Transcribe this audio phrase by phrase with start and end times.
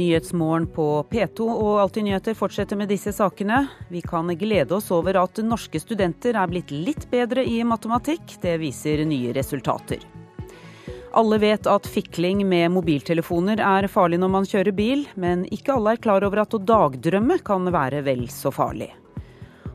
[0.00, 3.66] Nyhetsmorgen på P2 og Alltid nyheter fortsetter med disse sakene.
[3.92, 8.38] Vi kan glede oss over at norske studenter er blitt litt bedre i matematikk.
[8.40, 10.00] Det viser nye resultater.
[11.20, 15.96] Alle vet at fikling med mobiltelefoner er farlig når man kjører bil, men ikke alle
[15.96, 18.88] er klar over at å dagdrømme kan være vel så farlig.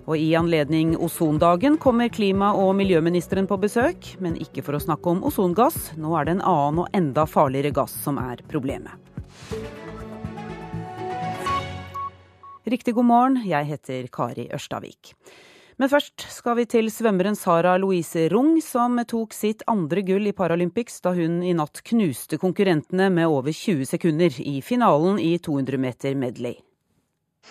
[0.05, 5.11] Og i anledning ozondagen kommer klima- og miljøministeren på besøk, men ikke for å snakke
[5.11, 5.91] om ozongass.
[6.01, 8.95] Nå er det en annen og enda farligere gass som er problemet.
[12.65, 15.11] Riktig god morgen, jeg heter Kari Ørstavik.
[15.77, 20.33] Men først skal vi til svømmeren Sara Louise Rung, som tok sitt andre gull i
[20.33, 25.77] Paralympics da hun i natt knuste konkurrentene med over 20 sekunder i finalen i 200
[25.77, 26.57] meter medley.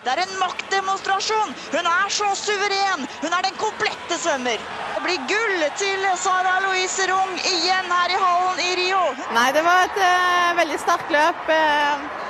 [0.02, 1.54] Det er en maktdemonstrasjon!
[1.76, 3.06] Hun er så suveren!
[3.22, 4.58] Hun er den komplette svømmer.
[4.96, 9.06] Det blir gull til Sara Louise Rung igjen her i hallen i Rio.
[9.38, 11.46] Nei, det var et uh, veldig sterkt løp.
[11.46, 12.23] Uh,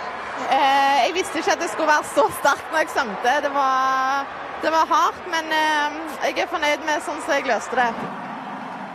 [0.50, 3.38] jeg visste ikke at det skulle være så sterkt når jeg svømte.
[3.46, 4.28] Det var,
[4.62, 7.90] det var hardt, men jeg er fornøyd med sånn som jeg løste det.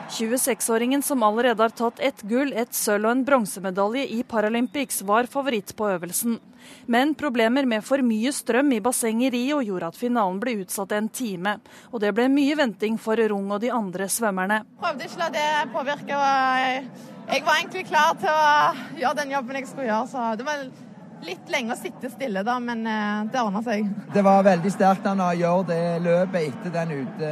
[0.10, 5.30] 26-åringen som allerede har tatt ett gull, et sølv og en bronsemedalje i Paralympics, var
[5.30, 6.40] favoritt på øvelsen.
[6.86, 10.94] Men problemer med for mye strøm i bassenget i Rio gjorde at finalen ble utsatt
[10.98, 11.56] en time.
[11.94, 14.64] Og det ble mye venting for Rung og de andre svømmerne.
[14.82, 16.20] Prøvde ikke å la det påvirke.
[17.30, 20.08] jeg var egentlig klar til å gjøre den jobben jeg skulle gjøre.
[20.08, 20.70] så det var
[21.26, 23.90] litt lenge å sitte stille, da, men eh, det ordna seg.
[24.14, 27.28] Det var veldig sterkt av henne å gjøre det løpet etter den, ut,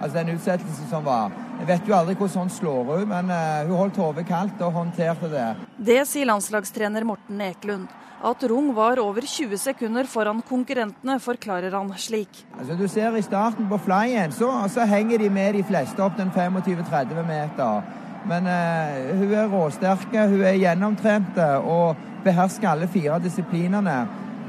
[0.00, 1.34] altså den utsettelsen som var.
[1.56, 4.74] Jeg vet jo aldri hvordan sånn slår ut, men uh, hun holdt hodet kaldt og
[4.76, 5.46] håndterte det.
[5.88, 7.88] Det sier landslagstrener Morten Eklund.
[8.26, 12.42] At Rung var over 20 sekunder foran konkurrentene, forklarer han slik.
[12.58, 16.16] Altså, du ser I starten på flyen så, så henger de med de fleste opp
[16.20, 17.88] den 25-30 meter.
[18.28, 23.96] Men uh, hun er råsterke, hun er gjennomtrente og behersker alle fire disiplinene.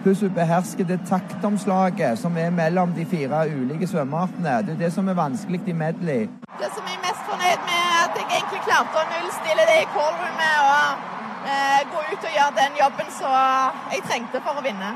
[0.03, 4.59] Pluss hun behersker det taktomslaget som er mellom de fire ulike svømmeartene.
[4.65, 6.27] Det er det som er vanskelig i medley.
[6.57, 9.79] Det som jeg er mest fornøyd med, er at jeg egentlig klarte å nullstille det
[9.81, 11.09] i callroomet og
[11.53, 14.93] eh, gå ut og gjøre den jobben som jeg trengte for å vinne.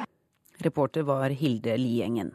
[0.61, 2.31] Reporter var Hilde Liengen.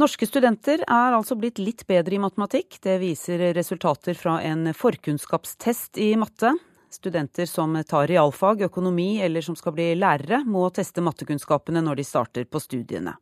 [0.00, 2.80] Norske studenter er altså blitt litt bedre i matematikk.
[2.82, 6.54] Det viser resultater fra en forkunnskapstest i matte.
[6.92, 12.06] Studenter som tar realfag, økonomi eller som skal bli lærere, må teste mattekunnskapene når de
[12.06, 13.14] starter på studiene.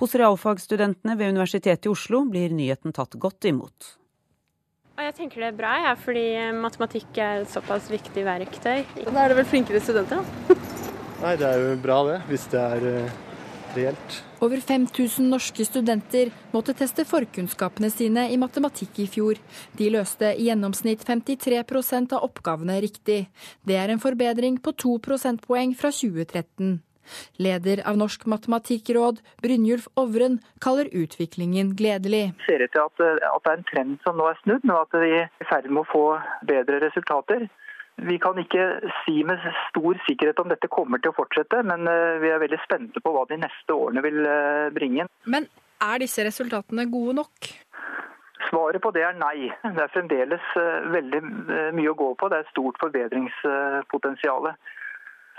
[0.00, 3.94] Hos realfagsstudentene ved Universitetet i Oslo blir nyheten tatt godt imot.
[4.94, 8.84] Jeg tenker det er bra, ja, fordi matematikk er et såpass viktig verktøy.
[9.00, 10.58] Da er det vel flinkere studenter, da?
[11.24, 13.16] Nei, det er jo bra det, hvis det er eh,
[13.76, 14.16] reelt.
[14.44, 19.40] Over 5000 norske studenter måtte teste forkunnskapene sine i matematikk i fjor.
[19.78, 23.24] De løste i gjennomsnitt 53% av oppgavene riktig.
[23.64, 26.82] Det er en forbedring på to prosentpoeng fra 2013.
[27.36, 32.30] Leder av Norsk matematikkråd, Brynjulf Ovren, kaller utviklingen gledelig.
[32.38, 34.78] Det ser ut til at, at det er en trend som nå er snudd, nå
[34.86, 36.04] at vi er i ferd med å få
[36.48, 37.48] bedre resultater.
[37.96, 38.64] Vi kan ikke
[39.04, 42.58] si med stor sikkerhet om dette kommer til å fortsette, men eh, vi er veldig
[42.64, 45.06] spente på hva de neste årene vil eh, bringe.
[45.30, 45.46] Men
[45.84, 47.50] er disse resultatene gode nok?
[48.48, 49.46] Svaret på det er nei.
[49.62, 51.22] Det er fremdeles eh, veldig
[51.78, 52.28] mye å gå på.
[52.28, 54.50] Det er et stort forbedringspotensial.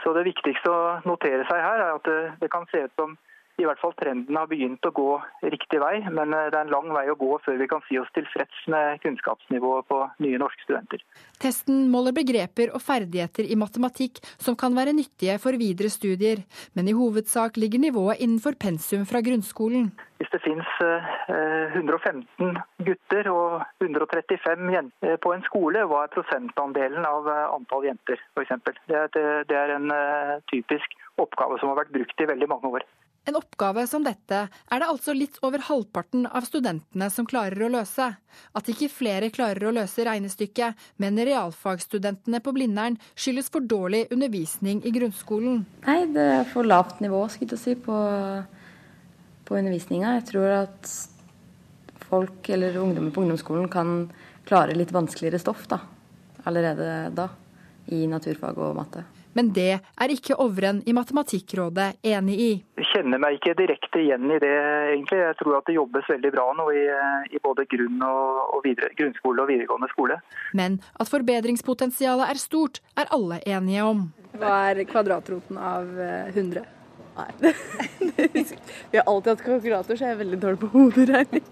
[0.03, 3.15] Så Det viktigste å notere seg her er at det kan se ut som
[3.55, 5.09] i hvert fall trenden har begynt å gå
[5.47, 7.99] riktig vei, men eh, det er en lang vei å gå før vi kan si
[7.99, 11.03] oss tilfreds med kunnskapsnivået på nye norske studenter.
[11.39, 16.43] Testen måler begreper og ferdigheter i matematikk som kan være nyttige for videre studier,
[16.75, 19.87] men i hovedsak ligger nivået innenfor pensum fra grunnskolen.
[20.19, 27.07] Hvis det finnes 115 eh, gutter og 135 jenter på en skole, hva er prosentandelen
[27.07, 28.53] av eh, antall jenter f.eks.?
[29.15, 29.91] Det er en
[30.51, 32.87] typisk oppgave som har vært brukt i veldig mange år.
[33.25, 37.71] En oppgave som dette er det altså litt over halvparten av studentene som klarer å
[37.73, 38.11] løse.
[38.53, 44.83] At ikke flere klarer å løse regnestykket, mener realfagsstudentene på Blindern skyldes for dårlig undervisning
[44.85, 45.63] i grunnskolen.
[45.87, 47.97] Nei, det er for lavt nivå skulle jeg si, på,
[49.49, 50.19] på undervisninga.
[50.19, 50.93] Jeg tror at
[52.05, 53.97] folk eller ungdommer på ungdomsskolen kan
[54.45, 55.81] klare litt vanskeligere stoff da,
[56.45, 57.31] allerede da,
[57.89, 59.07] i naturfag og matte.
[59.35, 62.51] Men det er ikke Ovren i Matematikkrådet enig i.
[62.79, 64.53] Jeg kjenner meg ikke direkte igjen i det,
[64.93, 65.19] egentlig.
[65.19, 66.85] Jeg tror at det jobbes veldig bra nå i,
[67.35, 70.19] i både grunn og, og videre, grunnskole og videregående skole.
[70.55, 74.07] Men at forbedringspotensialet er stort, er alle enige om.
[74.39, 75.91] Hva er kvadratroten av
[76.31, 76.63] 100?
[76.63, 76.71] Eh,
[77.15, 77.31] Nei.
[78.91, 81.45] Vi har alltid hatt kalkulator, så jeg er veldig dårlig på hoderegning.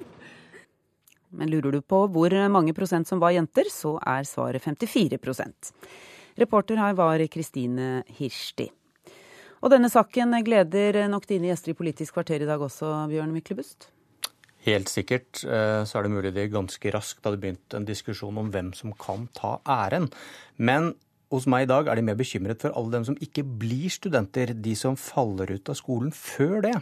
[1.34, 5.18] Men lurer du på hvor mange prosent som var jenter, så er svaret 54
[6.40, 8.70] Reporter her var Kristine Hirsti.
[9.64, 13.88] Og denne saken gleder nok dine gjester i Politisk kvarter i dag også, Bjørn Myklebust?
[14.64, 18.52] Helt sikkert eh, så er det mulig det ganske raskt hadde begynt en diskusjon om
[18.52, 20.10] hvem som kan ta æren.
[20.56, 20.94] Men
[21.34, 24.54] hos meg i dag er de mer bekymret for alle dem som ikke blir studenter,
[24.54, 26.76] de som faller ut av skolen før det.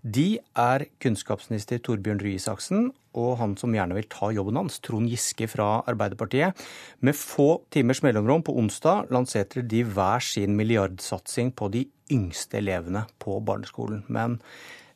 [0.00, 5.10] De er kunnskapsminister Torbjørn Røe Isaksen og han som gjerne vil ta jobben hans, Trond
[5.10, 6.58] Giske fra Arbeiderpartiet.
[7.02, 11.84] Med få timers mellomrom på onsdag lanserte de hver sin milliardsatsing på de
[12.14, 14.04] yngste elevene på barneskolen.
[14.06, 14.38] Men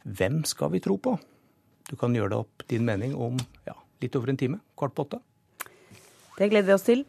[0.04, 1.16] hvem skal vi tro på?
[1.90, 4.62] Du kan gjøre det opp din mening om ja, litt over en time.
[4.78, 5.20] Kvart på åtte.
[6.38, 7.04] Det gleder vi oss til.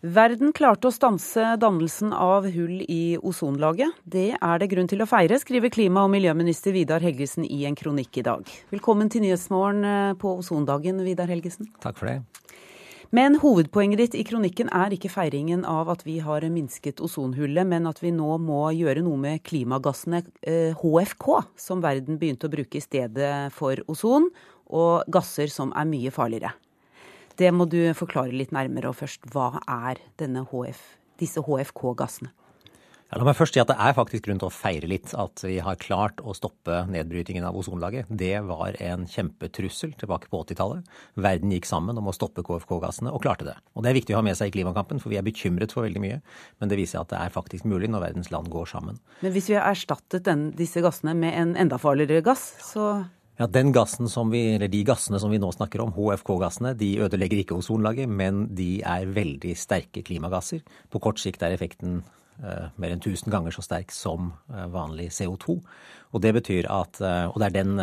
[0.00, 3.96] Verden klarte å stanse dannelsen av hull i ozonlaget.
[4.04, 7.78] Det er det grunn til å feire, skriver klima- og miljøminister Vidar Helgesen i en
[7.78, 8.52] kronikk i dag.
[8.70, 11.72] Velkommen til Nyhetsmorgen eh, på ozondagen, Vidar Helgesen.
[11.82, 12.20] Takk for det.
[13.14, 17.86] Men hovedpoenget ditt i kronikken er ikke feiringen av at vi har minsket ozonhullet, men
[17.86, 20.24] at vi nå må gjøre noe med klimagassene
[20.80, 24.30] HFK, eh, som verden begynte å bruke i stedet for ozon,
[24.66, 26.52] og gasser som er mye farligere.
[27.36, 28.90] Det må du forklare litt nærmere.
[28.90, 30.82] Og først, hva er HF,
[31.20, 32.32] disse HFK-gassene?
[33.06, 35.38] Ja, la meg først si at Det er faktisk grunn til å feire litt at
[35.46, 38.08] vi har klart å stoppe nedbrytingen av ozonlaget.
[38.10, 40.88] Det var en kjempetrussel tilbake på 80-tallet.
[41.14, 43.54] Verden gikk sammen om å stoppe KFK-gassene, og klarte det.
[43.78, 45.86] Og Det er viktig å ha med seg i klimakampen, for vi er bekymret for
[45.86, 46.18] veldig mye.
[46.58, 48.98] Men det viser at det er faktisk mulig når verdens land går sammen.
[49.22, 53.06] Men hvis vi har erstattet den, disse gassene med en enda farligere gass, så
[53.36, 56.96] ja, den gassen som vi, eller De gassene som vi nå snakker om, HFK-gassene, de
[57.04, 60.64] ødelegger ikke ozonlaget, men de er veldig sterke klimagasser.
[60.90, 62.02] På kort sikt er effekten
[62.36, 65.56] Eh, mer enn 1000 ganger så sterk som eh, vanlig CO2.
[66.12, 67.80] Og det betyr at, eh, og det er den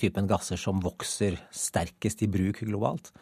[0.00, 3.12] typen gasser som vokser sterkest i bruk globalt.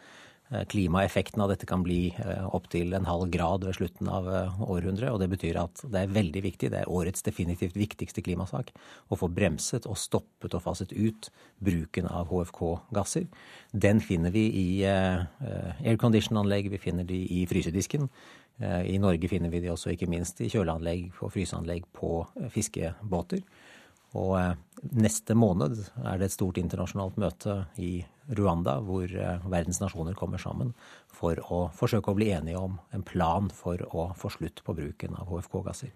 [0.45, 2.13] Klimaeffekten av dette kan bli
[2.53, 4.27] opptil en halv grad ved slutten av
[4.61, 5.09] århundret.
[5.09, 8.69] Og det betyr at det er veldig viktig, det er årets definitivt viktigste klimasak,
[9.09, 11.31] å få bremset og stoppet og faset ut
[11.65, 13.25] bruken av HFK-gasser.
[13.73, 18.05] Den finner vi i aircondition-anlegg, vi finner de i frysedisken.
[18.57, 22.49] Eh, I Norge finner vi de også ikke minst i kjøleanlegg og fryseanlegg på eh,
[22.53, 23.43] fiskebåter.
[24.15, 24.53] Og eh,
[24.95, 27.97] neste måned er det et stort internasjonalt møte i
[28.37, 29.11] Rwanda hvor
[29.45, 30.73] verdens nasjoner kommer sammen
[31.13, 35.13] for å forsøke å bli enige om en plan for å få slutt på bruken
[35.19, 35.93] av HFK-gasser.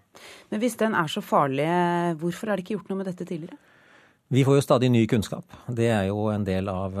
[0.52, 1.66] Men hvis den er så farlig,
[2.22, 3.58] hvorfor er det ikke gjort noe med dette tidligere?
[4.30, 5.58] Vi får jo stadig ny kunnskap.
[5.66, 6.94] Det er jo en del av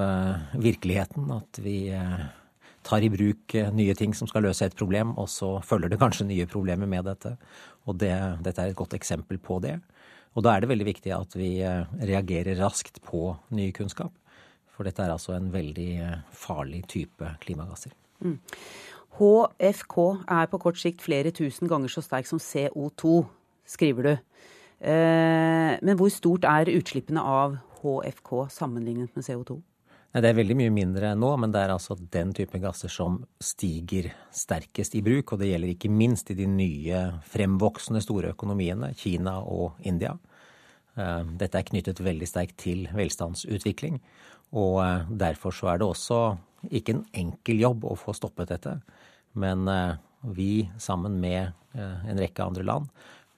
[0.58, 1.78] virkeligheten at vi
[2.86, 6.00] tar i bruk eh, nye ting som skal løse et problem, og så følger det
[6.00, 7.36] kanskje nye problemer med dette.
[7.88, 9.76] Og det, dette er et godt eksempel på det.
[10.38, 14.14] Og da er det veldig viktig at vi eh, reagerer raskt på ny kunnskap.
[14.80, 17.92] For dette er altså en veldig eh, farlig type klimagasser.
[18.24, 18.38] Mm.
[19.20, 23.26] HFK er på kort sikt flere tusen ganger så sterk som CO2,
[23.68, 24.14] skriver du.
[24.80, 29.58] Men hvor stort er utslippene av HFK sammenlignet med CO2?
[30.10, 33.20] Nei, Det er veldig mye mindre nå, men det er altså den type gasser som
[33.38, 35.32] stiger sterkest i bruk.
[35.32, 40.16] Og det gjelder ikke minst i de nye fremvoksende store økonomiene, Kina og India.
[40.98, 44.00] Eh, dette er knyttet veldig sterkt til velstandsutvikling.
[44.56, 46.20] Og eh, derfor så er det også
[46.70, 48.76] ikke en enkel jobb å få stoppet dette.
[49.38, 49.96] Men eh,
[50.36, 52.88] vi sammen med en rekke andre land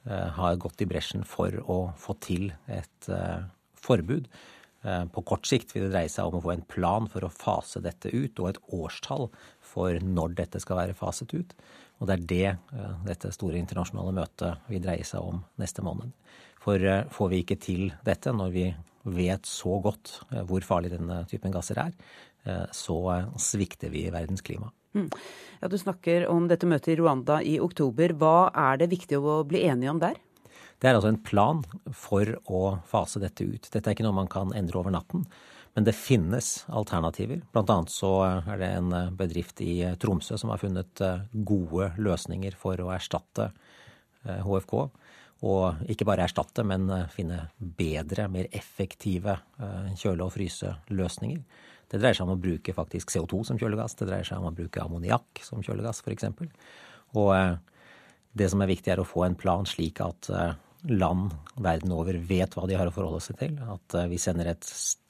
[0.03, 3.07] har gått i bresjen for å få til et
[3.79, 4.25] forbud
[4.83, 7.31] Eh, på kort sikt vil det dreie seg om å få en plan for å
[7.31, 9.29] fase dette ut, og et årstall
[9.63, 11.53] for når dette skal være faset ut.
[12.01, 16.11] Og det er det eh, dette store internasjonale møtet vil dreie seg om neste måned.
[16.63, 18.67] For eh, får vi ikke til dette, når vi
[19.03, 20.15] vet så godt
[20.47, 21.89] hvor farlig denne typen gasser er,
[22.71, 22.95] så
[23.35, 24.69] svikter vi verdens klima.
[24.93, 25.09] Mm.
[25.59, 28.13] Ja, du snakker om dette møtet i Rwanda i oktober.
[28.19, 30.19] Hva er det viktig å bli enige om der?
[30.79, 31.63] Det er altså en plan
[31.95, 33.69] for å fase dette ut.
[33.71, 35.25] Dette er ikke noe man kan endre over natten.
[35.73, 37.41] Men det finnes alternativer.
[37.55, 42.59] Blant annet så er det en bedrift i Tromsø som har funnet eh, gode løsninger
[42.59, 43.49] for å erstatte
[44.23, 44.85] HFK.
[45.43, 49.37] Eh, og ikke bare erstatte, men eh, finne bedre, mer effektive
[49.99, 51.43] kjøle- og fryseløsninger.
[51.91, 53.97] Det dreier seg om å bruke faktisk CO2 som kjølegass.
[53.99, 56.31] Det dreier seg om å bruke ammoniakk som kjølegass, f.eks.
[57.19, 57.33] Og
[58.33, 60.31] det som er viktig, er å få en plan slik at
[60.83, 63.55] land verden over vet hva de har å forholde seg til.
[63.61, 64.67] At eh, vi sender et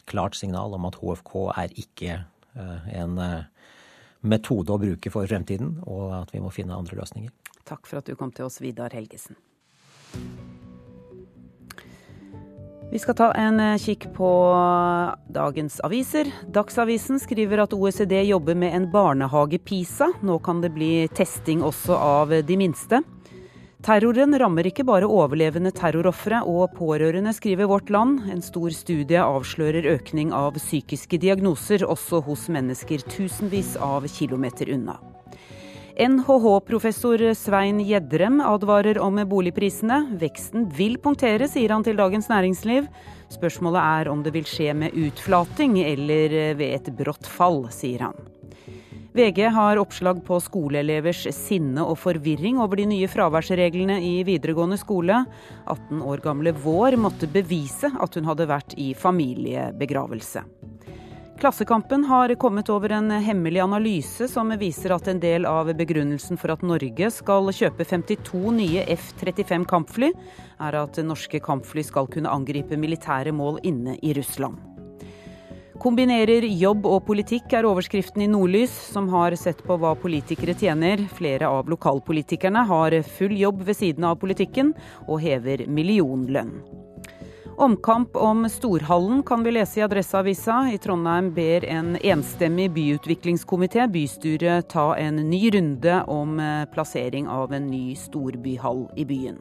[0.09, 3.39] klart signal om at HFK er ikke eh, en eh,
[4.21, 7.33] metode å bruke for fremtiden, og at vi må finne andre løsninger.
[7.67, 9.39] Takk for at du kom til oss, Vidar Helgesen.
[12.93, 14.29] Vi skal ta en kikk på
[15.33, 16.27] dagens aviser.
[16.53, 20.11] Dagsavisen skriver at OECD jobber med en barnehage-PISA.
[20.21, 23.01] Nå kan det bli testing også av de minste.
[23.83, 28.21] Terroren rammer ikke bare overlevende terrorofre og pårørende, skriver Vårt Land.
[28.31, 34.95] En stor studie avslører økning av psykiske diagnoser også hos mennesker tusenvis av kilometer unna.
[35.93, 39.99] NHH-professor Svein Gjedrem advarer om boligprisene.
[40.17, 42.87] Veksten vil punktere, sier han til Dagens Næringsliv.
[43.29, 48.17] Spørsmålet er om det vil skje med utflating eller ved et brått fall, sier han.
[49.13, 55.19] VG har oppslag på skoleelevers sinne og forvirring over de nye fraværsreglene i videregående skole.
[55.69, 60.41] 18 år gamle Vår måtte bevise at hun hadde vært i familiebegravelse.
[61.39, 66.53] Klassekampen har kommet over en hemmelig analyse som viser at en del av begrunnelsen for
[66.53, 70.11] at Norge skal kjøpe 52 nye F-35 kampfly,
[70.63, 74.61] er at norske kampfly skal kunne angripe militære mål inne i Russland.
[75.83, 81.01] Kombinerer jobb og politikk, er overskriften i Nordlys, som har sett på hva politikere tjener.
[81.17, 84.71] Flere av lokalpolitikerne har full jobb ved siden av politikken,
[85.09, 86.55] og hever millionlønn.
[87.55, 90.69] Omkamp om Storhallen kan vi lese i Adresseavisa.
[90.73, 97.53] I Trondheim ber en enstemmig byutviklingskomité bystyret ta en ny runde om eh, plassering av
[97.53, 99.37] en ny storbyhall i byen.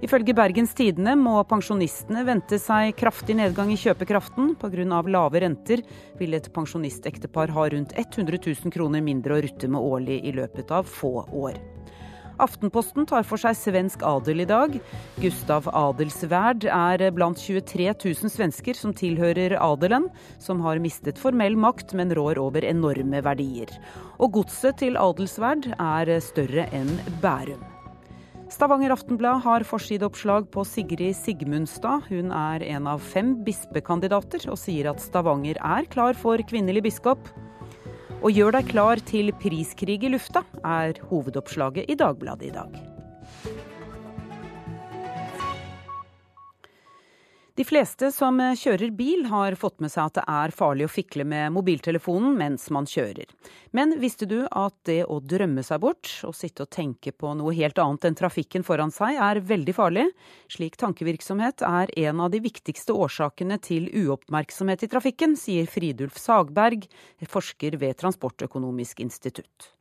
[0.00, 4.54] Ifølge Bergens Tidende må pensjonistene vente seg kraftig nedgang i kjøpekraften.
[4.56, 5.02] Pga.
[5.04, 5.82] lave renter
[6.16, 10.72] vil et pensjonistektepar ha rundt 100 000 kroner mindre å rutte med årlig i løpet
[10.72, 11.60] av få år.
[12.40, 14.76] Aftenposten tar for seg svensk adel i dag.
[15.20, 20.08] Gustav Adelsverd er blant 23 000 svensker som tilhører adelen,
[20.40, 23.72] som har mistet formell makt, men rår over enorme verdier.
[24.18, 27.60] Og godset til Adelsverd er større enn Bærum.
[28.50, 32.08] Stavanger Aftenblad har forsideoppslag på Sigrid Sigmundstad.
[32.08, 37.30] Hun er en av fem bispekandidater, og sier at Stavanger er klar for kvinnelig biskop.
[38.20, 42.89] Og gjør deg klar til priskrig i lufta, er hovedoppslaget i Dagbladet i dag.
[47.60, 51.26] De fleste som kjører bil har fått med seg at det er farlig å fikle
[51.28, 53.28] med mobiltelefonen mens man kjører.
[53.76, 57.52] Men visste du at det å drømme seg bort og sitte og tenke på noe
[57.58, 60.06] helt annet enn trafikken foran seg, er veldig farlig?
[60.48, 66.88] Slik tankevirksomhet er en av de viktigste årsakene til uoppmerksomhet i trafikken, sier Fridulf Sagberg,
[67.28, 69.74] forsker ved Transportøkonomisk institutt.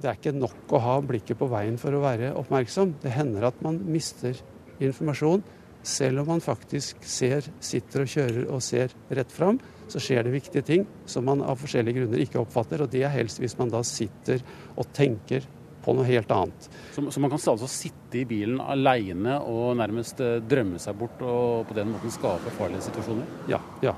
[0.00, 3.02] Det er ikke nok å ha blikket på veien for å være oppmerksom.
[3.04, 4.32] Det hender at man mister
[4.80, 5.44] informasjon
[5.82, 9.58] selv om man faktisk ser, sitter og kjører og ser rett fram,
[9.90, 12.84] så skjer det viktige ting som man av forskjellige grunner ikke oppfatter.
[12.84, 14.42] Og det er helst hvis man da sitter
[14.76, 15.44] og tenker
[15.82, 16.68] på noe helt annet.
[16.94, 21.22] Så, så man kan altså sitte i bilen alene og nærmest eh, drømme seg bort
[21.26, 23.26] og på den måten skape farlige situasjoner?
[23.50, 23.58] Ja.
[23.82, 23.96] ja.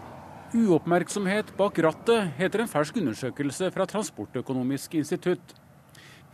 [0.54, 5.54] Uoppmerksomhet bak rattet heter en fersk undersøkelse fra Transportøkonomisk institutt.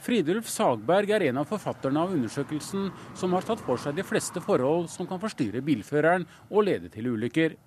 [0.00, 2.86] Fridulf Sagberg er en av forfatterne av undersøkelsen
[3.18, 7.10] som har tatt for seg de fleste forhold som kan forstyrre bilføreren og lede til
[7.12, 7.58] ulykker.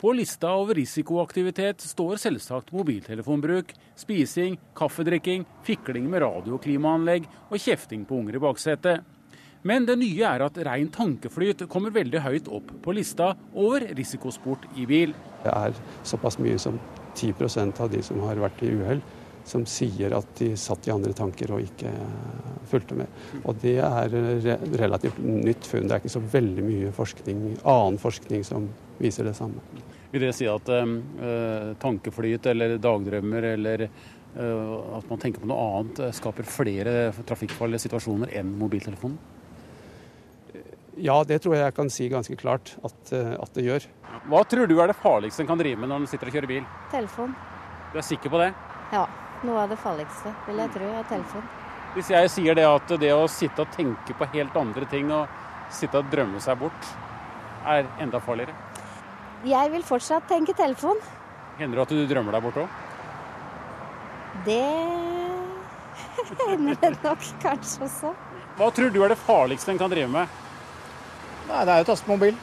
[0.00, 8.06] På lista over risikoaktivitet står selvsagt mobiltelefonbruk, spising, kaffedrikking, fikling med radio- og og kjefting
[8.06, 9.04] på unger i baksetet.
[9.62, 14.64] Men det nye er at rein tankeflyt kommer veldig høyt opp på lista over risikosport
[14.76, 15.12] i bil.
[15.44, 16.80] Det er såpass mye som
[17.14, 19.02] 10% av de som har vært i uhell
[19.50, 21.90] som sier at de satt i andre tanker og ikke
[22.70, 23.18] fulgte med.
[23.42, 24.14] Og det er
[24.80, 25.88] relativt nytt funn.
[25.88, 28.68] Det er ikke så veldig mye forskning, annen forskning som
[29.00, 29.62] viser det samme.
[30.10, 35.66] Vil det si at uh, tankeflyt eller dagdrømmer eller uh, at man tenker på noe
[35.80, 39.18] annet, skaper flere trafikkfarlige situasjoner enn mobiltelefonen?
[41.00, 43.86] Ja, det tror jeg jeg kan si ganske klart at, at, det gjør.
[44.28, 46.50] Hva tror du er det farligste en kan drive med når en sitter og kjører
[46.50, 46.66] bil?
[46.92, 47.32] Telefon.
[47.94, 48.50] Du er sikker på det?
[48.92, 49.06] Ja.
[49.46, 51.46] Noe av det farligste, vil jeg tro, er telefon.
[51.94, 55.30] Hvis jeg sier det at det å sitte og tenke på helt andre ting og
[55.74, 56.90] sitte og drømme seg bort,
[57.66, 58.54] er enda farligere?
[59.48, 61.00] Jeg vil fortsatt tenke telefon.
[61.58, 62.68] Hender det at du drømmer deg bort òg?
[64.44, 64.60] Det
[66.46, 68.12] hender det nok kanskje også.
[68.58, 70.28] Hva tror du er det farligste en kan drive med?
[71.48, 72.36] Nei, Det er jo å taste mobil.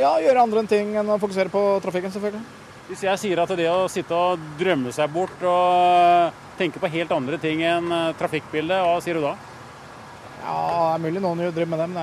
[0.00, 2.61] Ja, gjøre andre ting enn å fokusere på trafikken, selvfølgelig.
[2.88, 7.12] Hvis jeg sier at det å sitte og drømme seg bort og tenke på helt
[7.14, 9.36] andre ting enn eh, trafikkbildet, hva sier du da?
[10.42, 12.02] Ja, det er mulig noen drømmer med det, men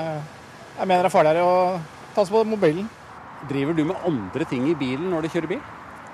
[0.79, 1.59] jeg mener det er farligere å
[2.15, 2.87] ta seg på mobilen.
[3.49, 5.61] Driver du med andre ting i bilen når du kjører bil?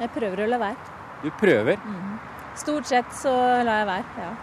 [0.01, 0.91] Jeg prøver å la være.
[1.21, 1.79] Du prøver?
[1.85, 2.17] Mm.
[2.59, 3.31] Stort sett så
[3.65, 4.33] lar jeg være, ja.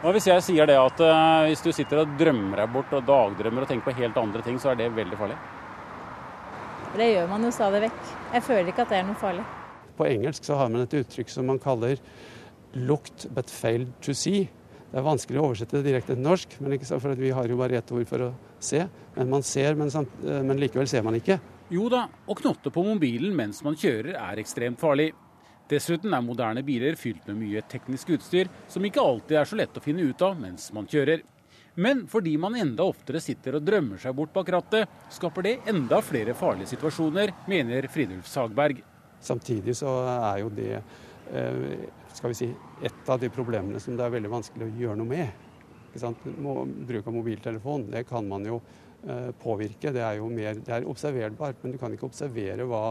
[0.00, 3.04] Og hvis jeg sier det at uh, hvis du sitter og drømmer deg bort og
[3.04, 5.36] dagdrømmer og tenker på helt andre ting, så er det veldig farlig?
[6.90, 7.98] Det gjør man jo stadig vekk.
[8.34, 9.44] Jeg føler ikke at det er noe farlig.
[9.94, 12.00] På engelsk så har man et uttrykk som man kaller
[12.74, 14.48] 'looked but failed to see'.
[14.90, 17.46] Det er vanskelig å oversette det direkte til norsk, men ikke sant, for vi har
[17.46, 18.88] jo bare ett ord for å se.
[19.14, 21.38] Men man ser, men, samt, eh, men likevel ser man ikke.
[21.70, 25.12] Jo da, å knotte på mobilen mens man kjører er ekstremt farlig.
[25.70, 29.78] Dessuten er moderne biler fylt med mye teknisk utstyr som ikke alltid er så lett
[29.78, 31.22] å finne ut av mens man kjører.
[31.80, 36.02] Men fordi man enda oftere sitter og drømmer seg bort bak rattet, skaper det enda
[36.04, 38.82] flere farlige situasjoner, mener Fridulf Sagberg.
[39.24, 42.50] Samtidig så er jo det eh, skal vi si,
[42.84, 45.46] et av de problemene som det er veldig vanskelig å gjøre noe med.
[45.96, 48.60] Bruk av mobiltelefon, det kan man jo
[49.40, 49.92] påvirke.
[49.94, 52.82] Det er jo mer, det er observerbart, men du kan ikke observere hva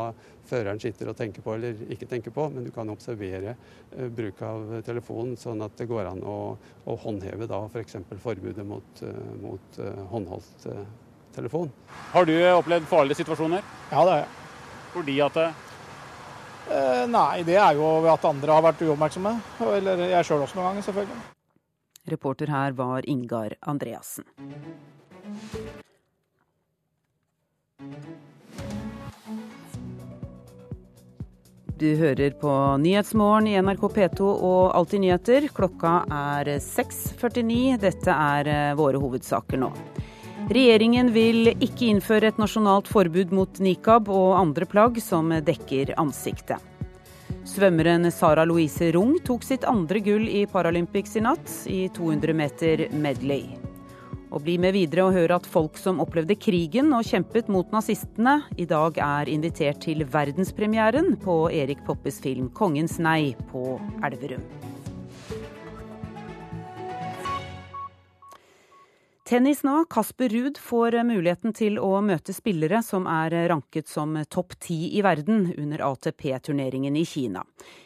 [0.50, 2.48] føreren sitter og tenker på eller ikke tenker på.
[2.54, 6.39] Men du kan observere uh, bruk av telefonen, sånn at det går an å,
[6.89, 8.00] å håndheve da f.eks.
[8.10, 10.70] For forbudet mot, uh, mot håndholdt
[11.36, 11.70] telefon.
[12.16, 13.66] Har du opplevd farlige situasjoner?
[13.92, 14.30] Ja, det har jeg.
[14.89, 15.44] Fordi at
[16.70, 19.34] Eh, nei, det er jo ved at andre har vært uoppmerksomme.
[19.74, 21.22] Eller jeg sjøl også noen ganger, selvfølgelig.
[22.13, 24.28] Reporter her var Ingar Andreassen.
[31.79, 35.45] Du hører på Nyhetsmorgen i NRK P2 og Alltid nyheter.
[35.55, 37.77] Klokka er 6.49.
[37.79, 39.69] Dette er eh, våre hovedsaker nå.
[40.51, 46.59] Regjeringen vil ikke innføre et nasjonalt forbud mot nikab og andre plagg som dekker ansiktet.
[47.48, 52.89] Svømmeren Sara Louise Rung tok sitt andre gull i Paralympics i natt, i 200 meter
[52.91, 53.59] medley.
[54.29, 58.39] Og bli med videre og høre at folk som opplevde krigen og kjempet mot nazistene,
[58.62, 64.45] i dag er invitert til verdenspremieren på Erik Poppes film 'Kongens nei' på Elverum.
[69.29, 69.86] Tennis nå.
[69.89, 75.03] Kasper Ruud får muligheten til å møte spillere som er ranket som topp ti i
[75.05, 77.43] verden under ATP-turneringen i Kina.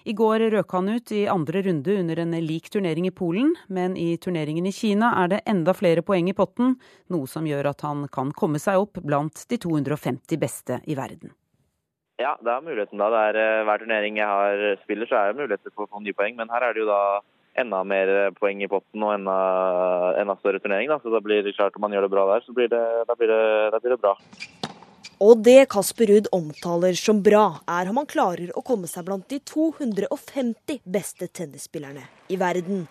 [0.08, 3.98] I går røk han ut i andre runde under en lik turnering i Polen, men
[4.00, 6.78] i turneringen i Kina er det enda flere poeng i potten,
[7.12, 11.36] noe som gjør at han kan komme seg opp blant de 250 beste i verden.
[12.24, 13.12] Ja, det er muligheten da.
[13.12, 16.08] Det er eh, Hver turnering jeg har spiller, så er det muligheter for å få
[16.08, 17.04] nye poeng, men her er det jo da
[17.60, 19.38] enda mer poeng i potten og enda,
[20.22, 20.90] enda større turnering.
[20.92, 21.00] Da.
[21.04, 23.18] Så da blir det klart om man gjør det bra der, så blir det, da,
[23.20, 24.16] blir det, da blir det bra.
[25.24, 29.30] Og det Kasper Ruud omtaler som bra, er om han klarer å komme seg blant
[29.32, 32.88] de 250 beste tennisspillerne i verden.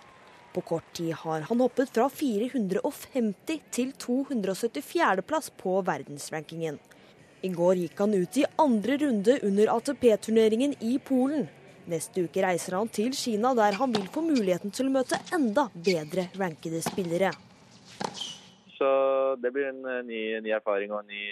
[0.52, 6.78] På kort tid har han hoppet fra 450 til 274.-plass på verdensrankingen.
[7.42, 11.48] I går gikk han ut i andre runde under ATP-turneringen i Polen.
[11.90, 15.66] Neste uke reiser han til Kina, der han vil få muligheten til å møte enda
[15.74, 17.32] bedre rankede spillere.
[18.76, 18.88] Så
[19.42, 21.26] det blir en ny, ny erfaring og en ny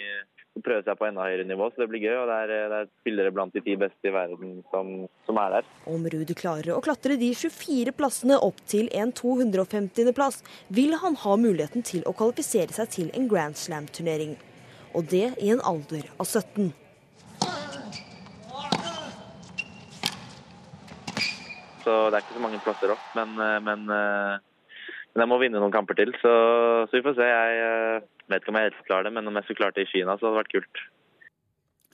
[0.51, 1.69] å prøve seg på enda høyere nivå.
[1.71, 2.15] Så det blir gøy.
[2.21, 4.91] Og det er, det er spillere blant de ti beste i verden som,
[5.27, 5.71] som er der.
[5.91, 10.41] Om Ruud klarer å klatre de 24 plassene opp til en 250.-plass,
[10.75, 14.37] vil han ha muligheten til å kvalifisere seg til en Grand Slam-turnering.
[14.97, 16.73] Og det i en alder av 17.
[21.83, 23.05] Så det er ikke så mange plasser opp.
[23.17, 24.35] Men, eh, men, eh,
[25.13, 26.33] men jeg må vinne noen kamper til, så,
[26.87, 27.29] så vi får se.
[27.31, 29.87] Jeg eh, vet ikke om jeg helt klarer det, men om jeg skulle klart det
[29.87, 30.85] i Kina, så hadde det vært kult.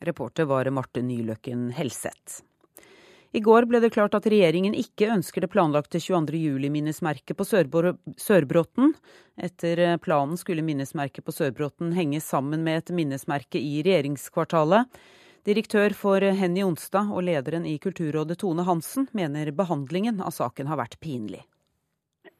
[0.08, 2.44] Reporter var Marte Nyløkken Helseth.
[3.36, 6.40] I går ble det klart at regjeringen ikke ønsker det planlagte 22.
[6.40, 8.94] juli-minnesmerket på Sørbråten.
[9.36, 14.88] Etter planen skulle minnesmerket på Sørbråten henge sammen med et minnesmerke i regjeringskvartalet.
[15.48, 20.76] Direktør for Henny Onstad og lederen i Kulturrådet Tone Hansen mener behandlingen av saken har
[20.82, 21.40] vært pinlig.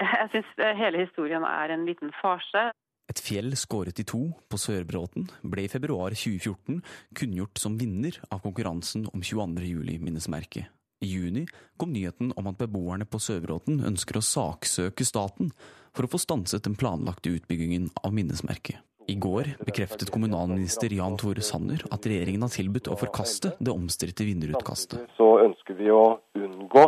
[0.04, 2.66] Jeg syns hele historien er en liten farse.
[3.08, 6.82] Et fjell skåret i to på Sørbråten ble i februar 2014
[7.16, 9.64] kunngjort som vinner av konkurransen om 22.
[9.64, 10.68] juli-minnesmerket.
[11.00, 11.46] I juni
[11.80, 15.54] kom nyheten om at beboerne på Sørbråten ønsker å saksøke staten
[15.96, 18.84] for å få stanset den planlagte utbyggingen av minnesmerket.
[19.08, 24.26] I går bekreftet kommunalminister Jan Tore Sanner at regjeringen har tilbudt å forkaste det omstridte
[24.28, 25.06] vinnerutkastet.
[25.16, 26.84] Så ønsker vi å unngå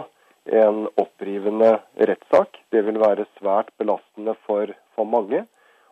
[0.60, 2.60] en opprivende rettssak.
[2.76, 5.46] Det vil være svært belastende for, for mange.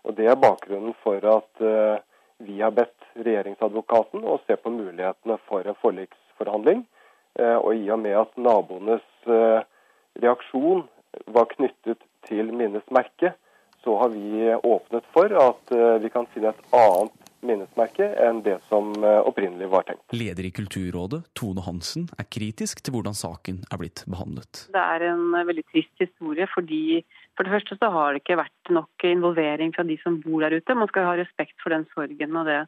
[0.03, 1.95] Og Det er bakgrunnen for at uh,
[2.43, 6.83] vi har bedt regjeringsadvokaten å se på mulighetene for en forliksforhandling.
[7.39, 9.63] Uh, og i og med at naboenes uh,
[10.19, 10.83] reaksjon
[11.31, 13.39] var knyttet til minnesmerket,
[13.87, 18.57] så har vi åpnet for at eh, vi kan finne et annet minnesmerke enn det
[18.67, 20.03] som eh, opprinnelig var tenkt.
[20.11, 24.65] Leder i Kulturrådet, Tone Hansen, er kritisk til hvordan saken er blitt behandlet.
[24.75, 26.99] Det er en eh, veldig trist historie fordi
[27.39, 30.59] for det første så har det ikke vært nok involvering fra de som bor der
[30.59, 30.79] ute.
[30.83, 32.59] Man skal ha respekt for den sorgen og det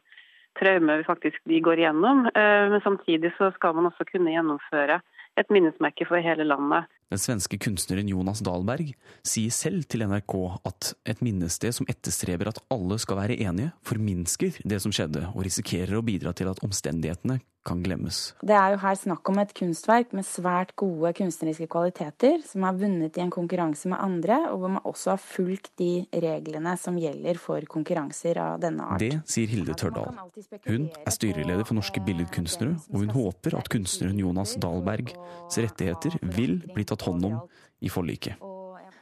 [0.56, 2.24] traumet vi faktisk de går igjennom.
[2.32, 5.02] Men samtidig så skal man også kunne gjennomføre
[5.40, 6.88] et minnesmerke for hele landet.
[7.10, 8.92] Den svenske kunstneren Jonas Dahlberg
[9.26, 10.34] sier selv til NRK
[10.68, 15.42] at et minnested som etterstreber at alle skal være enige, forminsker det som skjedde, og
[15.46, 18.20] risikerer å bidra til at omstendighetene kan glemmes.
[18.42, 22.78] Det er jo her snakk om et kunstverk med svært gode kunstneriske kvaliteter, som har
[22.80, 26.98] vunnet i en konkurranse med andre, og hvor man også har fulgt de reglene som
[27.00, 29.02] gjelder for konkurranser av denne art.
[29.02, 30.18] Det sier Hilde Tørdal.
[30.66, 36.60] Hun er styreleder for Norske Billedkunstnere, og hun håper at kunstneren Jonas Dahlbergs rettigheter vil
[36.74, 37.40] bli tatt hånd om
[37.80, 38.40] i forliket.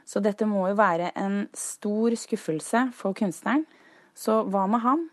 [0.09, 3.66] Så dette må jo være en stor skuffelse for kunstneren.
[4.16, 5.04] Så hva med ham?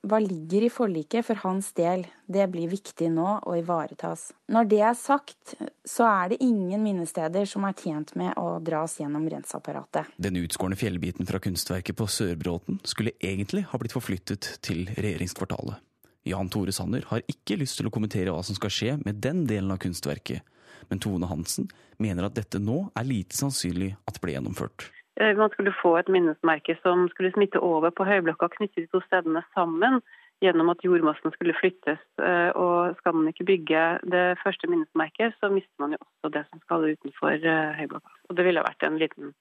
[0.00, 4.30] Hva ligger i forliket for hans del, det blir viktig nå å ivaretas.
[4.52, 8.98] Når det er sagt, så er det ingen minnesteder som er tjent med å dras
[9.00, 10.14] gjennom renseapparatet.
[10.16, 15.80] Den utskårne fjellbiten fra kunstverket på Sørbråten skulle egentlig ha blitt forflyttet til regjeringskvartalet.
[16.28, 19.42] Jan Tore Sanner har ikke lyst til å kommentere hva som skal skje med den
[19.50, 20.46] delen av kunstverket,
[20.90, 21.68] men Tone Hansen
[22.02, 24.90] mener at dette nå er lite sannsynlig at ble gjennomført.
[25.20, 28.88] Eh, man skulle få et minnesmerke som skulle smitte over på Høyblokka og knytte de
[28.88, 30.00] to stedene sammen
[30.42, 32.00] gjennom at jordmassen skulle flyttes.
[32.22, 33.82] Eh, og skal man ikke bygge
[34.14, 38.14] det første minnesmerket, så mister man jo også det som skal utenfor eh, Høyblokka.
[38.30, 39.34] Og det ville vært en liten,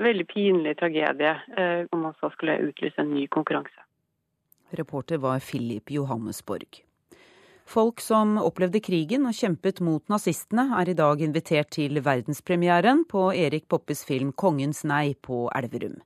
[0.00, 1.34] veldig pinlig tragedie
[1.92, 3.84] om man så skulle utlyse en ny konkurranse.
[4.78, 6.80] Reporter var Philip Johannesborg.
[7.68, 13.28] Folk som opplevde krigen og kjempet mot nazistene, er i dag invitert til verdenspremieren på
[13.32, 16.00] Erik Poppes film 'Kongens nei' på Elverum.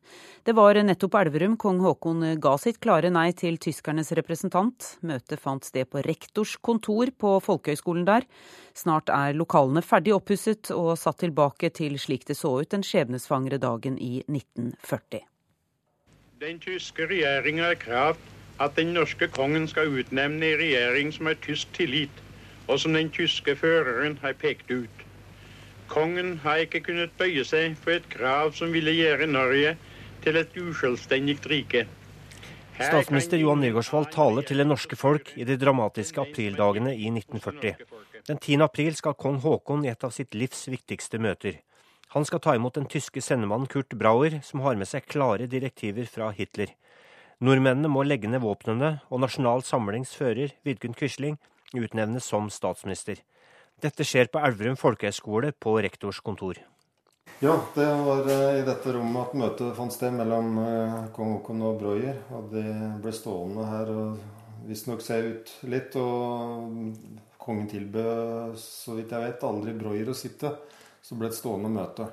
[0.45, 4.99] Det var nettopp på Elverum kong Haakon ga sitt klare nei til tyskernes representant.
[5.03, 8.23] Møtet fant sted på rektors kontor på Folkehøgskolen der.
[8.75, 13.59] Snart er lokalene ferdig oppusset og satt tilbake til slik det så ut den skjebnesvangre
[13.59, 15.25] dagen i 1940.
[16.39, 21.37] Den tyske regjeringa har kravd at den norske kongen skal utnevne en regjering som har
[21.45, 22.23] tysk tillit,
[22.69, 25.05] og som den tyske føreren har pekt ut.
[25.89, 29.77] Kongen har ikke kunnet bøye seg for et krav som ville gjøre Norge
[30.25, 31.87] til et uselvstendig rike.
[32.77, 37.77] Statsminister Johan Nygaardsvold taler til det norske folk i de dramatiske aprildagene i 1940.
[38.27, 38.59] Den 10.
[38.67, 41.63] april skal kong Haakon i et av sitt livs viktigste møter.
[42.13, 46.09] Han skal ta imot den tyske sendemannen Kurt Brauer, som har med seg klare direktiver
[46.11, 46.75] fra Hitler.
[47.45, 51.37] Nordmennene må legge ned våpnene, og Nasjonal Samlings fører, Vidkun Quisling,
[51.77, 53.21] utnevnes som statsminister.
[53.85, 56.63] Dette skjer på Elverum folkehøgskole på rektors kontor.
[57.43, 61.65] Ja, det var eh, i dette rommet at møtet fant sted mellom eh, kong Haakon
[61.69, 62.23] og Breuer.
[62.33, 62.65] Og det
[63.05, 65.99] ble stående her og visstnok se ut litt.
[66.01, 66.95] Og
[67.47, 70.55] kongen tilbød, så vidt jeg vet, aldri Breuer å sitte.
[71.05, 72.09] Så ble det et stående møte.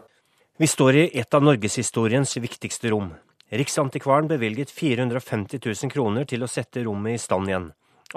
[0.60, 3.14] Vi står i et av norgeshistoriens viktigste rom.
[3.54, 7.68] Riksantikvaren bevilget 450 000 kroner til å sette rommet i stand igjen.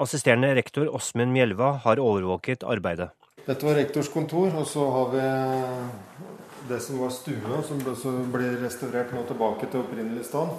[0.01, 3.11] Assisterende rektor Åsmund Mjelva har overvåket arbeidet.
[3.45, 5.27] Dette var rektors kontor, og så har vi
[6.71, 7.83] det som var stua, som
[8.33, 10.57] ble restaurert nå tilbake til opprinnelig stand.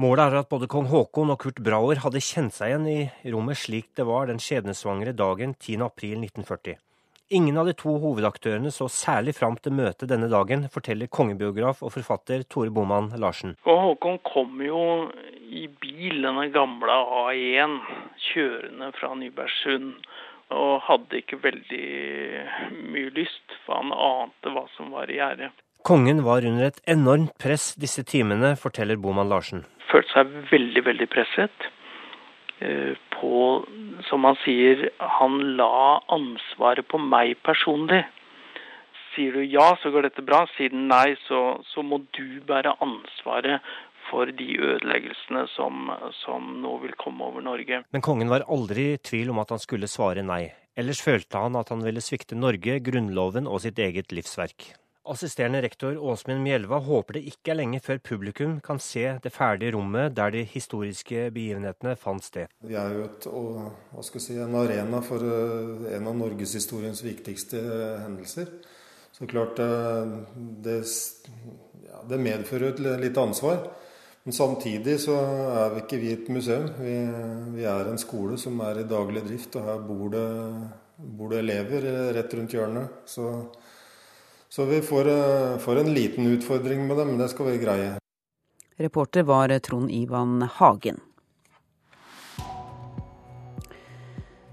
[0.00, 3.58] Målet er at både kong Haakon og Kurt Brauer hadde kjent seg igjen i rommet
[3.58, 6.78] slik det var den skjebnesvangre dagen 10.4.1940.
[7.32, 11.92] Ingen av de to hovedaktørene så særlig fram til møtet denne dagen, forteller kongebiograf og
[11.94, 13.52] forfatter Tore Boman Larsen.
[13.70, 14.80] Og Håkon kom jo
[15.46, 17.78] i bil, denne gamle A1,
[18.32, 19.94] kjørende fra Nybergsund.
[20.50, 21.86] Og hadde ikke veldig
[22.90, 25.52] mye lyst, for han ante hva som var i gjære.
[25.86, 29.62] Kongen var under et enormt press disse timene, forteller Boman Larsen.
[29.92, 31.70] Følte seg veldig, veldig presset.
[32.60, 33.64] Eh, på,
[34.08, 38.02] som han sier, han la ansvaret på meg personlig.
[39.14, 40.44] Sier du ja, så går dette bra.
[40.56, 43.64] Sier den nei, så, så må du bære ansvaret
[44.10, 47.82] for de ødeleggelsene som, som, nå vil komme over Norge.
[47.94, 50.48] Men kongen var aldri i tvil om at han skulle svare nei.
[50.78, 54.72] Ellers følte han at han ville svikte Norge, Grunnloven og sitt eget livsverk.
[55.08, 59.72] Assisterende rektor Åsmund Mjelva håper det ikke er lenge før publikum kan se det ferdige
[59.72, 62.52] rommet der de historiske begivenhetene fant sted.
[62.60, 67.62] Vi er jo et, og, si, en arena for uh, en av norgeshistoriens viktigste
[68.02, 68.52] hendelser.
[69.16, 70.82] Så klart uh, det,
[71.86, 73.70] ja, det, medfører et litt ansvar.
[74.28, 76.68] Men samtidig så er vi ikke vi et museum.
[76.76, 76.98] Vi,
[77.56, 80.28] vi er en skole som er i daglig drift, og her bor det,
[81.16, 81.88] bor det elever
[82.20, 83.00] rett rundt hjørnet.
[83.08, 83.32] Så
[84.50, 87.98] så vi får, eh, får, en liten utfordring med det, men det skal vi greie.
[88.76, 91.00] Reporter var Trond Ivan Hagen.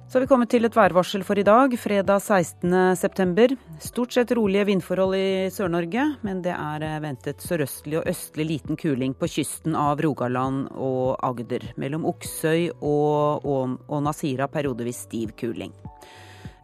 [0.09, 3.57] Så har vi kommet til et værvarsel for i dag, fredag 16.9.
[3.83, 9.17] Stort sett rolige vindforhold i Sør-Norge, men det er ventet sørøstlig og østlig liten kuling
[9.19, 11.73] på kysten av Rogaland og Agder.
[11.75, 15.75] Mellom Oksøy og, Åna og Nasira periodevis stiv kuling.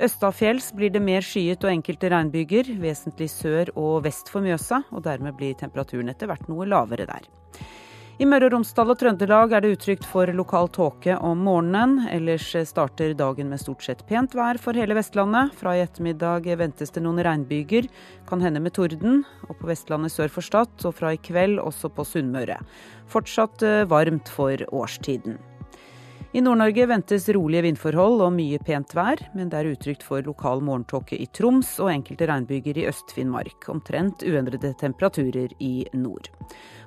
[0.03, 5.05] Østafjells blir det mer skyet og enkelte regnbyger, vesentlig sør og vest for Mjøsa, og
[5.05, 7.29] dermed blir temperaturen etter hvert noe lavere der.
[8.21, 12.03] I Møre og Romsdal og Trøndelag er det utrygt for lokal tåke om morgenen.
[12.13, 15.55] Ellers starter dagen med stort sett pent vær for hele Vestlandet.
[15.57, 17.87] Fra i ettermiddag ventes det noen regnbyger,
[18.29, 19.23] kan hende med torden.
[19.47, 22.59] Og på Vestlandet sør for Stad, og fra i kveld også på Sunnmøre.
[23.09, 25.39] Fortsatt eh, varmt for årstiden.
[26.35, 30.63] I Nord-Norge ventes rolige vindforhold og mye pent vær, men det er utrygt for lokal
[30.65, 33.67] morgentåke i Troms og enkelte regnbyger i Øst-Finnmark.
[33.69, 36.31] Omtrent uendrede temperaturer i nord.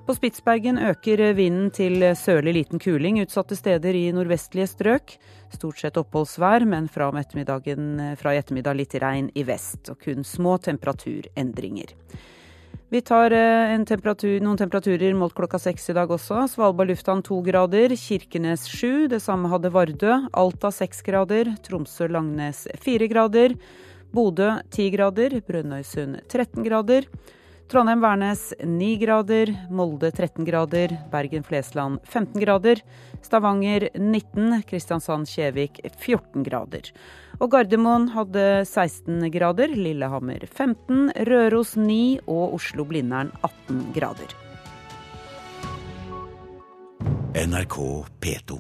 [0.03, 5.15] På Spitsbergen øker vinden til sørlig liten kuling utsatte steder i nordvestlige strøk.
[5.55, 9.95] Stort sett oppholdsvær, men fra, fra i ettermiddag litt regn i vest.
[9.95, 11.95] Og kun små temperaturendringer.
[12.89, 16.45] Vi tar eh, temperatur, noen temperaturer målt klokka seks i dag også.
[16.53, 19.09] Svalbard lufthavn to grader, Kirkenes sju.
[19.11, 20.13] Det samme hadde Vardø.
[20.31, 23.57] Alta seks grader, Tromsø-Langnes fire grader.
[24.15, 27.11] Bodø ti grader, Brønnøysund 13 grader.
[27.67, 32.79] Trondheim-Værnes 9 grader, Molde 13 grader, Bergen-Flesland 15 grader,
[33.27, 36.93] Stavanger 19, Kristiansand-Kjevik 14 grader.
[37.37, 44.33] Og Gardermoen hadde 16 grader, Lillehammer 15, Røros 9 og Oslo-Blindern 18 grader.
[47.37, 47.77] NRK
[48.25, 48.57] P2.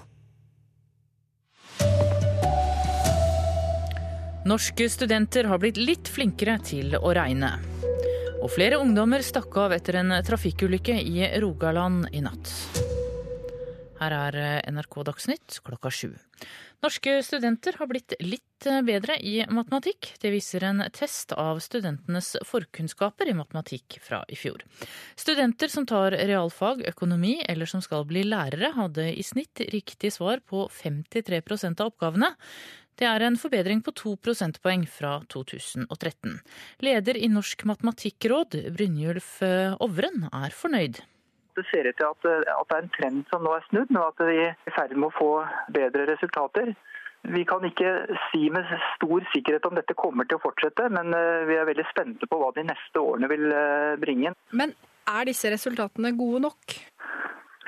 [4.47, 7.55] Norske studenter har blitt litt flinkere til å regne.
[8.45, 12.53] Og flere ungdommer stakk av etter en trafikkulykke i Rogaland i natt.
[13.96, 14.37] Her er
[14.68, 16.11] NRK Dagsnytt klokka sju.
[16.85, 20.11] Norske studenter har blitt litt bedre i matematikk.
[20.20, 24.64] Det viser en test av studentenes forkunnskaper i matematikk fra i fjor.
[25.16, 30.44] Studenter som tar realfag, økonomi eller som skal bli lærere, hadde i snitt riktig svar
[30.44, 32.35] på 53% av oppgavene.
[32.96, 36.38] Det er en forbedring på to prosentpoeng fra 2013.
[36.85, 41.02] Leder i Norsk matematikkråd, Brynjulf eh, Ovren, er fornøyd.
[41.57, 43.92] Det ser ut til at, eh, at, det er en trend som nå er snudd,
[43.92, 45.31] men at vi er i ferd med å få
[45.73, 46.75] bedre resultater.
[47.27, 47.92] Vi kan ikke
[48.29, 51.88] si med stor sikkerhet om dette kommer til å fortsette, men eh, vi er veldig
[51.90, 53.49] spente på hva de neste årene vil
[54.03, 54.37] bringe.
[54.53, 56.77] Men er disse resultatene gode nok?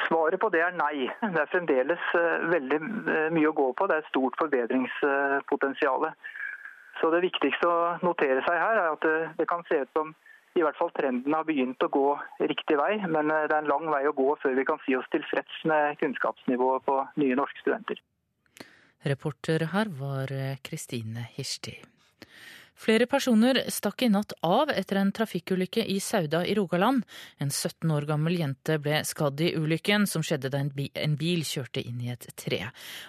[0.08, 1.08] Svaret på det er nei.
[1.20, 3.88] Det er fremdeles eh, veldig eh, mye å gå på.
[3.88, 6.08] Det er et stort forbedringspotensial.
[7.00, 9.04] Så Det viktigste å notere seg her er at
[9.38, 10.14] det kan se ut som
[10.56, 12.06] i hvert fall trenden har begynt å gå
[12.40, 14.96] riktig vei, men eh, det er en lang vei å gå før vi kan si
[14.98, 18.00] oss tilfreds med kunnskapsnivået på nye norske studenter.
[19.08, 20.32] Reporter her var
[20.66, 21.76] Kristine Hirsti.
[22.78, 27.02] Flere personer stakk i natt av etter en trafikkulykke i Sauda i Rogaland.
[27.42, 31.82] En 17 år gammel jente ble skadd i ulykken som skjedde da en bil kjørte
[31.82, 32.60] inn i et tre.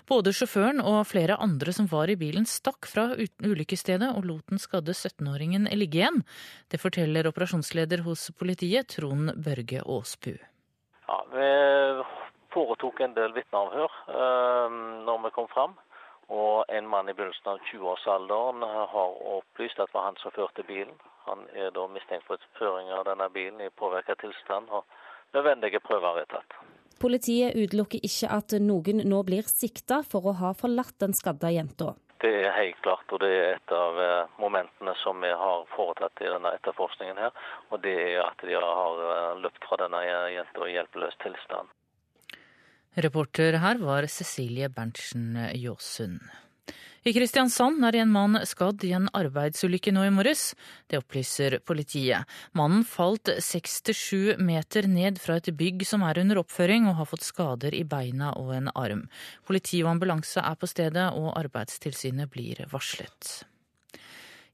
[0.10, 3.12] Både sjåføren og flere andre som var i bilen stakk fra
[3.45, 6.23] ulykkesstedet og lot den skadde 17-åringen ligge igjen.
[6.73, 10.34] Det forteller operasjonsleder hos politiet, Trond Børge Aasbu.
[11.05, 11.51] Ja, vi
[12.55, 15.77] foretok en del vitneavhør eh, når vi kom fram.
[16.30, 20.65] Og en mann i begynnelsen av 20-årsalderen har opplyst at det var han som førte
[20.68, 20.94] bilen.
[21.26, 24.86] Han er da mistenkt for føring av denne bilen i påvirket tilstand, og
[25.34, 26.60] nødvendige prøver er tatt.
[27.00, 31.94] Politiet utelukker ikke at noen nå blir sikta for å ha forlatt den skadda jenta.
[32.20, 36.20] Det er helt klart, og det er et av eh, momentene som vi har foretatt
[36.20, 37.32] i denne etterforskningen her.
[37.72, 40.02] Og det er at de har eh, løpt fra denne
[40.36, 41.72] jenta i hjelpeløs tilstand.
[43.00, 46.20] Reporter her var Cecilie Berntsen Jåsund.
[47.08, 50.50] I Kristiansand er en mann skadd i en arbeidsulykke nå i morges.
[50.92, 52.28] Det opplyser politiet.
[52.60, 57.00] Mannen falt seks til sju meter ned fra et bygg som er under oppføring, og
[57.00, 59.06] har fått skader i beina og en arm.
[59.48, 63.40] Politi og ambulanse er på stedet, og Arbeidstilsynet blir varslet.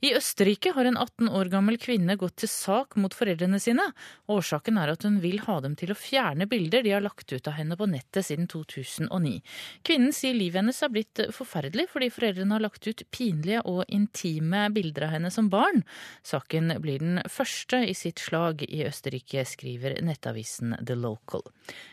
[0.05, 3.87] I Østerrike har en 18 år gammel kvinne gått til sak mot foreldrene sine.
[4.29, 7.49] Årsaken er at hun vil ha dem til å fjerne bilder de har lagt ut
[7.49, 9.39] av henne på nettet siden 2009.
[9.87, 14.67] Kvinnen sier livet hennes er blitt forferdelig fordi foreldrene har lagt ut pinlige og intime
[14.75, 15.81] bilder av henne som barn.
[16.21, 21.47] Saken blir den første i sitt slag i Østerrike, skriver nettavisen The Local.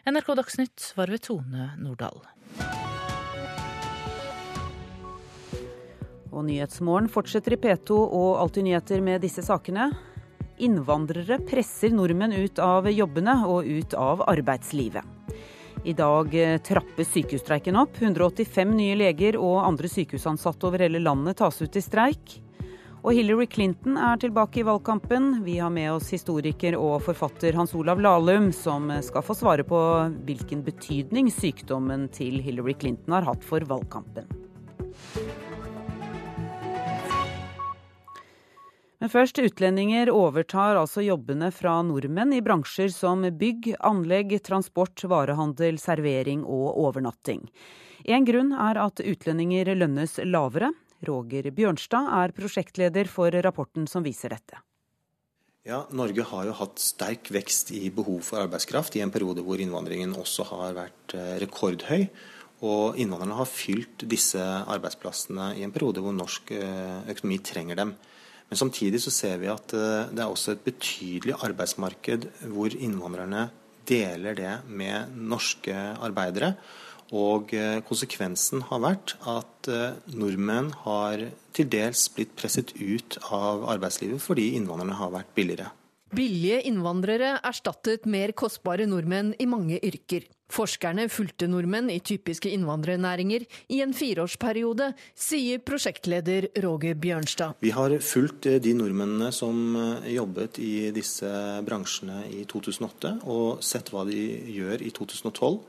[0.04, 2.20] NRK Dagsnytt var ved Tone Nordahl.
[6.32, 9.90] Og Nyhetsmorgen fortsetter i P2 og Alltid nyheter med disse sakene.
[10.62, 15.04] Innvandrere presser nordmenn ut av jobbene og ut av arbeidslivet.
[15.84, 17.98] I dag eh, trappes sykehusstreiken opp.
[17.98, 22.36] 185 nye leger og andre sykehusansatte over hele landet tas ut i streik.
[23.02, 25.40] Og Hillary Clinton er tilbake i valgkampen.
[25.42, 29.80] Vi har med oss historiker og forfatter Hans Olav Lahlum, som skal få svare på
[30.22, 34.30] hvilken betydning sykdommen til Hillary Clinton har hatt for valgkampen.
[39.02, 45.80] Men først, utlendinger overtar altså jobbene fra nordmenn i bransjer som bygg, anlegg, transport, varehandel,
[45.82, 47.40] servering og overnatting.
[48.06, 50.70] En grunn er at utlendinger lønnes lavere.
[51.08, 54.62] Roger Bjørnstad er prosjektleder for rapporten som viser dette.
[55.66, 59.58] Ja, Norge har jo hatt sterk vekst i behov for arbeidskraft i en periode hvor
[59.58, 62.06] innvandringen også har vært eh, rekordhøy.
[62.62, 67.96] Og innvandrerne har fylt disse arbeidsplassene i en periode hvor norsk eh, økonomi trenger dem.
[68.52, 73.46] Men samtidig så ser vi at eh, det er også et betydelig arbeidsmarked hvor innvandrerne
[73.88, 76.50] deler det med norske arbeidere.
[77.16, 81.24] Og eh, konsekvensen har vært at eh, nordmenn har
[81.56, 85.72] til dels blitt presset ut av arbeidslivet fordi innvandrerne har vært billigere.
[86.12, 90.28] Billige innvandrere erstattet mer kostbare nordmenn i mange yrker.
[90.52, 97.56] Forskerne fulgte nordmenn i typiske innvandrernæringer i en fireårsperiode, sier prosjektleder Roger Bjørnstad.
[97.64, 101.30] Vi har fulgt eh, de nordmennene som eh, jobbet i disse
[101.64, 104.20] bransjene i 2008, og sett hva de
[104.52, 105.62] gjør i 2012.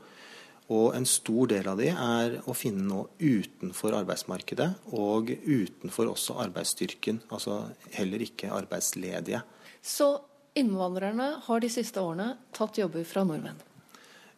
[0.74, 6.38] Og en stor del av de er å finne nå utenfor arbeidsmarkedet, og utenfor også
[6.44, 7.24] arbeidsstyrken.
[7.32, 7.62] Altså
[7.96, 9.42] heller ikke arbeidsledige.
[9.84, 10.12] Så
[10.54, 13.58] Innvandrerne har de siste årene tatt jobber fra nordmenn.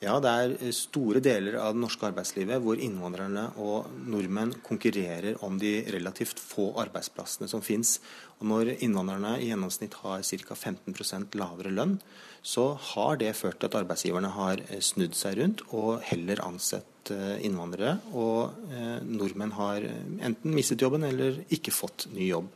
[0.03, 5.57] Ja, det er store deler av det norske arbeidslivet hvor innvandrerne og nordmenn konkurrerer om
[5.61, 7.97] de relativt få arbeidsplassene som finnes.
[8.41, 10.59] Og når innvandrerne i gjennomsnitt har ca.
[10.59, 11.97] 15% lavere lønn,
[12.45, 17.45] så har det ført til at arbeidsgiverne har snudd seg rundt og heller ansett Eh,
[17.47, 22.49] innvandrere, og eh, nordmenn har enten mistet jobben eller ikke fått ny jobb.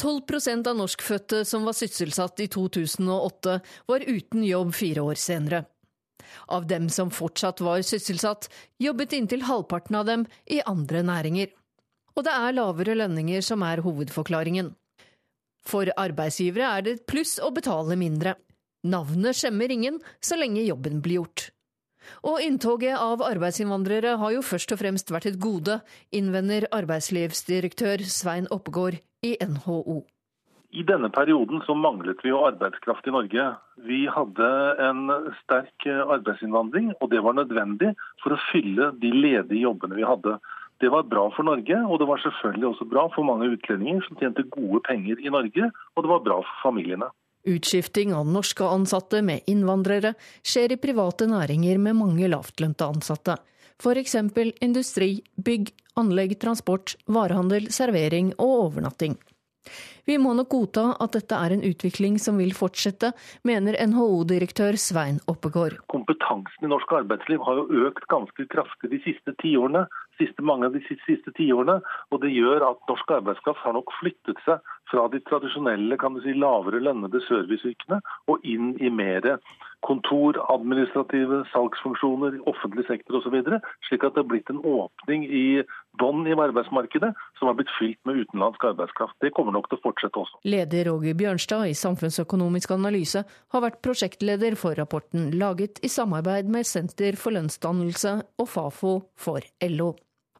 [0.00, 3.54] 12% av norskfødte som var sysselsatt i 2008,
[3.88, 5.64] var uten jobb fire år senere.
[6.48, 8.48] Av dem som fortsatt var sysselsatt,
[8.82, 11.52] jobbet inntil halvparten av dem i andre næringer.
[12.14, 14.72] Og det er lavere lønninger som er hovedforklaringen.
[15.64, 18.36] For arbeidsgivere er det et pluss å betale mindre.
[18.84, 21.48] Navnet skjemmer ingen så lenge jobben blir gjort.
[22.28, 25.78] Og inntoget av arbeidsinnvandrere har jo først og fremst vært et gode,
[26.12, 30.02] innvender arbeidslivsdirektør Svein Oppegård i NHO.
[30.74, 33.44] I denne perioden så manglet vi jo arbeidskraft i Norge.
[33.86, 34.46] Vi hadde
[34.82, 35.06] en
[35.44, 37.92] sterk arbeidsinnvandring, og det var nødvendig
[38.24, 40.34] for å fylle de ledige jobbene vi hadde.
[40.82, 44.18] Det var bra for Norge, og det var selvfølgelig også bra for mange utlendinger som
[44.18, 47.06] tjente gode penger i Norge, og det var bra for familiene.
[47.46, 53.36] Utskifting av norske ansatte med innvandrere skjer i private næringer med mange lavtlønte ansatte.
[53.78, 54.16] F.eks.
[54.64, 59.14] industri, bygg, anlegg, transport, varehandel, servering og overnatting.
[60.04, 63.12] Vi må nok godta at dette er en utvikling som vil fortsette,
[63.48, 65.78] mener NHO-direktør Svein Oppegård.
[65.92, 69.86] Kompetansen i norsk arbeidsliv har jo økt ganske kraftig de siste tiårene.
[70.20, 71.80] Siste, mange av de siste tiårene,
[72.14, 76.20] og det gjør at norsk arbeidskraft har nok flyttet seg fra de tradisjonelle kan du
[76.22, 77.98] si, lavere lønnede serviceyrkene
[78.30, 79.26] og inn i mer
[79.84, 83.36] kontor, administrative, salgsfunksjoner, offentlig sektor osv.
[83.88, 85.46] Slik at det har blitt en åpning i
[86.00, 89.16] bånn i arbeidsmarkedet som har blitt fylt med utenlandsk arbeidskraft.
[89.22, 90.40] Det kommer nok til å fortsette også.
[90.48, 96.68] Leder Roger Bjørnstad i Samfunnsøkonomisk analyse har vært prosjektleder for rapporten, laget i samarbeid med
[96.68, 99.94] Senter for lønnsdannelse og Fafo for LO.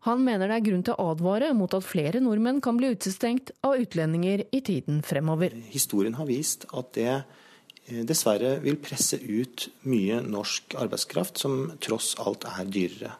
[0.04, 3.54] Han mener det er grunn til å advare mot at flere nordmenn kan bli utestengt
[3.64, 5.54] av utlendinger i tiden fremover.
[5.72, 12.12] Historien har vist at det eh, dessverre vil presse ut mye norsk arbeidskraft, som tross
[12.20, 13.14] alt er dyrere.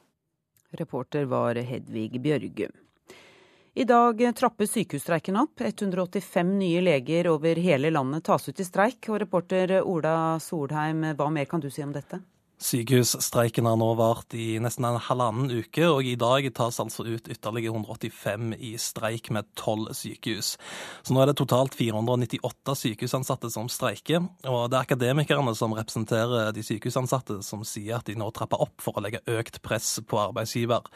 [0.75, 2.75] Reporter var Hedvig Bjørgum.
[3.75, 5.61] I dag trappes sykehusstreiken opp.
[5.61, 9.09] 185 nye leger over hele landet tas ut i streik.
[9.11, 12.21] Og reporter Ola Solheim, hva mer kan du si om dette?
[12.65, 17.27] Sykehusstreiken har nå vart i nesten en halvannen uke, og i dag tas altså ut
[17.29, 20.55] ytterligere 185 i streik med tolv sykehus.
[21.05, 26.55] Så nå er det totalt 498 sykehusansatte som streiker, og det er akademikerne som representerer
[26.57, 30.23] de sykehusansatte, som sier at de nå trapper opp for å legge økt press på
[30.23, 30.89] arbeidsgiver.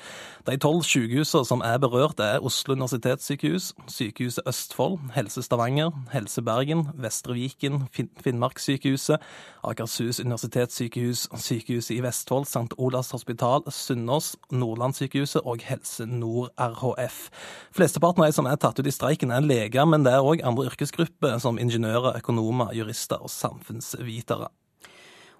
[0.48, 6.86] De tolv sykehusene som er berørt, er Oslo universitetssykehus, Sykehuset Østfold, Helse Stavanger, Helse Bergen,
[6.96, 9.20] Vestre Viken, Finnmarkssykehuset,
[9.68, 11.28] Akershus universitetssykehus,
[11.58, 12.76] Sykehuset i Vestfold, St.
[12.78, 17.26] Olavs hospital, Sunnaas, Nordlandssykehuset og Helse Nord RHF.
[17.74, 20.44] Flesteparten av de som er tatt ut i streiken er leger, men det er òg
[20.46, 24.52] andre yrkesgrupper som ingeniører, økonomer, jurister og samfunnsvitere.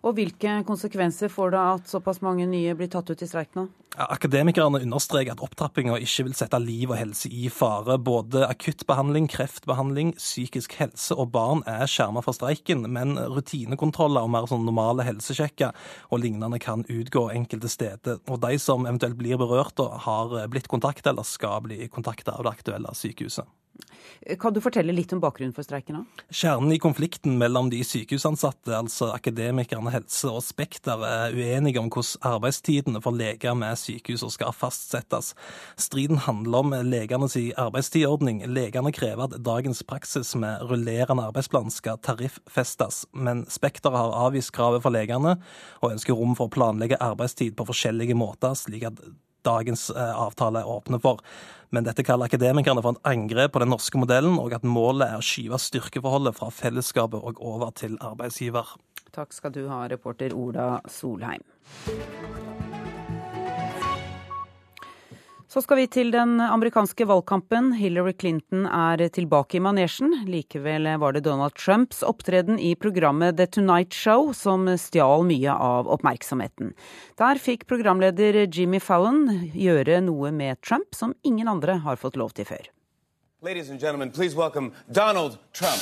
[0.07, 3.67] Og Hvilke konsekvenser får det at såpass mange nye blir tatt ut i streik nå?
[3.99, 7.97] Akademikerne understreker at opptrappinga ikke vil sette liv og helse i fare.
[7.99, 14.47] Både akuttbehandling, kreftbehandling, psykisk helse og barn er skjermet fra streiken, men rutinekontroller og mer
[14.51, 15.75] sånn normale helsesjekker
[16.13, 18.21] og lignende kan utgå enkelte steder.
[18.31, 22.55] Og de som eventuelt blir berørt, har blitt kontakta eller skal bli kontakta av det
[22.61, 23.49] aktuelle sykehuset.
[24.41, 26.01] Kan du fortelle litt om bakgrunnen for streiken?
[26.01, 26.25] da?
[26.35, 32.27] Kjernen i konflikten mellom de sykehusansatte, altså Akademikerne Helse og Spekter, er uenige om hvordan
[32.35, 35.33] arbeidstidene for leger med sykehuser skal fastsettes.
[35.81, 38.43] Striden handler om legenes arbeidstidordning.
[38.51, 44.85] Legene krever at dagens praksis med rullerende arbeidsplan skal tariffestes, men Spekter har avvist kravet
[44.85, 45.39] for legene,
[45.83, 49.01] og ønsker rom for å planlegge arbeidstid på forskjellige måter, slik at
[49.47, 51.23] dagens eh, avtale åpner for.
[51.71, 55.21] Men dette kaller akademikerne for et angrep på den norske modellen, og at målet er
[55.21, 58.77] å skyve styrkeforholdet fra fellesskapet og over til arbeidsgiver.
[59.13, 61.45] Takk skal du ha, reporter Ola Solheim.
[65.49, 67.71] Så skal vi til den amerikanske valgkampen.
[67.73, 70.13] Hillary Clinton er tilbake i manesjen.
[70.29, 75.89] Likevel var det Donald Trumps opptreden i programmet The Tonight Show som stjal mye av
[75.89, 76.75] oppmerksomheten.
[77.17, 79.25] Der fikk programleder Jimmy Fallon
[79.57, 82.69] gjøre noe med Trump som ingen andre har fått lov til før.
[83.41, 85.81] Ladies and gentlemen, please welcome Donald Trump.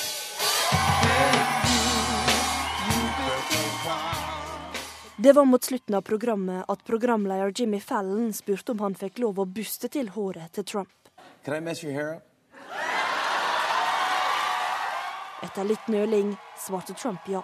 [5.19, 9.39] Det var mot slutten av programmet at programleder Jimmy Fallon spurte om han fikk lov
[9.41, 10.93] å buste til håret til Trump.
[15.47, 17.41] Etter litt nøling svarte Trump ja.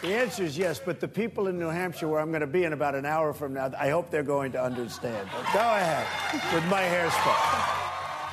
[0.00, 2.94] The yes, but the people in New Hampshire, where I'm going to be in about
[2.94, 5.28] an hour from now, I hope they're going to understand.
[5.52, 6.06] Go ahead
[6.52, 7.38] with my hairspray.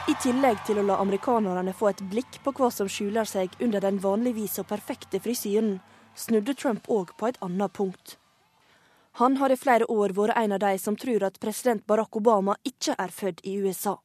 [0.10, 3.80] I tillegg til å la amerikanerne få et blikk på hva som skjuler seg under
[3.80, 5.78] den vanligvis så perfekte frisyren,
[6.16, 8.18] snudde Trump òg på et annet punkt.
[9.12, 12.56] Han har i flere år vært en av de som tror at president Barack Obama
[12.64, 13.98] ikke er født i USA.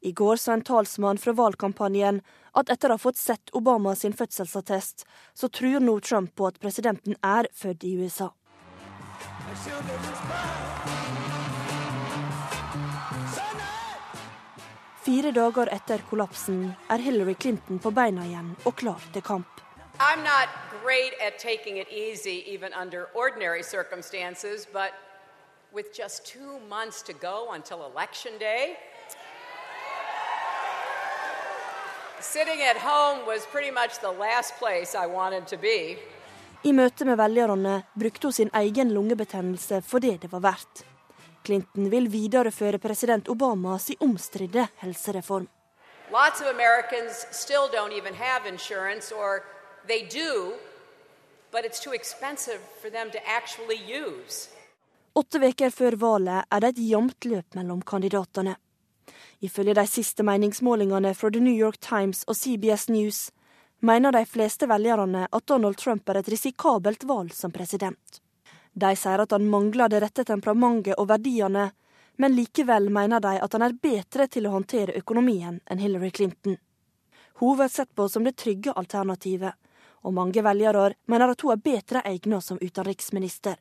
[0.00, 2.20] I går sa en talsmann fra valgkampanjen
[2.52, 6.60] at etter å ha fått sett Obama sin fødselsattest, så tror nå Trump på at
[6.60, 8.30] presidenten er født i USA.
[15.06, 19.65] Fire dager etter kollapsen er Hillary Clinton på beina igjen og klar til kamp.
[19.98, 20.48] I'm not
[20.82, 24.92] great at taking it easy, even under ordinary circumstances, but
[25.72, 28.76] with just two months to go until Election Day,
[32.20, 35.98] sitting at home was pretty much the last place I wanted to be.
[36.64, 40.84] I møte med velgerne brukte hun sin egen lungebetennelse for det det var verdt.
[41.44, 45.48] Clinton vil videreføre president Obamas omstridte helsereform.
[46.12, 49.42] Lots of Americans still don't even have insurance or
[49.88, 50.54] They do,
[51.52, 54.50] but it's too expensive for them to actually use.
[55.14, 58.56] Åtte uker før valget er det et jevnt løp mellom kandidatene.
[59.40, 63.30] Ifølge de siste meningsmålingene fra The New York Times og CBS News
[63.80, 68.20] mener de fleste velgerne at Donald Trump er et risikabelt valg som president.
[68.74, 71.70] De sier at han mangler det rette temperamentet og verdiene,
[72.16, 76.58] men likevel mener de at han er bedre til å håndtere økonomien enn Hillary Clinton.
[77.38, 79.54] Hun blir sett på som det trygge alternativet,
[80.02, 83.56] og mange velgere mener at hun er bedre egnet som utenriksminister.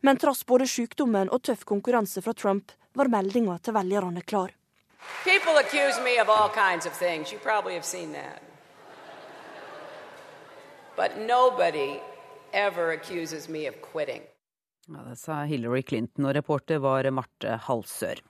[0.00, 4.50] Men trass både sykdommen og tøff konkurranse fra Trump, var meldinga til velgerne klar.
[5.24, 7.32] People accuse me of all kinds of things.
[7.32, 8.42] You probably have seen that.
[10.96, 12.00] But nobody
[12.52, 14.22] ever accuses me of quitting.
[14.86, 18.20] Ja, det sa Hillary Clinton, og reporter var Marte Halsør.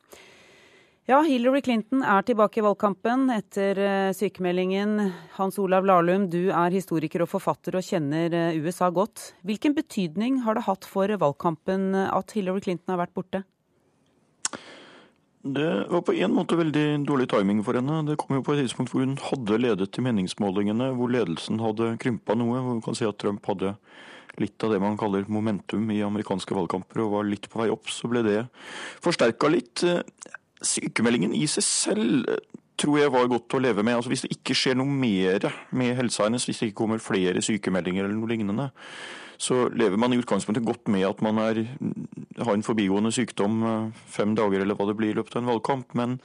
[1.05, 5.11] Ja, Hillary Clinton er tilbake i valgkampen etter eh, sykemeldingen.
[5.36, 9.34] Hans Olav Lahlum, du er historiker og forfatter og kjenner eh, USA godt.
[9.44, 13.42] Hvilken betydning har det hatt for valgkampen at Hillary Clinton har vært borte?
[15.44, 17.98] Det var på en måte veldig dårlig timing for henne.
[18.09, 21.90] Det kom jo på et tidspunkt hvor hun hadde ledet til meningsmålingene, hvor ledelsen hadde
[22.00, 22.62] krympa noe.
[22.62, 23.74] hvor man kan si at Trump hadde
[24.40, 27.92] litt av det man kaller momentum i amerikanske valgkamper og var litt på vei opp.
[27.92, 28.38] Så ble det
[29.05, 29.84] forsterka litt.
[30.64, 32.44] Sykemeldingen i seg selv eh,
[32.80, 33.98] tror jeg var godt å leve med.
[33.98, 35.46] Altså Hvis det ikke skjer noe mer
[35.76, 38.70] med helsa hennes, hvis det ikke kommer flere sykemeldinger eller noe lignende,
[39.40, 41.64] så lever man i utgangspunktet godt med at man er,
[42.38, 45.50] har en forbigående sykdom eh, fem dager eller hva det blir i løpet av en
[45.52, 45.96] valgkamp.
[45.98, 46.18] Men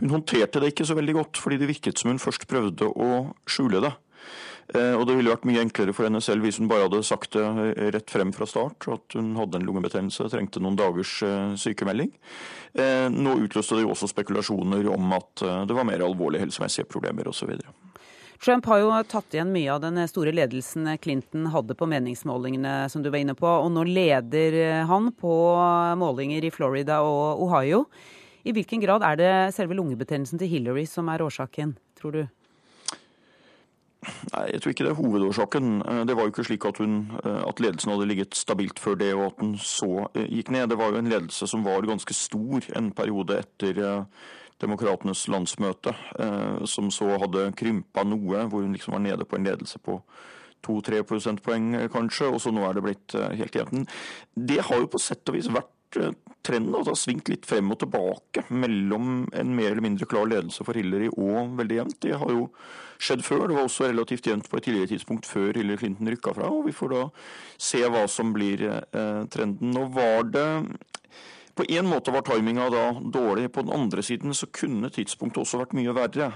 [0.00, 3.10] hun håndterte det ikke så veldig godt, fordi det virket som hun først prøvde å
[3.48, 3.94] skjule det.
[4.72, 7.36] Eh, og det ville vært mye enklere for henne selv hvis hun bare hadde sagt
[7.36, 11.18] det eh, rett frem fra start, at hun hadde en lungebetennelse og trengte noen dagers
[11.26, 12.12] eh, sykemelding.
[12.74, 17.52] Nå utløste det jo også spekulasjoner om at det var mer alvorlige helsemessige problemer osv.
[18.42, 23.04] Trump har jo tatt igjen mye av den store ledelsen Clinton hadde på meningsmålingene, som
[23.04, 23.46] du var inne på.
[23.46, 24.58] Og nå leder
[24.90, 25.36] han på
[26.02, 27.84] målinger i Florida og Ohio.
[28.42, 32.24] I hvilken grad er det selve lungebetennelsen til Hillary som er årsaken, tror du?
[34.34, 35.70] Nei, Jeg tror ikke det er hovedårsaken.
[35.82, 38.98] Eh, det var jo ikke slik at, hun, eh, at, ledelsen hadde ligget stabilt før
[39.00, 40.68] det, og at den så eh, gikk ned.
[40.70, 44.06] Det var jo en ledelse som var ganske stor en periode etter
[44.62, 45.92] Demokratenes landsmøte,
[46.70, 49.98] som så hadde krympa noe, hvor hun liksom var nede på en ledelse på
[50.64, 53.90] to-tre prosentpoeng kanskje, og så nå er det blitt helt jevnt.
[54.32, 55.74] Det har jo på sett og vis vært
[56.44, 60.28] trenden at det har svingt litt frem og tilbake mellom en mer eller mindre klar
[60.28, 62.00] ledelse for Hillary og veldig jevnt.
[62.04, 62.48] Det har jo
[63.00, 63.46] skjedd før.
[63.48, 66.50] Det var også relativt jevnt på et tidligere tidspunkt før Hillary Clinton rykka fra.
[66.50, 67.04] og Vi får da
[67.70, 69.72] se hva som blir eh, trenden.
[69.74, 70.48] Nå var det
[71.54, 73.52] på en måte var timinga da dårlig.
[73.52, 76.30] På den andre siden så kunne tidspunktet også vært mye verre.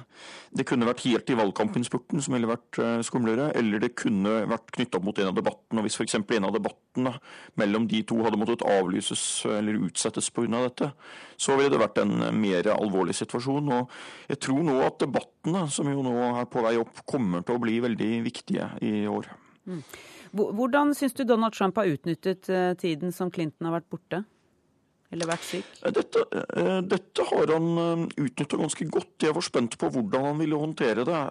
[0.54, 4.70] Det kunne vært helt i valgkampinnspurten, som ville vært eh, skumlere, eller det kunne vært
[4.76, 5.82] knytta opp mot en av debattene.
[5.82, 6.18] Og hvis f.eks.
[6.20, 7.14] en av debattene
[7.58, 10.62] mellom de to hadde måttet avlyses eller utsettes pga.
[10.68, 10.92] dette,
[11.36, 13.74] så ville det vært en mer alvorlig situasjon.
[13.74, 13.98] Og
[14.30, 17.62] jeg tror nå at debattene, som jo nå er på vei opp, kommer til å
[17.66, 19.32] bli veldig viktige i år.
[19.68, 19.82] Mm.
[20.32, 24.24] Hvordan syns du Donald Trump har utnyttet eh, tiden som Clinton har vært borte?
[25.14, 25.68] Eller vært syk?
[25.82, 29.14] Eh, dette, eh, dette har han eh, utnytta ganske godt.
[29.24, 31.22] Jeg var spent på hvordan han ville håndtere det.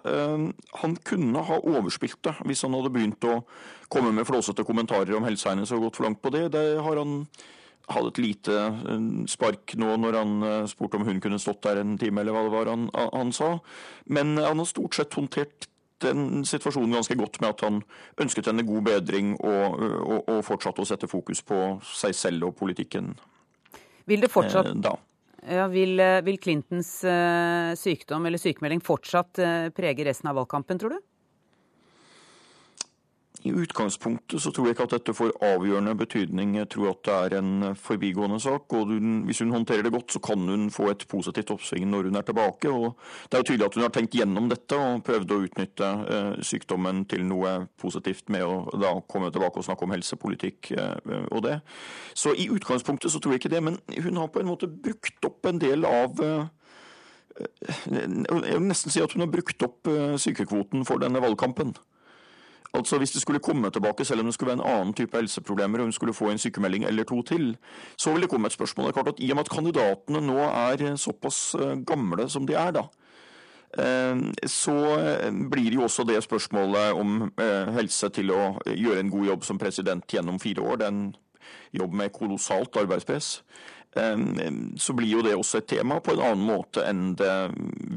[0.82, 3.40] Han kunne ha overspilt det hvis han hadde begynt å
[3.88, 6.48] komme med flåsete kommentarer om helsa hennes og gått for langt på det.
[6.56, 7.22] Det har han
[7.88, 8.56] hadde et lite
[9.32, 10.34] spark nå når han
[10.68, 13.54] spurte om hun kunne stått der en time, eller hva det var han, han sa.
[14.12, 15.70] Men han har stort sett håndtert
[16.04, 17.80] den situasjonen ganske godt med at han
[18.20, 21.62] ønsket henne god bedring og, og, og fortsatte å sette fokus på
[21.96, 23.14] seg selv og politikken.
[24.08, 24.94] Vil det fortsatt da.
[25.44, 29.40] ja, vil, eh, vil, Clintons uh, sykdom eller sykemelding fortsatt
[29.76, 31.02] prege resten av valgkampen, tror du?
[33.46, 36.56] I utgangspunktet så tror jeg ikke at dette får avgjørende betydning.
[36.58, 38.72] Jeg tror at det er en forbigående sak.
[38.74, 38.90] og
[39.28, 42.26] Hvis hun håndterer det godt, så kan hun få et positivt oppsving når hun er
[42.26, 42.68] tilbake.
[42.68, 42.96] og
[43.30, 46.42] Det er jo tydelig at hun har tenkt gjennom dette og prøvd å utnytte eh,
[46.42, 51.42] sykdommen til noe positivt med å da komme tilbake og snakke om helsepolitikk eh, og
[51.46, 51.60] det.
[52.18, 55.30] Så i utgangspunktet så tror jeg ikke det, men hun har på en måte brukt
[55.30, 56.48] opp en del av eh,
[57.86, 59.86] jeg vil nesten si at hun har brukt opp
[60.18, 61.76] sykekvoten for denne valgkampen.
[62.74, 65.78] Altså Hvis det skulle komme tilbake, selv om det skulle være en annen type helseproblemer,
[65.78, 67.56] og hun skulle få en sykemelding eller to til,
[67.96, 68.86] så vil det komme et spørsmål.
[68.86, 72.46] Det er klart at I og med at kandidatene nå er såpass eh, gamle som
[72.46, 72.82] de er, da,
[73.78, 77.32] eh, så eh, blir jo også det spørsmålet om
[77.78, 80.76] helse til å gjøre en god jobb som president gjennom fire år.
[80.76, 81.16] Det er en
[81.72, 83.42] jobb med kolossalt arbeidspress.
[84.78, 87.32] Så blir jo det også et tema på en annen måte enn det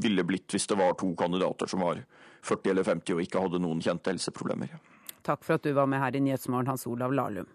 [0.02, 2.00] ville blitt hvis det var to kandidater som var
[2.42, 4.74] 40 eller 50 og ikke hadde noen kjente helseproblemer.
[5.22, 7.46] Takk for at du var med her i Nyhetsmorgen, Hans Olav Lahlum.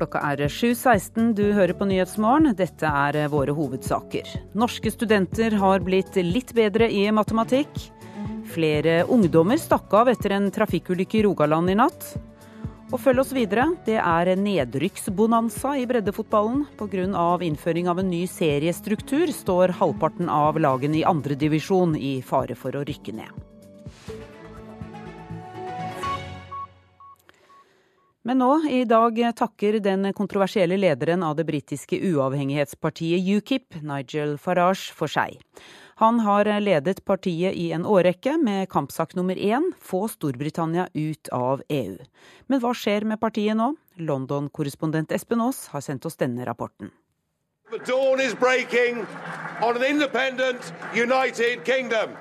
[0.00, 2.54] Klokka er 7.16, du hører på Nyhetsmorgen.
[2.56, 4.28] Dette er våre hovedsaker.
[4.56, 7.82] Norske studenter har blitt litt bedre i matematikk.
[8.50, 12.14] Flere ungdommer stakk av etter en trafikkulykke i Rogaland i natt.
[12.90, 13.68] Og følg oss videre.
[13.86, 16.64] Det er nedrykksbonanza i breddefotballen.
[16.74, 17.38] Pga.
[17.46, 22.82] innføring av en ny seriestruktur står halvparten av lagene i andredivisjon i fare for å
[22.82, 23.30] rykke ned.
[28.26, 34.90] Men nå, i dag, takker den kontroversielle lederen av det britiske uavhengighetspartiet UKIP, Nigel Farage,
[34.92, 35.38] for seg.
[36.00, 41.60] Han har ledet partiet i en årrekke med kampsak nummer én få Storbritannia ut av
[41.68, 41.98] EU.
[42.48, 43.74] Men hva skjer med partiet nå?
[44.00, 46.88] London-korrespondent Espen Aas har sendt oss denne rapporten.
[47.68, 49.04] The dawn is breaking
[49.90, 52.16] independent United Kingdom.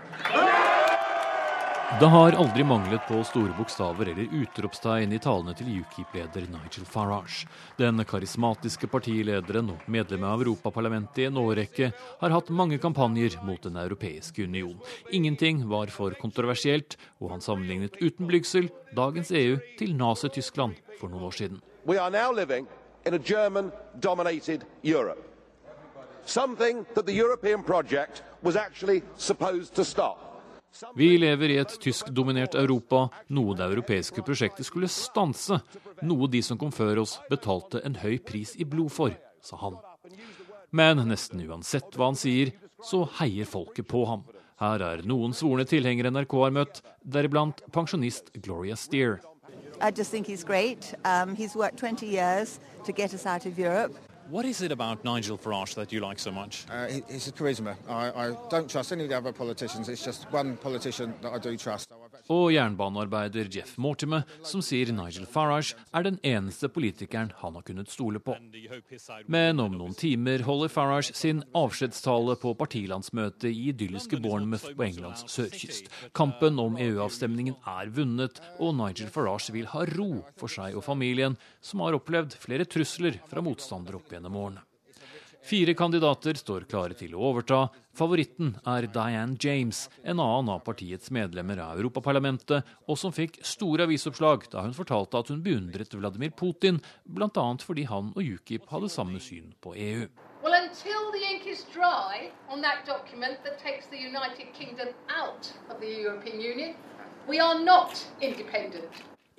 [1.97, 7.47] Det har aldri manglet på store bokstaver eller utropstegn i talene til UKIP-leder Nigel Farage.
[7.81, 13.65] Den karismatiske partilederen og medlem av Europaparlamentet i en årrekke har hatt mange kampanjer mot
[13.65, 14.77] Den europeiske union.
[15.09, 21.25] Ingenting var for kontroversielt, og han sammenlignet uten blygsel dagens EU til Nazi-Tyskland for noen
[21.25, 21.59] år siden.
[21.89, 22.69] We are now living
[23.07, 25.25] in a German-dominated Europe.
[26.25, 30.28] Something that the European project was actually supposed to stop.
[30.95, 35.59] Vi lever i et tyskdominert Europa, noe det europeiske prosjektet skulle stanse.
[36.05, 39.79] Noe de som kom før oss betalte en høy pris i blod for, sa han.
[40.71, 42.53] Men nesten uansett hva han sier,
[42.85, 44.23] så heier folket på ham.
[44.59, 49.19] Her er noen svorne tilhengere NRK har møtt, deriblant pensjonist Gloria Steer.
[49.81, 50.93] I just think he's great.
[51.35, 53.95] He's worked 20 years to get us out of Europe.
[54.29, 56.65] What is it about Nigel Farage that you like so much?
[56.69, 57.75] Uh, he's a charisma.
[57.87, 59.89] I, I don't trust any of the other politicians.
[59.89, 61.89] It's just one politician that I do trust.
[62.29, 67.89] Og jernbanearbeider Jeff Mortimer, som sier Nigel Farage er den eneste politikeren han har kunnet
[67.89, 68.35] stole på.
[69.25, 75.25] Men om noen timer holder Farage sin avskjedstale på partilandsmøtet i idylliske Bournemouth på Englands
[75.33, 75.89] sørkyst.
[76.13, 81.39] Kampen om EU-avstemningen er vunnet, og Nigel Farage vil ha ro for seg og familien,
[81.65, 84.68] som har opplevd flere trusler fra motstandere opp gjennom årene.
[85.49, 87.63] Fire kandidater står klare til å overta.
[87.97, 93.87] Favoritten er Diane James, en annen av partiets medlemmer av Europaparlamentet, og som fikk store
[93.89, 96.77] avisoppslag da hun fortalte at hun beundret Vladimir Putin,
[97.09, 97.47] bl.a.
[97.65, 100.05] fordi han og UKIP hadde samme syn på EU.
[100.45, 100.53] Well,
[106.53, 106.75] Union.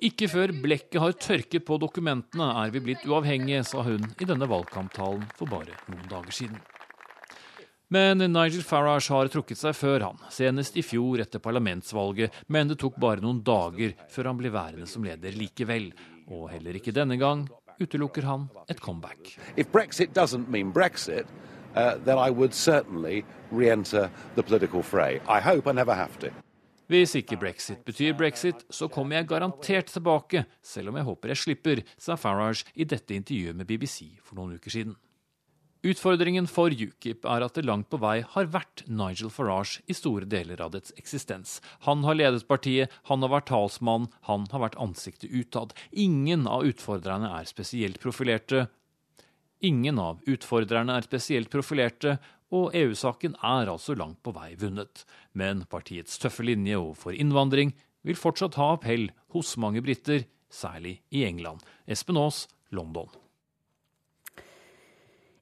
[0.01, 4.47] Ikke før blekket har tørket på dokumentene er vi blitt uavhengige, sa hun i denne
[4.49, 6.57] valgkamptalen for bare noen dager siden.
[7.93, 12.79] Men Nigel Farage har trukket seg før han, senest i fjor etter parlamentsvalget, men det
[12.81, 15.91] tok bare noen dager før han ble værende som leder likevel.
[16.31, 17.45] Og heller ikke denne gang
[17.77, 19.35] utelukker han et comeback.
[19.69, 20.17] Brexit
[20.73, 21.27] Brexit,
[21.75, 25.19] uh, then I would certainly re-enter the political fray.
[25.27, 26.31] I hope I never have to.
[26.91, 31.39] Hvis ikke brexit betyr brexit, så kommer jeg garantert tilbake, selv om jeg håper jeg
[31.39, 34.97] slipper, sa Farage i dette intervjuet med BBC for noen uker siden.
[35.87, 40.27] Utfordringen for UKIP er at det langt på vei har vært Nigel Farage i store
[40.29, 41.61] deler av dets eksistens.
[41.87, 45.71] Han har ledet partiet, han har vært talsmann, han har vært ansiktet utad.
[45.95, 48.67] Ingen av utfordrerne er spesielt profilerte.
[49.63, 52.19] Ingen av utfordrerne er spesielt profilerte,
[52.51, 55.05] og EU-saken er altså langt på vei vunnet.
[55.33, 57.73] Men partiets tøffe linje overfor innvandring
[58.07, 61.63] vil fortsatt ha appell hos mange briter, særlig i England.
[61.87, 63.09] Espen Aas, London.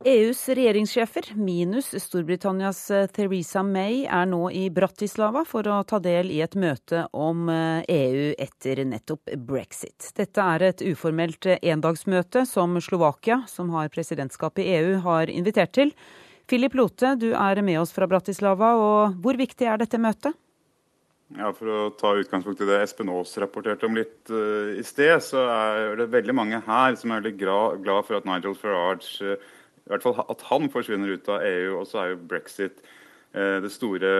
[0.05, 6.29] EUs regjeringssjefer, minus Storbritannias eh, Theresa May, er nå i Bratislava for å ta del
[6.31, 10.13] i et møte om EU eh, e etter nettopp brexit.
[10.15, 15.75] Dette er et uformelt eh, endagsmøte som Slovakia, som har presidentskapet i EU, har invitert
[15.75, 15.91] til.
[16.49, 18.73] Philip Lote, du er med oss fra Bratislava.
[18.73, 20.33] og Hvor viktig er dette møtet?
[21.37, 25.13] Ja, For å ta utgangspunkt i det Espen Aas rapporterte om litt uh, i sted,
[25.21, 29.35] så er det veldig mange her som er veldig glad for at Nigel Farage uh,
[29.85, 31.75] i hvert fall at han forsvinner ut av EU.
[31.81, 34.13] Og så er jo brexit uh, det store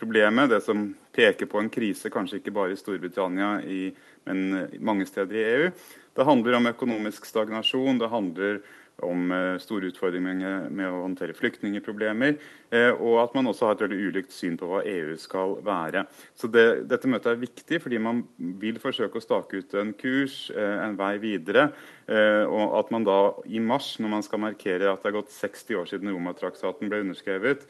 [0.00, 0.50] problemet.
[0.50, 3.92] Det som peker på en krise, kanskje ikke bare i Storbritannia, i,
[4.26, 5.70] men mange steder i EU.
[6.18, 8.02] Det handler om økonomisk stagnasjon.
[8.02, 8.58] det handler
[9.04, 12.38] om eh, store utfordringer med å håndtere flyktningproblemer.
[12.72, 16.06] Eh, og at man også har et veldig ulikt syn på hva EU skal være.
[16.38, 18.24] Så det, Dette møtet er viktig fordi man
[18.62, 21.70] vil forsøke å stake ut en kurs, eh, en vei videre.
[22.06, 25.80] Og at man da i mars, når man skal markere at det er gått 60
[25.80, 27.66] år siden Romatraktaten ble underskrevet,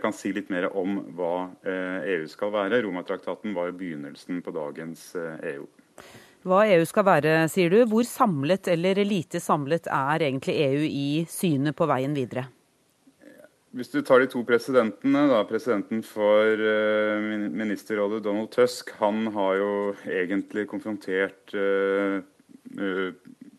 [0.00, 2.80] kan si litt mer om hva EU skal være.
[2.86, 5.10] Romatraktaten var begynnelsen på dagens
[5.52, 5.68] EU.
[6.44, 7.78] Hva EU skal være, sier du.
[7.88, 12.44] Hvor samlet eller lite samlet er egentlig EU i synet på veien videre?
[13.74, 19.56] Hvis du tar de to presidentene, da, presidenten for uh, ministerrådet Donald Tusk, han har
[19.58, 19.72] jo
[20.04, 22.20] egentlig konfrontert uh,
[22.78, 23.08] uh,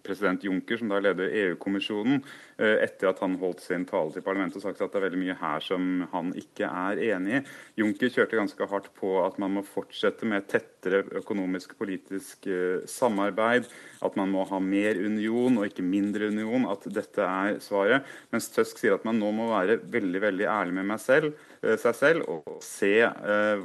[0.06, 4.62] president Juncker, som da leder EU-kommisjonen, eh, etter at han holdt sin tale til parlamentet
[4.62, 7.41] og sagt at det er veldig mye her som han ikke er enig i.
[7.82, 13.68] Juncker kjørte ganske hardt på at man må fortsette med tettere økonomisk politisk eh, samarbeid,
[14.06, 18.08] at man må ha mer union og ikke mindre union, at dette er svaret.
[18.32, 21.99] Mens Tusk sier at man nå må være veldig, veldig ærlig med selv, eh, seg
[21.99, 22.95] selv og se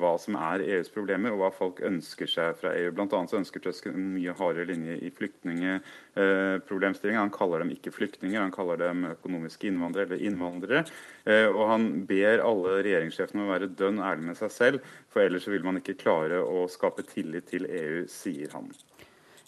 [0.00, 2.90] hva som er EUs problemer og hva folk ønsker seg fra EU.
[2.96, 7.20] Blant annet så ønsker Tusk en mye hardere linje i flyktningeproblemstillingen.
[7.20, 7.26] Eh.
[7.26, 10.84] Han kaller dem ikke flyktninger, han kaller dem økonomiske innvandrere eller innvandrere.
[11.24, 15.66] Eh, og han ber alle regjeringssjefene være dønn ærlige med seg selv, for ellers vil
[15.66, 18.70] man ikke klare å skape tillit til EU, sier han.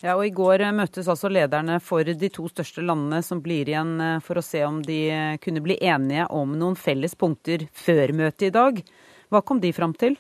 [0.03, 3.95] Ja, og I går møttes altså lederne for de to største landene som blir igjen
[4.01, 5.01] eh, for å se om de
[5.45, 8.85] kunne bli enige om noen felles punkter før møtet i dag.
[9.33, 10.19] Hva kom de fram til?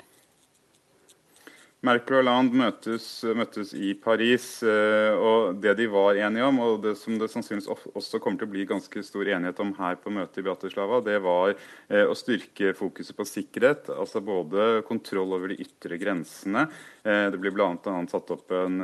[1.82, 6.76] Merkel og Hollande møtes, møttes, i Paris, eh, og det de var enige om, og
[6.84, 10.12] det som det sannsynligvis også kommer til å bli ganske stor enighet om her på
[10.14, 13.90] møtet i Bratislava, det var eh, å styrke fokuset på sikkerhet.
[13.96, 16.68] Altså både kontroll over de ytre grensene.
[17.02, 17.76] Eh, det blir bl.a.
[18.10, 18.78] satt opp en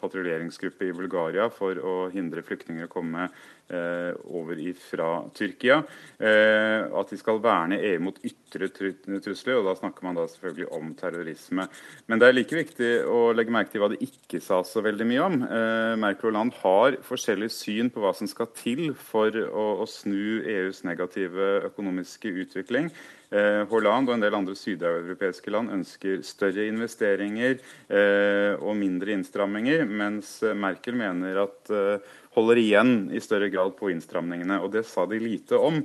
[0.00, 3.28] patruljeringsgruppe i Bulgaria for å hindre flyktninger å komme
[3.70, 5.82] eh, over fra Tyrkia.
[6.18, 10.70] Eh, at de skal verne EU mot ytre trusler, og da snakker man da selvfølgelig
[10.76, 11.66] om terrorisme.
[12.10, 15.06] Men det er like viktig å legge merke til hva det ikke sa så veldig
[15.10, 15.38] mye om.
[15.46, 19.88] Eh, Merkel og Land har forskjellig syn på hva som skal til for å, å
[19.88, 22.90] snu EUs negative økonomiske utvikling.
[23.30, 29.84] Eh, Hollande og en del andre sydeuropeiske land ønsker større investeringer eh, og mindre innstramminger,
[29.86, 34.58] mens Merkel mener at eh, holder igjen i større grad på innstramningene.
[34.64, 35.82] Og det sa de lite om.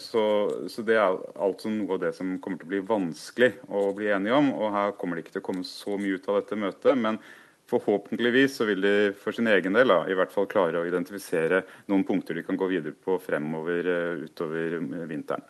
[0.00, 0.22] Så,
[0.70, 4.08] så, det er altså noe av det som kommer til å bli vanskelig å bli
[4.14, 4.52] enige om.
[4.54, 6.96] Og her kommer det ikke til å komme så mye ut av dette møtet.
[6.96, 7.18] men
[7.68, 11.64] Forhåpentligvis så vil de for sin egen del da, i hvert fall klare å identifisere
[11.92, 13.90] noen punkter de kan gå videre på fremover
[14.24, 14.78] utover
[15.10, 15.44] vinteren.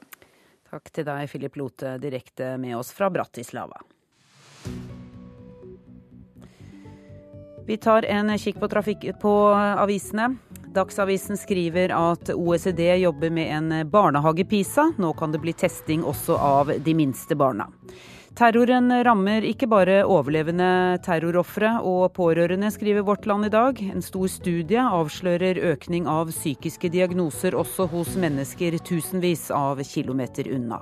[0.71, 3.81] Takk til deg, Philip Lote, direkte med oss fra Bratislava.
[7.67, 10.37] Vi tar en kikk på, trafikk, på avisene.
[10.75, 14.93] Dagsavisen skriver at OECD jobber med en barnehage-PISA.
[15.03, 17.67] Nå kan det bli testing også av de minste barna.
[18.39, 23.81] Terroren rammer ikke bare overlevende terrorofre og pårørende, skriver Vårt Land i dag.
[23.91, 30.79] En stor studie avslører økning av psykiske diagnoser også hos mennesker tusenvis av kilometer unna.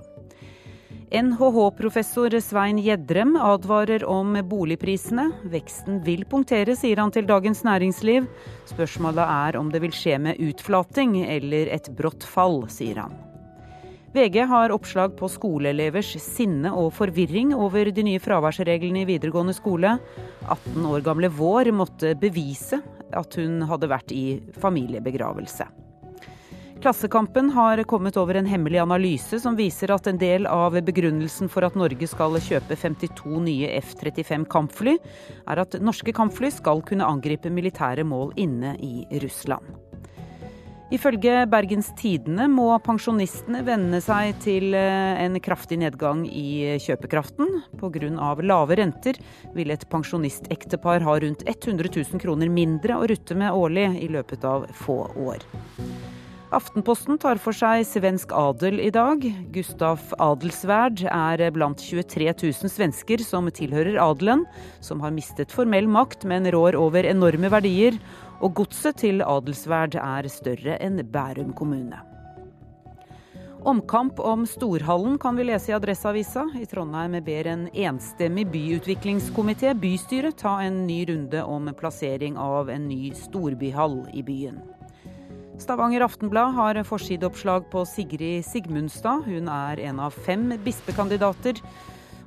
[1.08, 5.30] NHH-professor Svein Gjedrem advarer om boligprisene.
[5.48, 8.28] Veksten vil punktere, sier han til Dagens Næringsliv.
[8.68, 13.16] Spørsmålet er om det vil skje med utflating eller et brått fall, sier han.
[14.14, 19.98] VG har oppslag på skoleelevers sinne og forvirring over de nye fraværsreglene i videregående skole.
[20.48, 22.80] 18 år gamle Vår måtte bevise
[23.12, 25.68] at hun hadde vært i familiebegravelse.
[26.78, 31.66] Klassekampen har kommet over en hemmelig analyse som viser at en del av begrunnelsen for
[31.66, 34.94] at Norge skal kjøpe 52 nye F-35 kampfly,
[35.50, 39.87] er at norske kampfly skal kunne angripe militære mål inne i Russland.
[40.88, 47.58] Ifølge Bergens Tidende må pensjonistene venne seg til eh, en kraftig nedgang i kjøpekraften.
[47.76, 48.08] Pga.
[48.40, 49.20] lave renter
[49.52, 54.48] vil et pensjonistektepar ha rundt 100 000 kroner mindre å rutte med årlig i løpet
[54.48, 55.44] av få år.
[56.48, 59.20] Aftenposten tar for seg svensk adel i dag.
[59.52, 64.46] Gustaf Adelsverd er blant 23 000 svensker som tilhører adelen,
[64.80, 68.00] som har mistet formell makt, men rår over enorme verdier
[68.40, 71.98] og godset til Adelsverd er større enn Bærum kommune.
[73.66, 76.44] Omkamp om Storhallen kan vi lese i Adresseavisa.
[76.54, 82.86] I Trondheim ber en enstemmig byutviklingskomité bystyret ta en ny runde om plassering av en
[82.88, 84.62] ny storbyhall i byen.
[85.58, 89.26] Stavanger Aftenblad har forsideoppslag på Sigrid Sigmundstad.
[89.26, 91.58] Hun er en av fem bispekandidater,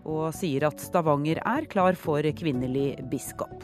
[0.03, 3.64] og sier at Stavanger er klar for kvinnelig biskop.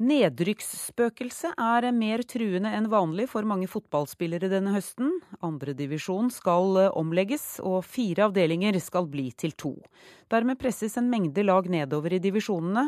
[0.00, 5.10] Nedrykksspøkelset er mer truende enn vanlig for mange fotballspillere denne høsten.
[5.44, 9.74] Andredivisjon skal eh, omlegges, og fire avdelinger skal bli til to.
[10.32, 12.86] Dermed presses en mengde lag nedover i divisjonene.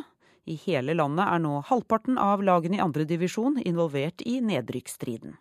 [0.48, 5.36] I hele landet er nå halvparten av lagene i andredivisjon involvert i nedrykksstriden.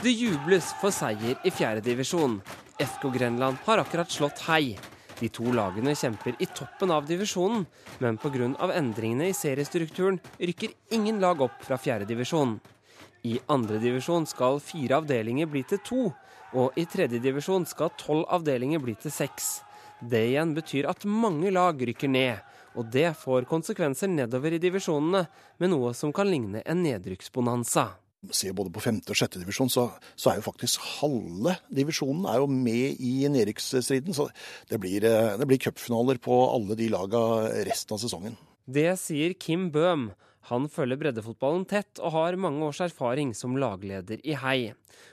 [0.00, 2.38] Det jubles for seier i fjerdedivisjon.
[2.80, 4.78] FK Grenland har akkurat slått Hei.
[5.18, 7.66] De to lagene kjemper i toppen av divisjonen,
[7.98, 8.48] men pga.
[8.72, 12.56] endringene i seriestrukturen rykker ingen lag opp fra fjerdedivisjon.
[13.28, 16.02] I andredivisjon skal fire avdelinger bli til to,
[16.56, 19.60] og i tredjedivisjon skal tolv avdelinger bli til seks.
[20.00, 22.40] Det igjen betyr at mange lag rykker ned,
[22.72, 25.26] og det får konsekvenser nedover i divisjonene,
[25.58, 27.90] med noe som kan ligne en nedrykksbonanza
[28.28, 32.40] ser både på femte og sjette divisjon, så, så, er jo faktisk halve divisjonen er
[32.42, 34.16] jo med i nedrykksstriden.
[34.16, 34.28] Så
[34.70, 37.22] det blir, eh, det blir cupfinaler på alle de laga
[37.68, 38.36] resten av sesongen.
[38.70, 40.10] Det sier Kim Bøhm.
[40.50, 44.72] Han følger breddefotballen tett og har mange års erfaring som lagleder i Hei.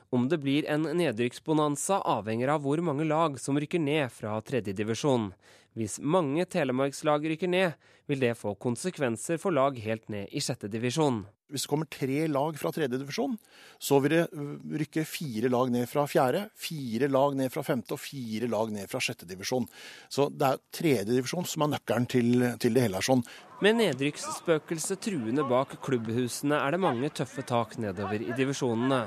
[0.10, 5.34] Om det blir en nedrykksbonanza avhenger av hvor mange lag som rykker ned fra tredjedivisjon.
[5.78, 7.74] Hvis mange telemarkslag rykker ned,
[8.10, 11.20] vil det få konsekvenser for lag helt ned i sjette divisjon.
[11.52, 13.36] Hvis det kommer tre lag fra tredje divisjon,
[13.80, 17.96] så vil det øh, rykke fire lag ned fra fjerde, fire lag ned fra femte
[17.96, 19.68] og fire lag ned fra sjette divisjon.
[20.12, 23.04] Så det er tredje divisjon som er nøkkelen til, til det hele.
[23.06, 23.24] sånn.
[23.64, 29.06] Med nedrykksspøkelset truende bak klubbhusene er det mange tøffe tak nedover i divisjonene.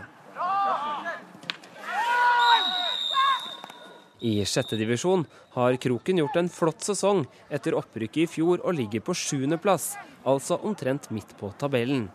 [4.20, 9.00] I sjette divisjon har Kroken gjort en flott sesong etter opprykket i fjor og ligger
[9.04, 9.94] på sjuendeplass,
[10.28, 12.10] altså omtrent midt på tabellen.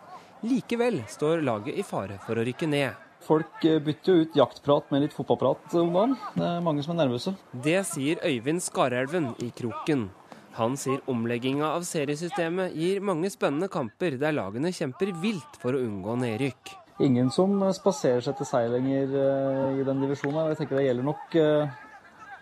[0.46, 2.94] Likevel står laget i fare for å rykke ned.
[3.26, 6.14] Folk bytter jo ut jaktprat med litt fotballprat om dagen.
[6.36, 7.32] Det er mange som er nervøse.
[7.64, 10.06] Det sier Øyvind Skarelven i Kroken.
[10.60, 15.82] Han sier omlegginga av seriesystemet gir mange spennende kamper der lagene kjemper vilt for å
[15.82, 16.76] unngå nedrykk.
[17.02, 19.10] Ingen som spaserer seg til seier lenger
[19.74, 20.52] i den divisjonen.
[20.52, 21.36] Jeg tenker det gjelder nok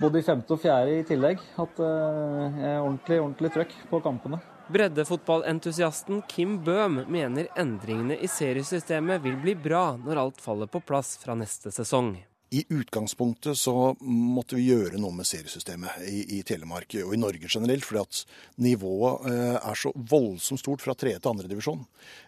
[0.00, 1.40] både i femte og fjerde i tillegg.
[1.58, 4.40] Hatt er ordentlig, ordentlig trøkk på kampene.
[4.74, 11.18] Breddefotballentusiasten Kim Bøhm mener endringene i seriesystemet vil bli bra når alt faller på plass
[11.20, 12.14] fra neste sesong.
[12.50, 17.48] I utgangspunktet så måtte vi gjøre noe med seriesystemet i, i Telemark og i Norge
[17.50, 18.20] generelt, fordi at
[18.62, 21.80] nivået eh, er så voldsomt stort fra tredje til andredivisjon.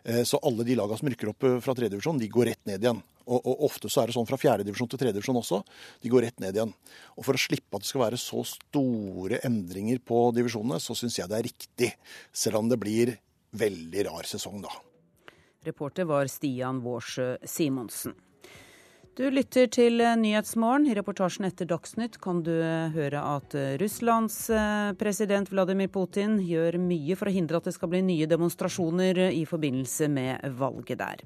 [0.09, 3.05] Eh, så alle de lagene som rykker opp fra tredjedivisjon, de går rett ned igjen.
[3.27, 5.63] Og, og, ofte så er det sånn fra fjerdedivisjon til tredjedivisjon også.
[6.03, 6.75] De går rett ned igjen.
[7.19, 11.21] Og for å slippe at det skal være så store endringer på divisjonene, så syns
[11.21, 11.95] jeg det er riktig.
[12.35, 13.17] Selv om det blir
[13.57, 14.75] veldig rar sesong, da.
[15.67, 18.15] Reporter var Stian Vårsø Simonsen.
[19.17, 20.85] Du lytter til Nyhetsmorgen.
[20.91, 22.53] I reportasjen etter Dagsnytt kan du
[22.93, 24.37] høre at Russlands
[25.01, 29.47] president Vladimir Putin gjør mye for å hindre at det skal bli nye demonstrasjoner i
[29.49, 31.25] forbindelse med valget der.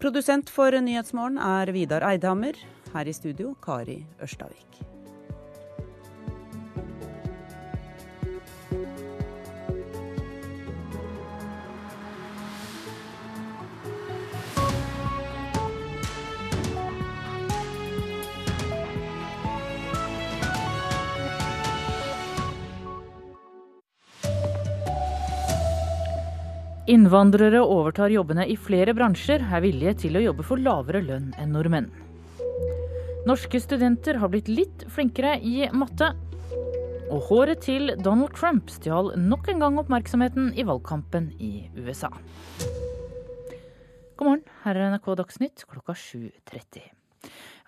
[0.00, 2.56] Produsent for Nyhetsmorgen er Vidar Eidhammer.
[2.94, 4.89] Her i studio Kari Ørstavik.
[26.90, 31.52] Innvandrere overtar jobbene i flere bransjer, er villige til å jobbe for lavere lønn enn
[31.54, 31.86] nordmenn.
[33.28, 36.08] Norske studenter har blitt litt flinkere i matte.
[37.14, 42.10] Og håret til Donald Trump stjal nok en gang oppmerksomheten i valgkampen i USA.
[44.18, 46.90] God morgen, her er NRK Dagsnytt klokka 7.30.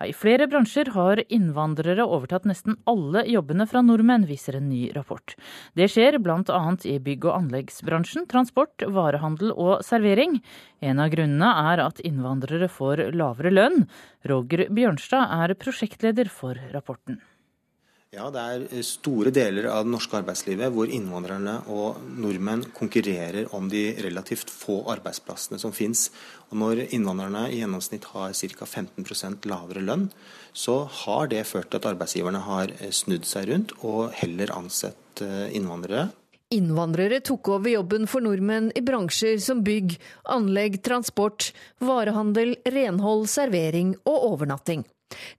[0.07, 5.35] I flere bransjer har innvandrere overtatt nesten alle jobbene fra nordmenn, viser en ny rapport.
[5.77, 6.61] Det skjer bl.a.
[6.89, 10.39] i bygg- og anleggsbransjen, transport, varehandel og servering.
[10.83, 13.85] En av grunnene er at innvandrere får lavere lønn.
[14.29, 17.21] Roger Bjørnstad er prosjektleder for rapporten.
[18.13, 23.65] Ja, Det er store deler av det norske arbeidslivet hvor innvandrerne og nordmenn konkurrerer om
[23.71, 26.11] de relativt få arbeidsplassene som finnes.
[26.51, 28.67] Og når innvandrerne i gjennomsnitt har ca.
[28.69, 30.11] 15% lavere lønn,
[30.53, 36.11] så har det ført til at arbeidsgiverne har snudd seg rundt og heller ansett innvandrere.
[36.53, 39.97] Innvandrere tok over jobben for nordmenn i bransjer som bygg,
[40.29, 41.49] anlegg, transport,
[41.81, 44.85] varehandel, renhold, servering og overnatting.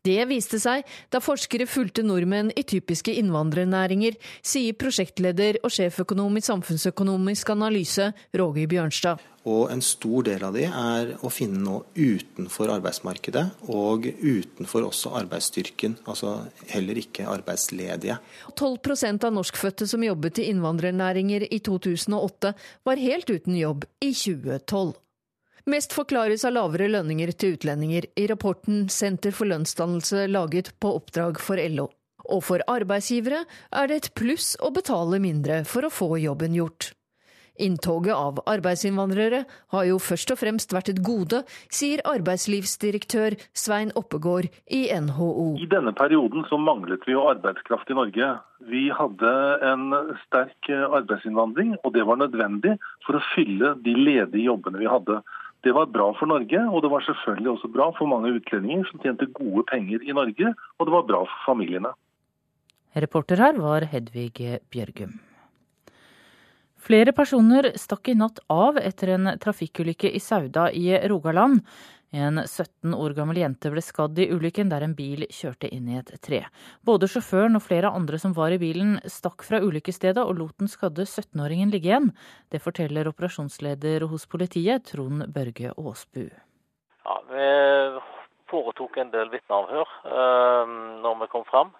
[0.04, 6.44] Det viste seg da forskere fulgte nordmenn i typiske innvandrernæringer, sier prosjektleder og sjeføkonom i
[6.44, 9.30] Samfunnsøkonomisk analyse, Roger Bjørnstad.
[9.44, 15.12] Og en stor del av de er å finne nå utenfor arbeidsmarkedet, og utenfor også
[15.20, 16.38] arbeidsstyrken, altså
[16.70, 18.16] heller ikke arbeidsledige.
[18.56, 22.54] 12% av norskfødte som jobbet i innvandrernæringer i 2008,
[22.88, 24.94] var helt uten jobb i 2012.
[25.64, 31.38] Mest forklares av lavere lønninger til utlendinger i rapporten Senter for lønnsdannelse laget på oppdrag
[31.40, 31.86] for LO.
[32.28, 36.90] Og for arbeidsgivere er det et pluss å betale mindre for å få jobben gjort.
[37.64, 44.50] Inntoget av arbeidsinnvandrere har jo først og fremst vært et gode, sier arbeidslivsdirektør Svein Oppegård
[44.68, 45.54] i NHO.
[45.62, 48.32] I denne perioden så manglet vi jo arbeidskraft i Norge.
[48.68, 49.32] Vi hadde
[49.70, 49.86] en
[50.26, 55.22] sterk arbeidsinnvandring, og det var nødvendig for å fylle de ledige jobbene vi hadde.
[55.64, 59.00] Det var bra for Norge, og det var selvfølgelig også bra for mange utlendinger som
[59.00, 61.94] tjente gode penger i Norge, og det var bra for familiene.
[62.94, 65.16] Reporter her var Hedvig Bjørgum.
[66.84, 71.62] Flere personer stakk i natt av etter en trafikkulykke i Sauda i Rogaland.
[72.14, 75.96] En 17 år gammel jente ble skadd i ulykken der en bil kjørte inn i
[75.98, 76.44] et tre.
[76.86, 80.70] Både sjåføren og flere andre som var i bilen stakk fra ulykkesstedet og lot den
[80.70, 82.12] skadde 17-åringen ligge igjen.
[82.54, 86.28] Det forteller operasjonsleder hos politiet, Trond Børge Aasbu.
[87.02, 87.48] Ja, Vi
[88.52, 90.70] foretok en del vitneavhør uh,
[91.02, 91.74] når vi kom fram.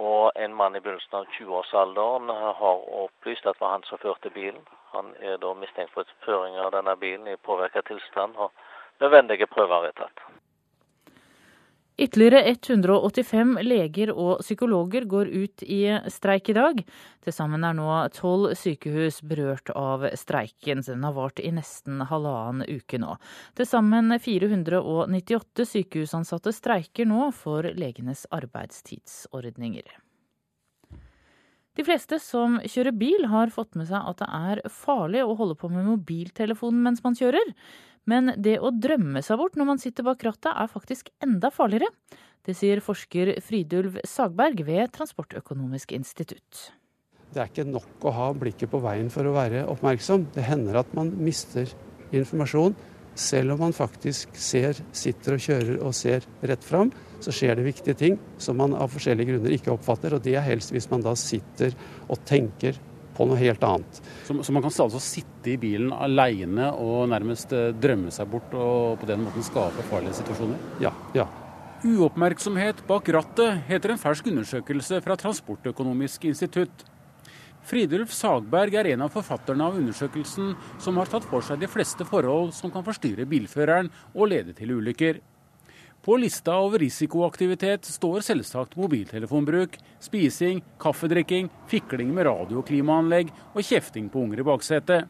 [0.00, 4.32] Og en mann i begynnelsen av 20-årsalderen har opplyst at det var han som førte
[4.32, 4.64] bilen.
[4.96, 8.40] Han er da mistenkt for føring av denne bilen i påvirket tilstand.
[8.40, 8.50] og
[9.02, 10.24] nødvendige prøver er tatt.
[11.94, 16.80] Ytterligere 185 leger og psykologer går ut i streik i dag.
[17.22, 17.86] Til sammen er nå
[18.16, 20.82] tolv sykehus berørt av streiken.
[20.82, 23.14] Den har vart i nesten halvannen uke nå.
[23.54, 29.86] Til sammen 498 sykehusansatte streiker nå for legenes arbeidstidsordninger.
[31.74, 35.56] De fleste som kjører bil, har fått med seg at det er farlig å holde
[35.58, 37.50] på med mobiltelefonen mens man kjører.
[38.10, 41.90] Men det å drømme seg bort når man sitter bak rattet, er faktisk enda farligere.
[42.44, 46.68] Det sier forsker Fridulv Sagberg ved Transportøkonomisk institutt.
[47.34, 50.28] Det er ikke nok å ha blikket på veien for å være oppmerksom.
[50.36, 51.66] Det hender at man mister
[52.14, 52.76] informasjon.
[53.18, 56.92] Selv om man faktisk ser, sitter og kjører og ser rett fram,
[57.24, 60.16] så skjer det viktige ting som man av forskjellige grunner ikke oppfatter.
[60.16, 61.74] Og det er helst hvis man da sitter
[62.08, 62.78] og tenker
[63.14, 64.00] på noe helt annet.
[64.26, 68.54] Så, så man kan altså sitte i bilen alene og nærmest eh, drømme seg bort
[68.58, 70.58] og på den måten skape farlige situasjoner?
[70.82, 70.90] Ja.
[71.16, 71.28] ja.
[71.84, 76.86] Uoppmerksomhet bak rattet heter en fersk undersøkelse fra Transportøkonomisk institutt.
[77.64, 80.50] Fridulf Sagberg er en av forfatterne av undersøkelsen
[80.82, 84.74] som har tatt for seg de fleste forhold som kan forstyrre bilføreren og lede til
[84.76, 85.22] ulykker.
[86.04, 93.64] På lista over risikoaktivitet står selvsagt mobiltelefonbruk, spising, kaffedrikking, fikling med radio- og klimaanlegg og
[93.64, 95.06] kjefting på unger i baksetet.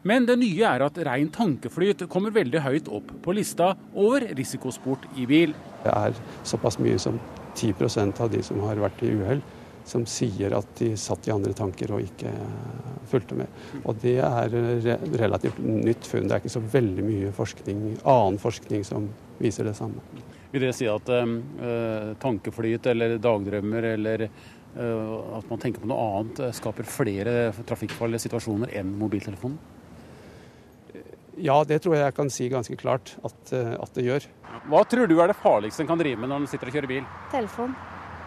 [0.00, 5.04] Men det nye er at rein tankeflyt kommer veldig høyt opp på lista over risikosport
[5.20, 5.52] i bil.
[5.84, 6.16] Det er
[6.48, 7.20] såpass mye som
[7.52, 9.44] 10% av de som har vært i uhell,
[9.84, 12.32] som sier at de satt i andre tanker og ikke
[13.12, 13.60] fulgte med.
[13.84, 14.56] Og det er
[15.20, 16.32] relativt nytt funn.
[16.32, 20.00] Det er ikke så veldig mye forskning, annen forskning som viser det samme.
[20.50, 26.06] Vil det si at eh, tankeflyt eller dagdrømmer eller eh, at man tenker på noe
[26.20, 27.36] annet, skaper flere
[27.68, 29.60] trafikkfarlige situasjoner enn mobiltelefonen?
[31.40, 34.26] Ja, det tror jeg jeg kan si ganske klart at, uh, at, det gjør.
[34.68, 36.90] Hva tror du er det farligste en kan drive med når en sitter og kjører
[36.90, 37.06] bil?
[37.32, 37.72] Telefon.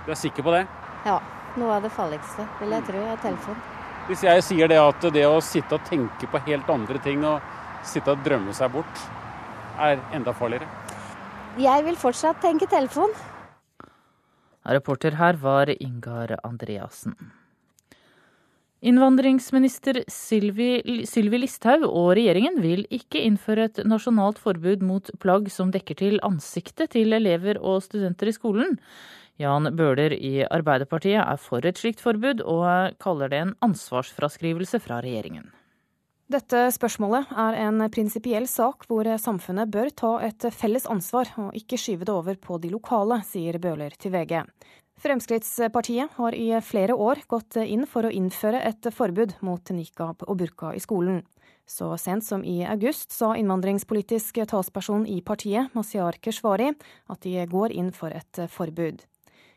[0.07, 0.63] Du er sikker på det?
[1.05, 1.19] Ja.
[1.53, 3.59] Noe av det farligste, vil jeg tro, er telefon.
[4.07, 7.43] Hvis jeg sier det at det å sitte og tenke på helt andre ting og
[7.86, 9.03] sitte og drømme seg bort,
[9.78, 10.65] er enda farligere?
[11.62, 13.12] Jeg vil fortsatt tenke telefon.
[14.66, 17.14] Reporter her var Ingar Andreassen.
[18.82, 25.70] Innvandringsminister Sylvi, Sylvi Listhaug og regjeringen vil ikke innføre et nasjonalt forbud mot plagg som
[25.72, 28.80] dekker til ansiktet til elever og studenter i skolen.
[29.38, 35.04] Jan Bøhler i Arbeiderpartiet er for et slikt forbud, og kaller det en ansvarsfraskrivelse fra
[35.06, 35.51] regjeringen.
[36.34, 41.77] Dette spørsmålet er en prinsipiell sak hvor samfunnet bør ta et felles ansvar, og ikke
[41.77, 44.39] skyve det over på de lokale, sier Bøhler til VG.
[45.03, 50.39] Fremskrittspartiet har i flere år gått inn for å innføre et forbud mot nikab og
[50.39, 51.21] burka i skolen.
[51.69, 56.71] Så sent som i august sa innvandringspolitisk talsperson i partiet, Masiar Keshvari,
[57.13, 59.05] at de går inn for et forbud.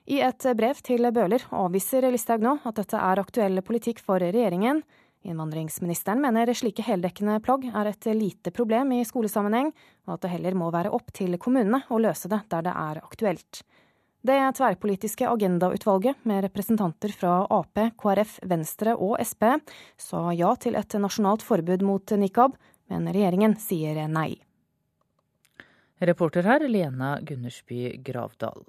[0.07, 4.85] I et brev til Bøhler avviser Listhaug nå at dette er aktuell politikk for regjeringen.
[5.27, 9.72] Innvandringsministeren mener slike heldekkende plagg er et lite problem i skolesammenheng,
[10.07, 13.03] og at det heller må være opp til kommunene å løse det der det er
[13.03, 13.64] aktuelt.
[14.27, 19.53] Det tverrpolitiske agendautvalget med representanter fra Ap, KrF, Venstre og Sp
[19.99, 22.57] sa ja til et nasjonalt forbud mot nikab,
[22.91, 24.33] men regjeringen sier nei.
[25.99, 28.66] Reporter her Lena Gundersby Gravdal.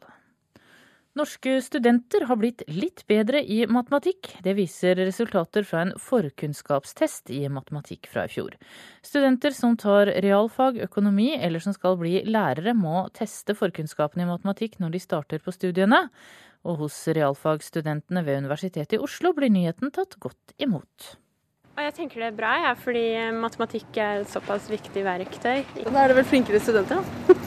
[1.17, 4.35] Norske studenter har blitt litt bedre i matematikk.
[4.45, 8.53] Det viser resultater fra en forkunnskapstest i matematikk fra i fjor.
[9.01, 14.77] Studenter som tar realfag, økonomi eller som skal bli lærere, må teste forkunnskapene i matematikk
[14.83, 16.03] når de starter på studiene.
[16.67, 21.15] Og hos realfagsstudentene ved Universitetet i Oslo blir nyheten tatt godt imot.
[21.81, 23.07] Jeg tenker det er bra, ja, fordi
[23.37, 25.63] matematikk er et såpass viktig verktøy.
[25.81, 27.37] Da er det vel flinkere studenter, da.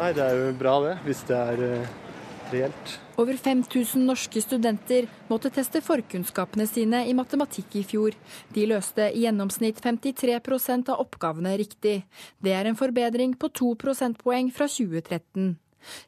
[0.00, 1.92] Nei, det er jo bra det, hvis det er
[2.54, 2.94] reelt.
[3.20, 8.16] Over 5000 norske studenter måtte teste forkunnskapene sine i matematikk i fjor.
[8.54, 12.00] De løste i gjennomsnitt 53% av oppgavene riktig.
[12.42, 15.54] Det er en forbedring på to prosentpoeng fra 2013.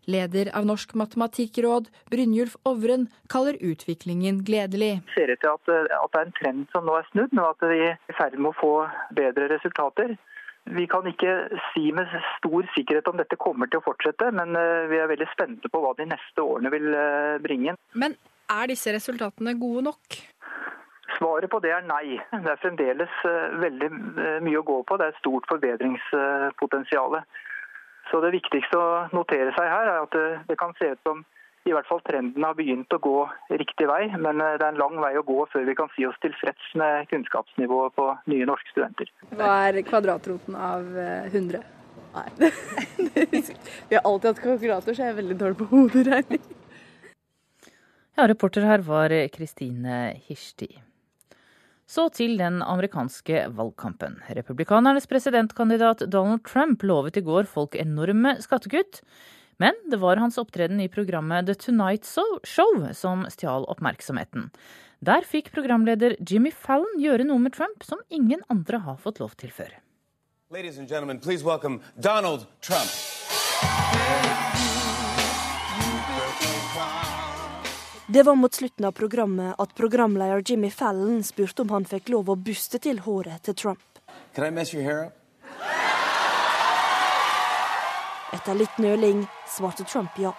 [0.09, 5.03] Leder av Norsk matematikkråd, Brynjulf Ovren, kaller utviklingen gledelig.
[5.05, 7.51] Det ser ut til at, at det er en trend som nå er snudd, og
[7.53, 8.73] at vi er i ferd med å få
[9.19, 10.17] bedre resultater.
[10.67, 11.33] Vi kan ikke
[11.71, 15.29] si med stor sikkerhet om dette kommer til å fortsette, men eh, vi er veldig
[15.31, 17.77] spente på hva de neste årene vil eh, bringe.
[17.95, 18.17] Men
[18.51, 20.19] er disse resultatene gode nok?
[21.17, 22.19] Svaret på det er nei.
[22.33, 23.93] Det er fremdeles eh, veldig
[24.43, 24.99] mye å gå på.
[24.99, 27.21] Det er et stort forbedringspotensial.
[28.11, 31.25] Så Det viktigste å notere seg her er at det kan se ut som
[31.67, 33.17] i hvert fall trenden har begynt å gå
[33.51, 36.07] riktig vei, men eh, det er en lang vei å gå før vi kan si
[36.09, 39.11] oss tilfreds med kunnskapsnivået på nye norske studenter.
[39.35, 40.87] Hva er kvadratroten av
[41.33, 41.63] 100?
[41.63, 41.73] Eh,
[42.17, 42.31] Nei,
[43.91, 46.47] Vi har alltid hatt kalkulator, så jeg er veldig dårlig på hoderegning.
[48.17, 50.71] Ja, reporter her var Kristine Hirsti.
[51.87, 54.17] Så til den amerikanske valgkampen.
[54.35, 59.03] Republikanernes presidentkandidat Donald Trump lovet i går folk enorme skattekutt.
[59.59, 62.05] Men det var hans opptreden i programmet The Tonight
[62.45, 64.51] Show som stjal oppmerksomheten.
[65.01, 69.37] Der fikk programleder Jimmy Fallon gjøre noe med Trump som ingen andre har fått lov
[69.41, 69.73] til før.
[70.53, 72.93] Ladies and gentlemen, please welcome Donald Trump.
[78.09, 82.29] Det var mot slutten av programmet at programleder Jimmy Fallon spurte om han fikk lov
[82.31, 84.03] å buste til håret til Trump.
[84.35, 85.26] Can I mess your hair up?
[88.33, 90.33] Etter litt nøling svarte Trump ja.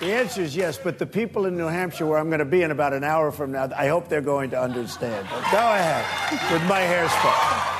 [0.00, 2.62] The answer is yes, but the people in New Hampshire, where I'm going to be
[2.62, 5.26] in about an hour from now, I hope they're going to understand.
[5.30, 6.04] But go ahead
[6.52, 7.72] with my hairspray.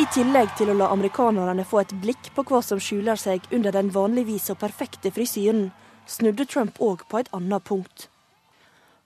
[0.00, 3.74] I tillegg til å la amerikanerne få et blikk på hva som skjuler seg under
[3.76, 5.68] den vanligvis så perfekte frisyren,
[6.08, 8.08] snudde Trump òg på et annet punkt.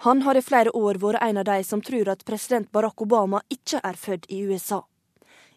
[0.07, 3.43] Han har i flere år vært en av de som tror at president Barack Obama
[3.53, 4.85] ikke er født i USA.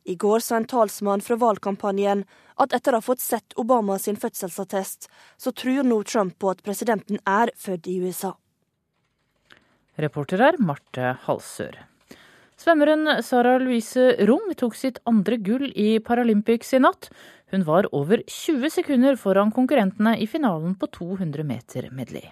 [0.03, 2.23] I går sa en talsmann fra valgkampanjen
[2.59, 6.63] at etter å ha fått sett Obama sin fødselsattest, så tror nå Trump på at
[6.63, 8.35] presidenten er født i USA.
[9.99, 11.81] Reporter er Marte Halsør.
[12.59, 17.07] Svømmeren Sara Louise Rung tok sitt andre gull i Paralympics i natt.
[17.51, 22.27] Hun var over 20 sekunder foran konkurrentene i finalen på 200 meter medley.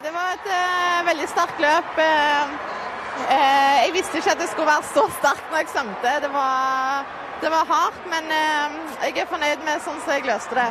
[0.00, 1.98] Det var et uh, veldig sterkt løp.
[2.00, 2.79] Uh, uh,
[3.28, 6.16] jeg visste ikke at det skulle være så sterkt når jeg svømte.
[6.24, 7.12] Det var,
[7.42, 10.70] det var hardt, men jeg er fornøyd med sånn som jeg løste det.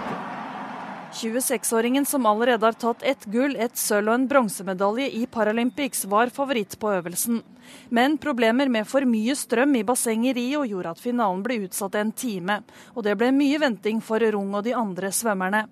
[1.14, 6.30] 26-åringen som allerede har tatt ett gull, et sølv og en bronsemedalje i Paralympics, var
[6.34, 7.42] favoritt på øvelsen.
[7.90, 11.98] Men problemer med for mye strøm i bassenget i Rio gjorde at finalen ble utsatt
[12.00, 12.62] en time.
[12.96, 15.66] Og det ble mye venting for Rung og de andre svømmerne.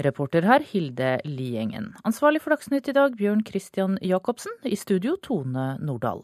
[0.00, 1.92] Reporter her Hilde Liengen.
[2.04, 4.54] Ansvarlig for Dagsnytt i dag Bjørn Christian Jacobsen.
[4.64, 6.22] I studio Tone Nordahl.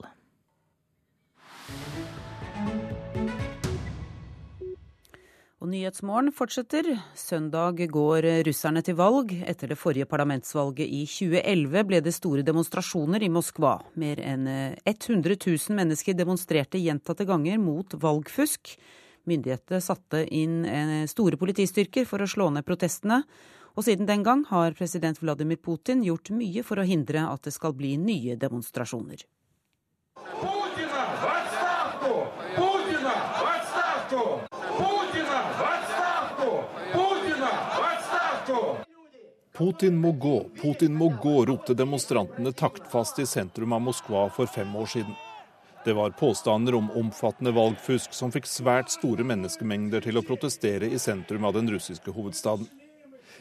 [5.59, 6.87] Og Nyhetsmorgen fortsetter.
[7.19, 9.35] Søndag går russerne til valg.
[9.45, 13.75] Etter det forrige parlamentsvalget i 2011 ble det store demonstrasjoner i Moskva.
[14.01, 18.79] Mer enn 100 000 mennesker demonstrerte gjentatte ganger mot valgfusk.
[19.29, 20.63] Myndighetene satte inn
[21.11, 23.21] store politistyrker for å slå ned protestene.
[23.79, 27.53] Og siden den gang har president Vladimir Putin gjort mye for å hindre at det
[27.55, 29.23] skal bli nye demonstrasjoner.
[30.19, 31.05] Putina,
[32.57, 33.15] Putina,
[39.59, 44.75] Putin må gå, Putin må gå, ropte demonstrantene taktfast i sentrum av Moskva for fem
[44.75, 45.15] år siden.
[45.87, 50.99] Det var påstander om omfattende valgfusk som fikk svært store menneskemengder til å protestere i
[50.99, 52.67] sentrum av den russiske hovedstaden.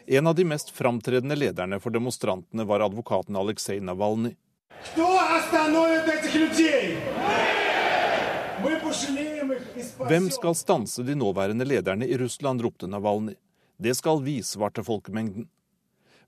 [0.10, 4.36] En av de mest framtredende lederne for demonstrantene var advokaten Aleksej Navalnyj.
[10.08, 13.36] Hvem skal stanse de nåværende lederne i Russland, ropte Navalnyj.
[13.78, 15.50] Det skal vi, svarte folkemengden.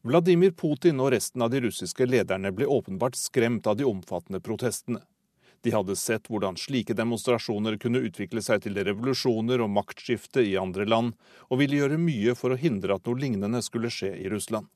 [0.01, 4.99] Vladimir Putin og resten av de russiske lederne ble åpenbart skremt av de omfattende protestene.
[5.62, 10.88] De hadde sett hvordan slike demonstrasjoner kunne utvikle seg til revolusjoner og maktskifte i andre
[10.88, 11.16] land,
[11.51, 14.70] og ville gjøre mye for å hindre at noe lignende skulle skje i Russland.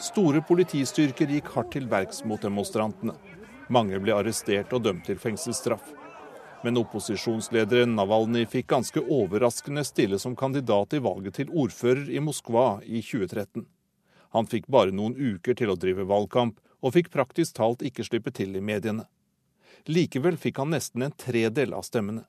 [0.00, 3.12] Store politistyrker gikk hardt til verks mot demonstrantene.
[3.70, 5.84] Mange ble arrestert og dømt til fengselsstraff.
[6.62, 12.82] Men opposisjonslederen Navalnyj fikk ganske overraskende stille som kandidat i valget til ordfører i Moskva
[12.84, 13.64] i 2013.
[14.36, 18.32] Han fikk bare noen uker til å drive valgkamp, og fikk praktisk talt ikke slippe
[18.36, 19.08] til i mediene.
[19.88, 22.26] Likevel fikk han nesten en tredel av stemmene.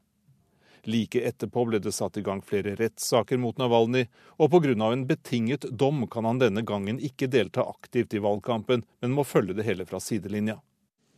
[0.88, 4.08] Like etterpå ble det satt i gang flere rettssaker mot Navalnyj,
[4.40, 4.74] og pga.
[4.92, 9.54] en betinget dom kan han denne gangen ikke delta aktivt i valgkampen, men må følge
[9.54, 10.62] det hele fra sidelinja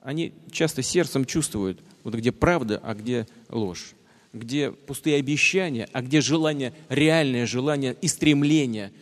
[0.02, 3.94] Они часто сердцем чувствуют, вот где правда, а где ложь,
[4.32, 8.92] где пустые обещания, а где желание, реальное желание и стремление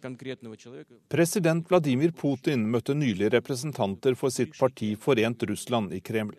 [0.00, 0.94] конкретного человека.
[1.08, 6.36] President Vladimir Putin møtte nylig representanter for sitt parti Forent Russland i Kreml.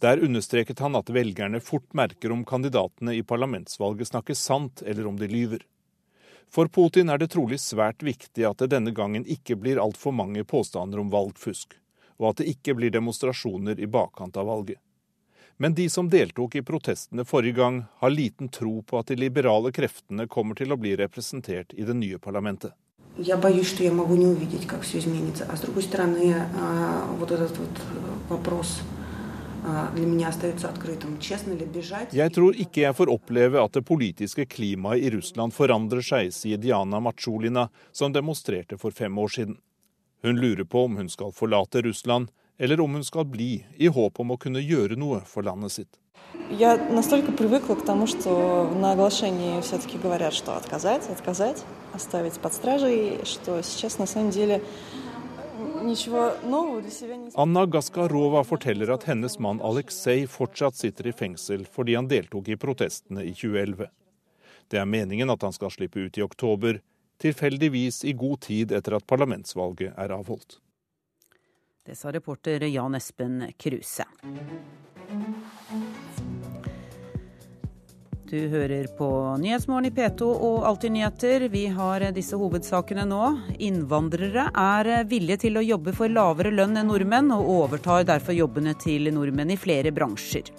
[0.00, 5.16] Der understreket han at velgerne fort merker om kandidatene i parlamentsvalget snakker sant, eller om
[5.16, 5.62] de lyver.
[6.50, 10.42] For Putin er det trolig svært viktig at det denne gangen ikke blir altfor mange
[10.44, 11.78] påstander om valgfusk,
[12.18, 14.80] og at det ikke blir demonstrasjoner i bakkant av valget.
[15.56, 19.70] Men de som deltok i protestene forrige gang, har liten tro på at de liberale
[19.72, 22.72] kreftene kommer til å bli representert i det nye parlamentet.
[23.16, 25.46] Я боюсь, что я могу не увидеть, как все изменится.
[25.48, 26.34] А с другой стороны,
[27.20, 27.70] вот этот вот
[28.28, 28.82] вопрос
[32.14, 36.60] jeg tror ikke jeg får oppleve at det politiske klimaet i Russland forandrer seg, sier
[36.60, 39.56] Diana Machulina, som demonstrerte for fem år siden.
[40.24, 44.20] Hun lurer på om hun skal forlate Russland, eller om hun skal bli, i håp
[44.20, 46.00] om å kunne gjøre noe for landet sitt.
[46.50, 52.54] Я настолько привыкла к тому, что на оглашении все-таки говорят, что отказать, отказать, оставить под
[52.54, 54.62] стражей, что сейчас на самом деле
[55.82, 57.30] ничего нового для себя не...
[57.34, 62.56] Anna Gaskarova forteller at hennes mann Aleksej fortsatt sitter i fengsel fordi han deltok i
[62.56, 63.88] protestene i 2011.
[64.70, 66.80] Det er meningen at han skal slippe ut i oktober,
[67.21, 70.59] tilfeldigvis i god tid etter at parlamentsvalget er avholdt.
[71.85, 74.05] Det sa reporter Jan Espen Kruse.
[78.29, 79.07] Du hører på
[79.41, 81.47] Nyhetsmorgen i P2 og Alltid nyheter.
[81.49, 83.23] Vi har disse hovedsakene nå.
[83.57, 88.75] Innvandrere er villige til å jobbe for lavere lønn enn nordmenn, og overtar derfor jobbene
[88.77, 90.53] til nordmenn i flere bransjer.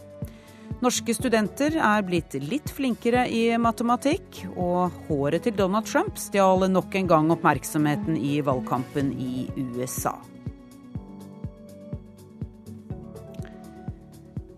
[0.80, 6.94] Norske studenter er blitt litt flinkere i matematikk, og håret til Donald Trump stjal nok
[6.96, 9.44] en gang oppmerksomheten i valgkampen i
[9.74, 10.14] USA.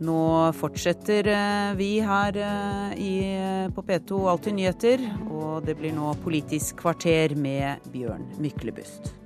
[0.02, 0.20] Nå
[0.58, 3.14] fortsetter eh, vi her eh, i,
[3.74, 9.21] på P2 Alltid nyheter, og det blir nå Politisk kvarter med Bjørn Myklebust.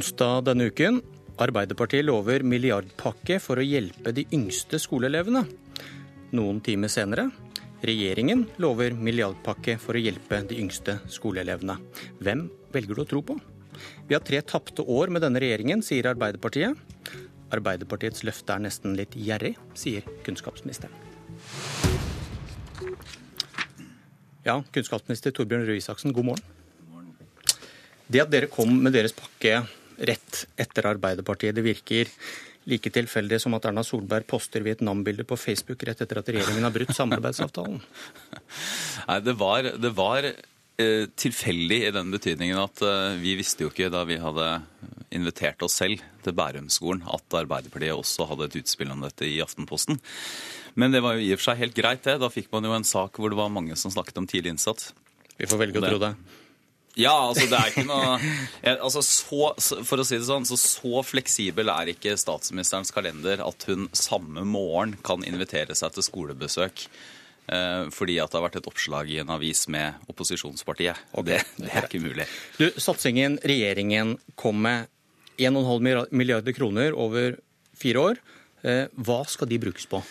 [0.00, 1.02] Onsdag denne uken.
[1.44, 5.42] Arbeiderpartiet lover milliardpakke for å hjelpe de yngste skoleelevene.
[6.32, 7.26] Noen timer senere.
[7.84, 11.76] Regjeringen lover milliardpakke for å hjelpe de yngste skoleelevene.
[12.24, 13.36] Hvem velger du å tro på?
[14.08, 16.80] Vi har tre tapte år med denne regjeringen, sier Arbeiderpartiet.
[17.52, 20.94] Arbeiderpartiets løfte er nesten litt gjerrig, sier kunnskapsministeren.
[24.48, 26.48] Ja, kunnskapsminister Torbjørn Røe Isaksen, god morgen.
[28.08, 29.60] Det at dere kom med deres pakke
[30.08, 32.08] rett etter Arbeiderpartiet, det virker
[32.68, 36.74] like tilfeldig som at Erna Solberg poster Vietnam-bilder på Facebook rett etter at regjeringen har
[36.74, 37.80] brutt samarbeidsavtalen?
[39.08, 43.72] Nei, det var, det var eh, tilfeldig i den betydningen at eh, vi visste jo
[43.72, 44.48] ikke da vi hadde
[45.10, 49.98] invitert oss selv til Bærumsskolen at Arbeiderpartiet også hadde et utspill om dette i Aftenposten.
[50.78, 52.20] Men det var jo i og for seg helt greit, det.
[52.22, 54.92] Da fikk man jo en sak hvor det var mange som snakket om tidlig innsats.
[55.40, 56.12] Vi får velge å tro det.
[56.98, 59.52] Ja, altså det er ikke noe jeg, altså så,
[59.86, 64.42] For å si det sånn, så så fleksibel er ikke statsministerens kalender at hun samme
[64.48, 66.86] morgen kan invitere seg til skolebesøk
[67.52, 70.98] eh, fordi at det har vært et oppslag i en avis med opposisjonspartiet.
[71.14, 72.26] Og det, det er ikke mulig.
[72.58, 74.90] Du, Satsingen regjeringen kom med,
[75.40, 77.38] 1,5 milliarder kroner over
[77.80, 78.18] fire år.
[78.66, 80.02] Eh, hva skal de brukes på?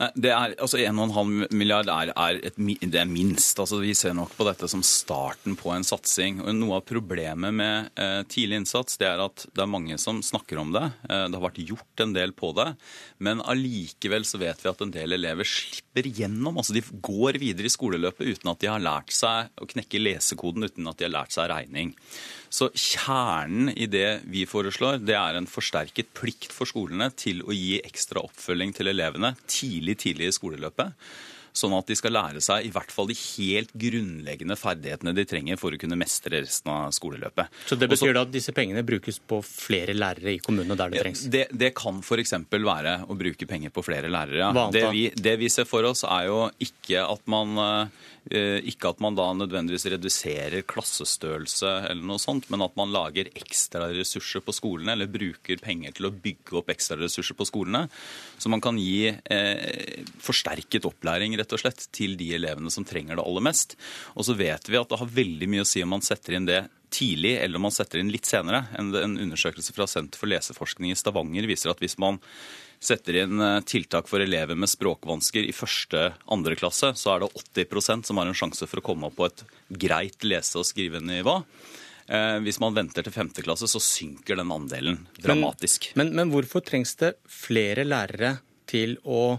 [0.00, 3.58] Nei, det er, altså 1,5 milliard er, er, er minst.
[3.60, 6.40] Altså, vi ser nok på dette som starten på en satsing.
[6.44, 10.22] Og Noe av problemet med eh, tidlig innsats det er at det er mange som
[10.24, 10.84] snakker om det.
[11.08, 12.70] Eh, det har vært gjort en del på det.
[13.22, 16.60] Men allikevel vet vi at en del elever slipper gjennom.
[16.60, 20.68] altså De går videre i skoleløpet uten at de har lært seg å knekke lesekoden,
[20.68, 21.92] uten at de har lært seg regning.
[22.52, 27.54] Så kjernen i det vi foreslår, det er en forsterket plikt for skolene til å
[27.56, 30.92] gi ekstra oppfølging til elevene tidlig, tidlig i skoleløpet.
[31.52, 35.58] Sånn at de skal lære seg i hvert fall de helt grunnleggende ferdighetene de trenger
[35.60, 37.52] for å kunne mestre resten av skoleløpet.
[37.68, 41.02] Så det betyr Også, at disse pengene brukes på flere lærere i kommunene der det
[41.04, 41.26] trengs?
[41.32, 42.36] Det, det kan f.eks.
[42.52, 44.40] være å bruke penger på flere lærere.
[44.40, 44.68] Ja.
[44.72, 47.88] Det, vi, det vi ser for oss er jo ikke at man Eh,
[48.30, 53.88] ikke at man da nødvendigvis reduserer klassestørrelse eller noe sånt, men at man lager ekstra
[53.90, 57.88] ressurser på skolene, eller bruker penger til å bygge opp ekstra ressurser på skolene.
[58.38, 63.18] Så man kan gi eh, forsterket opplæring rett og slett til de elevene som trenger
[63.18, 63.74] det aller mest.
[64.14, 66.48] Og så vet vi at det har veldig mye å si om man setter inn
[66.48, 66.62] det
[66.92, 68.66] tidlig eller om man setter inn litt senere.
[68.78, 72.20] En, en undersøkelse fra Senter for leseforskning i Stavanger viser at hvis man
[72.82, 77.30] setter inn eh, tiltak for elever med språkvansker i første, andre klasse, så er det
[77.68, 79.44] 80% som har en sjanse for å komme opp på et
[79.86, 81.38] greit lese- og skrivenivå.
[82.12, 85.92] Eh, hvis man venter til femte klasse, så synker den andelen dramatisk.
[85.94, 88.36] Men, men, men hvorfor trengs det flere lærere
[88.68, 89.38] til å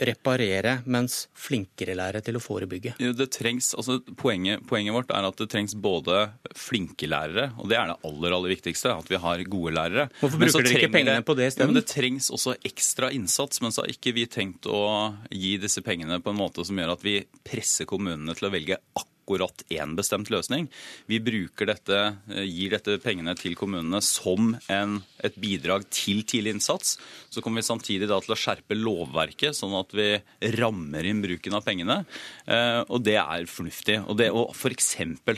[0.00, 2.94] reparere, mens flinkere lærere til å forebygge?
[2.98, 6.22] Det trengs, altså poenget, poenget, vårt er at det trengs både
[6.56, 10.08] flinke lærere, og det er det aller aller viktigste, at vi har gode lærere.
[10.22, 11.74] Hvorfor bruker dere ikke pengene på det isteden?
[11.74, 13.60] Ja, det trengs også ekstra innsats.
[13.60, 14.82] Men så har ikke vi tenkt å
[15.28, 18.80] gi disse pengene på en måte som gjør at vi presser kommunene til å velge
[18.80, 20.68] akkurat akkurat én bestemt løsning.
[21.06, 21.20] Vi
[21.66, 26.98] dette, eh, gir dette pengene til kommunene som en, et bidrag til tidlig innsats.
[27.30, 30.20] Så kommer vi samtidig til å skjerpe lovverket, sånn at vi
[30.58, 32.04] rammer inn bruken av pengene.
[32.46, 34.08] Eh, og det er fornuftig.
[34.08, 34.96] Og det å f.eks.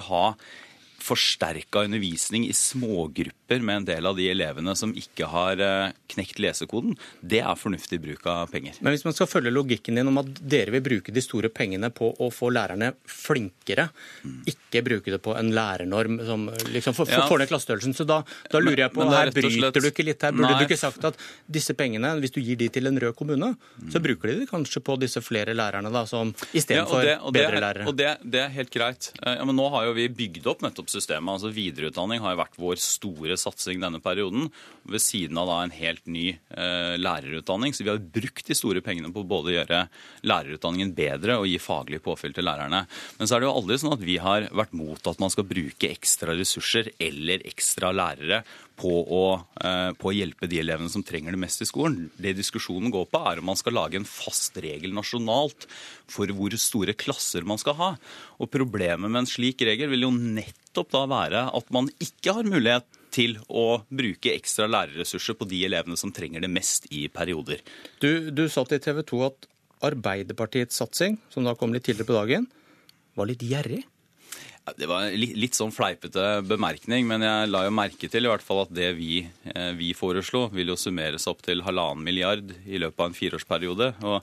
[0.09, 0.35] ha
[1.03, 6.41] forsterka undervisning i smågrupper med en del av de elevene som ikke har eh, knekt
[6.43, 8.79] lesekoden, det er fornuftig bruk av penger.
[8.81, 11.91] Men hvis man skal følge logikken din om at dere vil bruke de store pengene
[11.95, 13.89] på å få lærerne flinkere,
[14.49, 17.25] ikke bruke det på en lærernorm som liksom får ja.
[17.27, 18.21] ned klassestørrelsen, så da,
[18.53, 19.81] da, lurer jeg på, men, her bryter slett...
[19.81, 20.35] du ikke litt her.
[20.37, 20.63] Burde Nei.
[20.63, 21.19] du ikke sagt at
[21.51, 23.91] disse pengene, hvis du gir de til en rød kommune, mm.
[23.93, 27.89] så bruker de det kanskje på disse flere lærerne da, som istedenfor ja, bedre lærere?
[27.91, 29.13] Og det, det, er helt greit.
[29.21, 31.37] Eh, ja, men nå har jo vi bygd opp nettopp systemet.
[31.37, 34.49] altså Videreutdanning har jo vært vår store satsing denne perioden,
[34.89, 37.75] ved siden av da en helt ny eh, lærerutdanning.
[37.75, 39.85] Så vi har brukt de store pengene på både å gjøre
[40.27, 42.85] lærerutdanningen bedre og gi faglig påfyll til lærerne.
[43.19, 45.49] Men så er det jo aldri sånn at vi har vært mot at man skal
[45.49, 48.43] bruke ekstra ressurser eller ekstra lærere
[48.83, 49.25] på å,
[49.63, 52.09] eh, på å, hjelpe de elevene som trenger det mest i skolen.
[52.17, 55.69] Det diskusjonen går på, er om man skal lage en fast regel nasjonalt
[56.11, 57.93] for hvor store klasser man skal ha.
[58.41, 62.49] Og Problemet med en slik regel vil jo nettopp da være at man ikke har
[62.49, 67.63] mulighet til å bruke ekstra lærerressurser på de elevene som trenger det mest i perioder.
[68.03, 69.49] Du, du sa til TV 2 at
[69.83, 72.47] Arbeiderpartiets satsing, som da kom litt tidligere på dagen,
[73.19, 73.83] var litt gjerrig?
[74.79, 78.45] Det var en litt sånn fleipete bemerkning, men jeg la jo merke til i hvert
[78.47, 79.17] fall at det vi,
[79.51, 83.89] eh, vi foreslo, vil jo summeres opp til halvannen milliard i løpet av en fireårsperiode.
[84.07, 84.23] og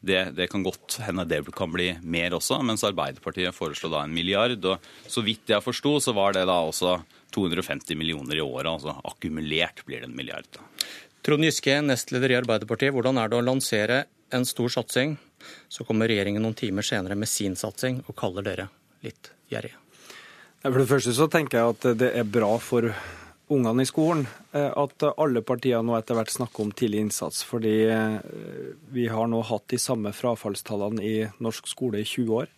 [0.00, 4.14] det, det, kan godt hende det kan bli mer også, mens Arbeiderpartiet foreslo da en
[4.14, 4.62] milliard.
[4.64, 4.78] og
[5.10, 7.00] Så vidt jeg forsto, så var det da også
[7.34, 8.70] 250 millioner i året.
[8.72, 10.60] altså Akkumulert blir det en milliard.
[11.22, 12.94] Trond Giske, nestleder i Arbeiderpartiet.
[12.96, 15.18] Hvordan er det å lansere en stor satsing?
[15.68, 18.68] Så kommer regjeringen noen timer senere med sin satsing og kaller dere
[19.04, 19.76] litt gjerrige.
[20.60, 22.90] For det første så tenker jeg at det er bra for
[23.50, 27.42] ungene i skolen eh, at alle partier nå etter hvert snakker om tidlig innsats.
[27.48, 28.16] Fordi eh,
[28.94, 32.52] vi har nå hatt de samme frafallstallene i norsk skole i 20 år.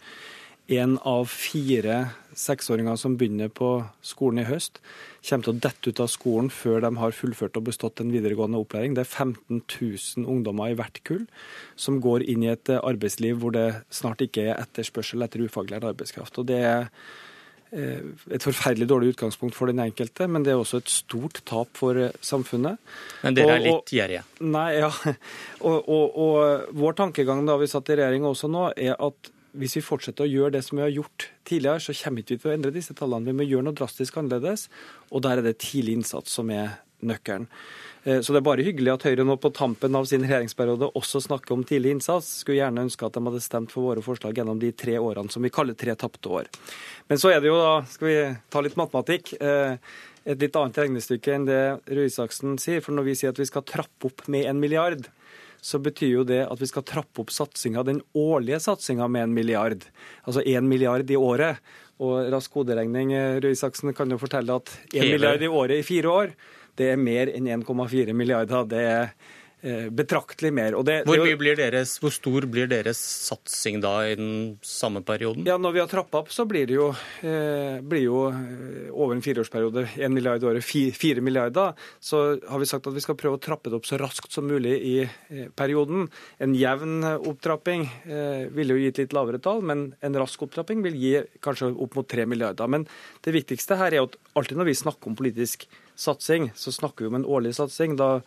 [0.70, 1.96] Én av fire
[2.38, 3.70] seksåringer som begynner på
[4.06, 4.78] skolen i høst,
[5.26, 8.60] kommer til å dette ut av skolen før de har fullført og bestått en videregående
[8.62, 8.94] opplæring.
[8.94, 11.26] Det er 15 000 ungdommer i hvert kull
[11.74, 16.38] som går inn i et arbeidsliv hvor det snart ikke er etterspørsel etter ufaglært arbeidskraft.
[16.40, 16.88] Og det er
[17.72, 18.04] Eh,
[18.36, 21.96] et forferdelig dårlig utgangspunkt for den enkelte, men det er også et stort tap for
[21.96, 22.76] eh, samfunnet.
[23.22, 24.26] Men dere er litt gjerrige?
[24.44, 24.90] Nei, ja.
[25.68, 29.76] Og, og, og, vår tankegang da vi satt i regjering også nå, er at hvis
[29.78, 32.52] vi fortsetter å gjøre det som vi har gjort tidligere, så kommer vi ikke til
[32.52, 33.28] å endre disse tallene.
[33.28, 34.68] Vi må gjøre noe drastisk annerledes,
[35.10, 37.48] og der er det tidlig innsats som er nøkkelen.
[38.04, 41.22] Eh, så det er bare hyggelig at Høyre nå på tampen av sin regjeringsperiode også
[41.26, 42.30] snakker om tidlig innsats.
[42.42, 45.44] Skulle gjerne ønske at de hadde stemt for våre forslag gjennom de tre årene som
[45.44, 46.50] vi kaller tre tapte år.
[47.10, 48.18] Men så er det jo da, skal vi
[48.52, 49.76] ta litt matematikk, eh,
[50.22, 52.82] et litt annet regnestykke enn det Røe Isaksen sier.
[52.82, 55.08] For når vi sier at vi skal trappe opp med en milliard,
[55.62, 59.36] så betyr jo det at vi skal trappe opp satsinga, den årlige satsinga med en
[59.36, 59.86] milliard.
[60.26, 61.62] Altså én milliard i året.
[62.02, 65.86] Og rask koderegning, eh, Røe Isaksen kan jo fortelle at én milliard i året i
[65.86, 66.34] fire år
[66.80, 68.64] det er mer enn 1,4 milliarder.
[68.68, 69.12] Det er
[69.62, 70.74] betraktelig mer.
[70.82, 71.20] Det, hvor,
[71.56, 74.32] deres, hvor, stor blir deres satsing da i den
[74.66, 75.46] samme perioden?
[75.46, 76.88] Ja, Når vi har trappa opp, så blir det jo,
[77.22, 81.76] eh, blir jo eh, over en fireårsperiode 1 milliard i året, 4 milliarder.
[82.02, 84.48] Så har vi sagt at vi skal prøve å trappe det opp så raskt som
[84.50, 86.08] mulig i eh, perioden.
[86.42, 90.98] En jevn opptrapping eh, ville jo gitt litt lavere tall, men en rask opptrapping vil
[90.98, 91.14] gi
[91.44, 92.70] kanskje opp mot 3 milliarder.
[92.70, 92.88] Men
[93.22, 95.68] det viktigste her er at alltid når vi snakker om politisk
[95.98, 97.96] satsing, så snakker vi om en årlig satsing.
[98.00, 98.18] Da,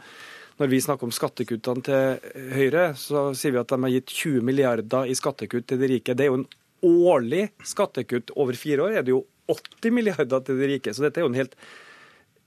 [0.60, 4.46] når vi snakker om skattekuttene til Høyre, så sier vi at de har gitt 20
[4.48, 6.16] milliarder i skattekutt til de rike.
[6.16, 6.48] Det er jo en
[6.86, 8.32] årlig skattekutt.
[8.40, 10.94] Over fire år er det jo 80 milliarder til de rike.
[10.96, 11.58] Så dette er jo en helt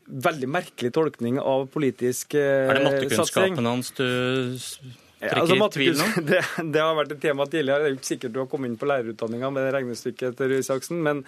[0.09, 2.71] veldig merkelig tolkning av politisk satsing.
[2.71, 4.07] Er det mattekunnskapen hans du
[5.19, 5.57] ja, altså,
[6.31, 7.83] det, det, har vært et tema tidligere.
[7.83, 10.63] Det er ikke sikkert du har kommet inn på lærerutdanninga med det regnestykket til Røe
[10.63, 11.01] Isaksen.
[11.03, 11.25] Men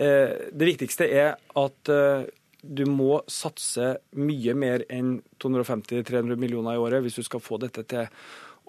[0.00, 2.24] eh, det viktigste er at eh,
[2.62, 7.84] du må satse mye mer enn 250-300 millioner i året hvis du skal få dette
[7.88, 8.08] til.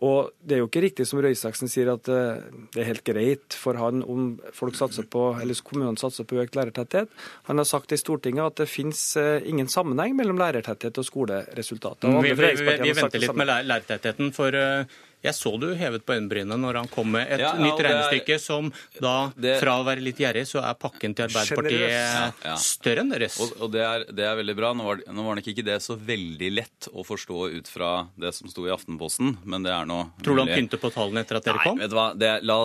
[0.05, 2.43] Og Det er jo ikke riktig som Røe Isaksen sier, at eh,
[2.73, 6.57] det er helt greit for han om folk satser på, eller kommunene satser på økt
[6.59, 7.09] lærertetthet.
[7.49, 12.13] Han har sagt i Stortinget at det finnes eh, ingen sammenheng mellom lærertetthet og skoleresultater.
[12.13, 14.29] Og vi, vi, vi, vi venter litt med lærertettheten.
[14.37, 14.85] for eh,
[15.25, 18.37] Jeg så du hevet på øyenbrynet når han kom med et ja, ja, nytt regnestykke
[18.41, 18.69] som
[19.01, 23.13] da, det, fra å være litt gjerrig, så er pakken til Arbeiderpartiet ja, større enn
[23.15, 23.39] deres.
[23.41, 24.71] Og, og det, er, det, er, veldig bra.
[24.77, 28.33] Nå var, nå var nok ikke det så veldig lett å forstå ut fra det
[28.37, 31.41] som sto i Aftenposten, men det er nå Tror du han pynter på tallene etter
[31.41, 31.81] at dere kom?
[31.81, 32.11] Nei, vet du hva.
[32.17, 32.59] Det, la,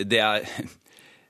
[0.00, 0.48] det er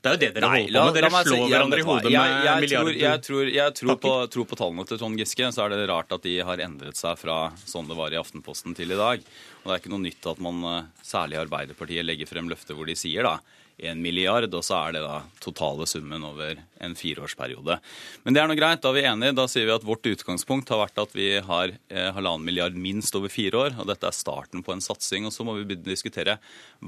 [0.03, 0.97] det er jo det dere Nei, holder på med.
[0.97, 2.97] Dere slår si, hverandre i hodet jeg, jeg, med milliarder.
[2.99, 5.51] Jeg, tror, jeg tror, på, tror, på, tallene til Trond Giske.
[5.55, 8.75] Så er det rart at de har endret seg fra sånn det var i Aftenposten
[8.75, 9.23] til i dag.
[9.63, 12.91] Og det er ikke noe nytt at man, eh, særlig Arbeiderpartiet, legger frem løfter hvor
[12.91, 13.37] de sier da
[13.83, 17.79] en milliard, og så er det da totale summen over en fireårsperiode.
[18.23, 19.37] Men det er nå greit, da er vi enige.
[19.39, 23.15] Da sier vi at vårt utgangspunkt har vært at vi har eh, halvannen milliard minst
[23.19, 25.27] over fire år, og dette er starten på en satsing.
[25.29, 26.39] Og så må vi begynne å diskutere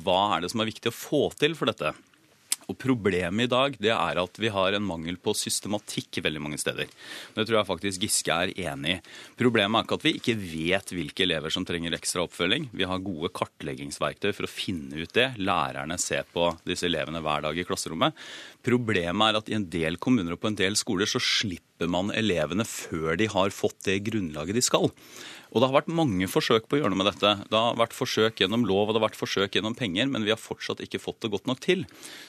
[0.04, 1.94] hva er det som er viktig å få til for dette.
[2.70, 6.58] Og Problemet i dag det er at vi har en mangel på systematikk veldig mange
[6.60, 6.88] steder.
[7.34, 9.00] Det tror jeg faktisk Giske er enig i.
[9.40, 12.70] Problemet er ikke at vi ikke vet hvilke elever som trenger ekstra oppfølging.
[12.76, 15.30] Vi har gode kartleggingsverktøy for å finne ut det.
[15.40, 18.16] Lærerne ser på disse elevene hver dag i klasserommet.
[18.64, 22.12] Problemet er at i en del kommuner og på en del skoler så slipper man
[22.16, 24.92] elevene før de har fått det grunnlaget de skal.
[25.54, 27.30] Og det har vært mange forsøk på å gjøre noe med dette.
[27.46, 30.32] Det har vært forsøk gjennom lov og det har vært forsøk gjennom penger, men vi
[30.34, 31.84] har fortsatt ikke fått det godt nok til.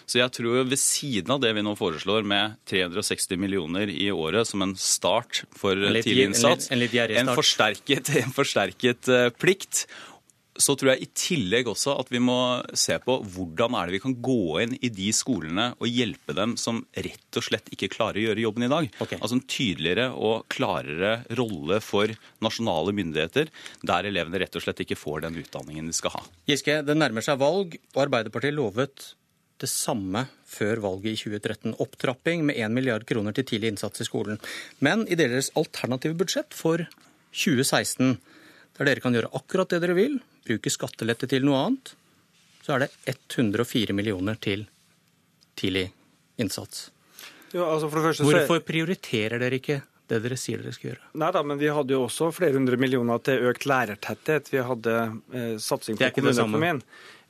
[0.06, 4.45] Så jeg tror ved siden av det vi nå foreslår med 360 millioner i året
[4.45, 9.27] som en start for tidlig innsats, en, litt, en, litt en, forsterket, en forsterket uh,
[9.34, 9.88] plikt
[10.56, 12.38] så tror jeg i tillegg også at vi må
[12.77, 16.56] se på hvordan er det vi kan gå inn i de skolene og hjelpe dem
[16.60, 18.88] som rett og slett ikke klarer å gjøre jobben i dag.
[19.03, 19.19] Okay.
[19.19, 22.11] Altså en tydeligere og klarere rolle for
[22.45, 23.52] nasjonale myndigheter,
[23.84, 26.23] der elevene rett og slett ikke får den utdanningen de skal ha.
[26.49, 29.11] Giske, det nærmer seg valg, og Arbeiderpartiet lovet
[29.61, 31.76] det samme før valget i 2013.
[31.84, 34.40] Opptrapping med 1 milliard kroner til tidlig innsats i skolen.
[34.84, 36.84] Men i deres alternative budsjett for
[37.36, 38.18] 2016,
[38.77, 41.93] der dere kan gjøre akkurat det dere vil, bruke skattelette til noe annet,
[42.65, 44.65] så er det 104 millioner til
[45.56, 45.88] tidlig
[46.41, 46.89] innsats.
[47.56, 49.80] Ja, altså første, Hvorfor prioriterer dere ikke
[50.10, 51.11] det dere sier dere skal gjøre?
[51.22, 54.52] Nei da, men Vi hadde jo også flere hundre millioner til økt lærertetthet.
[54.52, 54.95] Vi hadde
[55.31, 56.81] eh, satsing på kommuneøkonomien.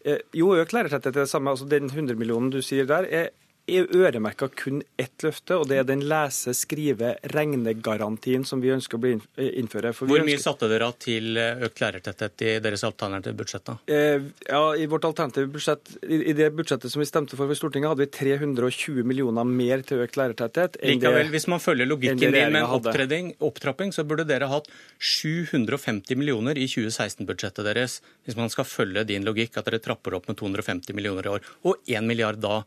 [0.06, 1.54] Eh, jo, økt lærertetthet er det samme.
[1.54, 3.34] altså Den 100 millionen du sier der, er er
[3.68, 9.02] øremerka kun ett løfte, og det er den lese-, skrive-, regnegarantien som vi ønsker å
[9.02, 9.94] bli innføre.
[9.98, 10.44] Hvor mye ønsker...
[10.44, 13.66] satte dere av til eh, økt lærertetthet i deres alternative budsjett?
[13.66, 13.78] da?
[13.90, 17.90] Eh, ja, I vårt alternative budsjett, i det budsjettet som vi stemte for ved Stortinget,
[17.94, 20.80] hadde vi 320 millioner mer til økt lærertetthet.
[20.86, 24.70] Likevel, det, hvis man følger logikken din med en opptrapping, så burde dere hatt
[25.02, 30.30] 750 millioner i 2016-budsjettet deres, hvis man skal følge din logikk, at dere trapper opp
[30.30, 32.62] med 250 millioner i år, og 1 milliard da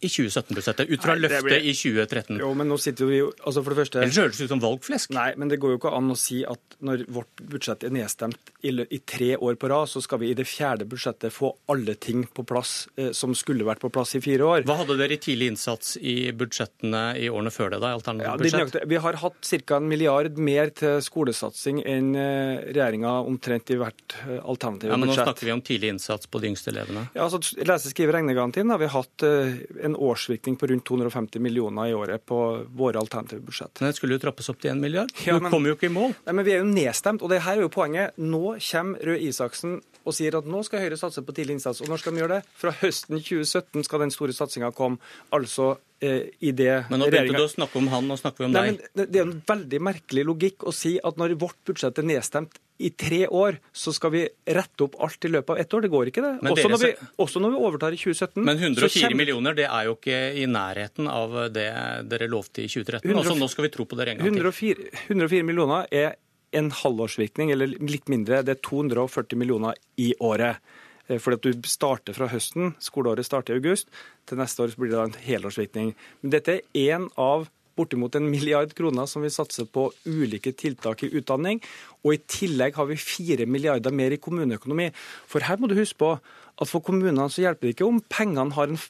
[0.00, 1.64] i 2017-budsjettet, ut fra løftet blir...
[1.64, 2.40] i 2013?
[2.40, 4.02] Jo, men nå sitter vi jo, altså for det første...
[4.04, 5.12] Ellers høres det ut som valgflesk.
[5.16, 8.52] Nei, men det går jo ikke an å si at når vårt budsjett er nedstemt
[8.64, 11.96] i, i tre år på rad, så skal vi i det fjerde budsjettet få alle
[12.00, 14.64] ting på plass eh, som skulle vært på plass i fire år.
[14.68, 17.82] Hva hadde dere i tidlig innsats i budsjettene i årene før det?
[17.84, 18.80] da, ja, budsjett?
[18.88, 19.80] Vi har hatt ca.
[19.80, 24.94] en milliard mer til skolesatsing enn eh, regjeringa omtrent i hvert eh, alternative budsjett.
[24.94, 27.06] Ja, men Nå snakker vi om tidlig innsats på de yngste elevene.
[27.14, 31.42] Ja, altså Lese-, skrive-, regnegarantien har vi hatt eh, en en årsvirkning på rundt 250
[31.42, 32.40] millioner i året på
[32.76, 33.74] våre alternative budsjett.
[33.80, 35.12] Men det skulle jo trappes opp til 1 milliard.
[35.26, 36.16] Ja, men, kommer jo ikke i mål.
[36.26, 38.16] Nei, men Vi er jo nedstemt, og det her er jo poenget.
[38.18, 41.82] Nå kommer Røe Isaksen og sier at nå skal Høyre satse på tidlig innsats.
[41.84, 42.56] Og når skal de gjøre det?
[42.56, 45.00] Fra høsten 2017 skal den store satsinga komme.
[45.36, 48.54] Altså i det Men nå begynte du å snakke om han, nå snakker vi om
[48.54, 49.02] Nei, deg.
[49.04, 52.90] det er en veldig merkelig logikk å si at når vårt budsjett er nedstemt i
[52.96, 54.22] tre år, så skal vi
[54.56, 55.84] rette opp alt i løpet av ett år.
[55.84, 56.32] Det går ikke, det.
[56.40, 56.70] Også, dere...
[56.72, 58.40] når vi, også, når vi, overtar i 2017.
[58.46, 59.18] Men 104 kommer...
[59.20, 61.68] millioner, det er jo ikke i nærheten av det
[62.08, 63.04] dere lovte i 2013.
[63.04, 63.20] 104...
[63.20, 64.88] Altså, nå skal vi tro på dere en gang 104...
[65.12, 66.16] 104 millioner er
[66.56, 68.40] en halvårsvirkning, eller litt mindre.
[68.46, 70.64] Det er 240 millioner i året.
[71.10, 73.90] Eh, fordi at du starter fra høsten, skoleåret starter i august,
[74.28, 75.94] til neste år blir det en helårsvirkning.
[76.22, 81.04] Men dette er én av bortimot en milliard kroner som vi satser på ulike tiltak
[81.06, 81.62] i utdanning.
[82.04, 84.90] Og i tillegg har vi fire milliarder mer i kommuneøkonomi.
[85.30, 86.14] For her må du huske på
[86.60, 88.82] at for kommunene så hjelper det ikke om pengene har en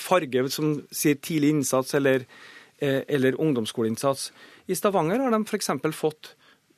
[0.00, 2.24] farge som sier tidlig innsats eller,
[2.80, 4.30] eh, eller ungdomsskoleinnsats.
[4.68, 5.70] I Stavanger har de f.eks.
[5.92, 6.34] fått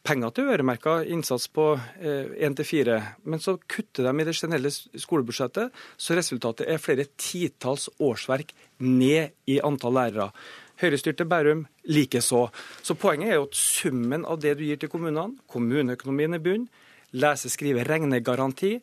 [0.09, 2.97] penger til øremerka innsats på én til fire,
[3.29, 9.35] men så kutter de i det generelle skolebudsjettet, så resultatet er flere titalls årsverk ned
[9.47, 10.31] i antall lærere.
[10.79, 12.47] Høyrestyrte Bærum likeså.
[12.83, 16.69] Så poenget er jo at summen av det du gir til kommunene, kommuneøkonomien i bunn,
[17.13, 18.79] lese-, skrive-, regnegaranti,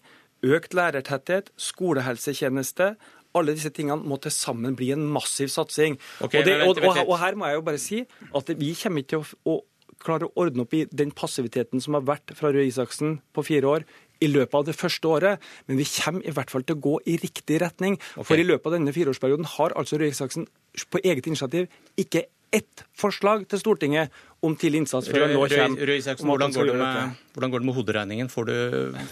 [0.46, 2.96] økt lærertetthet, skolehelsetjeneste,
[3.36, 5.98] alle disse tingene må til sammen bli en massiv satsing.
[6.24, 9.04] Okay, og, det, og, og, og, her må jeg jo bare si at vi kommer
[9.04, 9.56] ikke til å, å
[10.06, 13.72] klare å ordne opp i den passiviteten som har vært fra Røe Isaksen på fire
[13.72, 13.88] år,
[14.23, 16.94] i løpet av det første året, men vi kommer i hvert fall til å gå
[17.11, 17.98] i riktig retning.
[18.14, 18.27] Okay.
[18.30, 20.48] For i løpet av denne fireårsperioden har altså Røe Isaksen
[20.91, 21.68] på eget initiativ
[21.99, 24.14] ikke ett forslag til Stortinget
[24.46, 25.82] om tidlig innsats før nå kommer.
[25.90, 28.30] Røy, Røy hvordan, går det med, hvordan går det med hoderegningen?
[28.32, 28.58] Får du,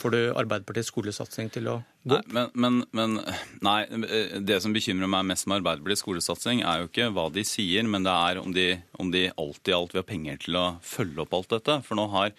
[0.01, 2.33] får du Arbeiderpartiets skolesatsing til å gå opp?
[2.35, 3.17] Nei, men, men,
[3.65, 3.79] nei,
[4.45, 8.05] det som bekymrer meg mest med Arbeiderpartiets skolesatsing, er jo ikke hva de sier, men
[8.05, 8.67] det er om de,
[9.01, 11.79] om de alt i alt vil ha penger til å følge opp alt dette.
[11.87, 12.35] For nå har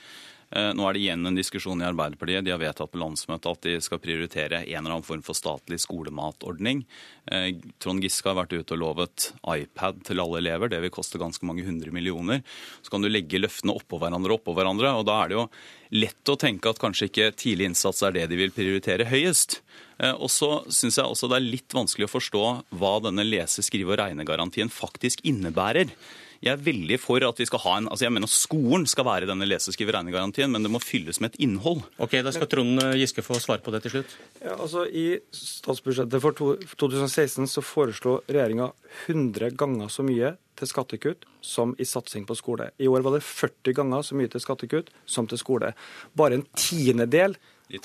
[0.55, 2.45] nå er det igjen en diskusjon i Arbeiderpartiet.
[2.47, 5.81] De har vedtatt på landsmøtet at de skal prioritere en eller annen form for statlig
[5.83, 6.85] skolematordning.
[7.27, 10.71] Eh, Trond Giske har vært ute og lovet iPad til alle elever.
[10.71, 12.45] Det vil koste ganske mange hundre millioner.
[12.83, 14.95] Så kan du legge løftene oppå hverandre og oppå hverandre.
[14.95, 15.49] og da er det jo
[15.95, 19.61] lett å tenke at kanskje ikke tidlig innsats er det de vil prioritere høyest.
[19.99, 22.45] Eh, og så syns jeg også det er litt vanskelig å forstå
[22.79, 25.91] hva denne lese-, skrive- og regnegarantien faktisk innebærer.
[26.45, 29.29] Jeg er veldig for at vi skal ha en altså jeg mener Skolen skal være
[29.31, 31.81] denne lese-, skrive-, regnegarantien, men det må fylles med et innhold.
[31.97, 34.17] Ok, Da skal Trond Giske få svare på det til slutt.
[34.43, 38.71] Ja, altså I statsbudsjettet for 2016 så foreslo regjeringa
[39.07, 42.69] 100 ganger så mye til skattekutt som i satsing på skole.
[42.79, 45.73] I år var det 40 ganger så mye til skattekutt som til skole.
[46.17, 47.39] Bare en tiendedel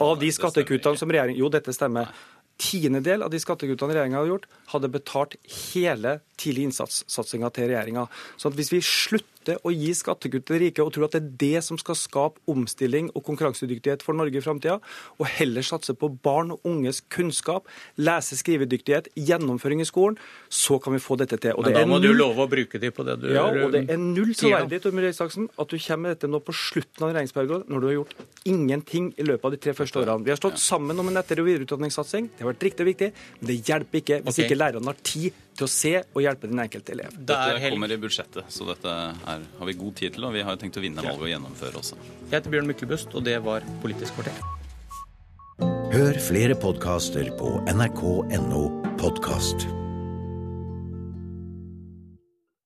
[0.04, 2.12] av de skattekuttene som regjeringen Jo, dette stemmer
[2.60, 5.36] tiendedel av de skattekuttene regjeringa hadde gjort, hadde betalt
[5.72, 8.06] hele tidlig innsats-satsinga til regjeringa.
[8.38, 11.32] Så hvis vi slutter å gi skattekutt til de rike og tror at det er
[11.42, 14.78] det som skal skape omstilling og konkurransedyktighet for Norge i framtida,
[15.18, 17.68] og heller satse på barn og unges kunnskap,
[17.98, 20.20] lese- skrivedyktighet, gjennomføring i skolen,
[20.50, 21.56] så kan vi få dette til.
[21.58, 22.14] Og Men da må null...
[22.14, 25.10] du love å bruke de på det du Ja, og det er null troverdig Tormund
[25.10, 28.16] Isaksen, at du kommer med dette nå på slutten av regjeringsperioden, når du har gjort
[28.50, 30.26] ingenting i løpet av de tre første årene.
[30.26, 32.32] Vi har stått sammen om en etter- og videreutdanningssatsing.
[32.36, 34.48] Det har vært riktig og viktig, men det hjelper ikke hvis okay.
[34.48, 37.18] ikke lærerne har tid til å se og hjelpe den enkelte elev.
[37.20, 38.94] Dette kommer i budsjettet, så dette
[39.34, 40.30] er, har vi god tid til.
[40.30, 42.00] Og vi har tenkt å vinne valget og gjennomføre også.
[42.30, 44.40] Jeg heter Bjørn Myklebust, og det var Politisk kvarter.
[45.90, 48.64] Hør flere podkaster på nrk.no
[49.02, 49.68] podkast.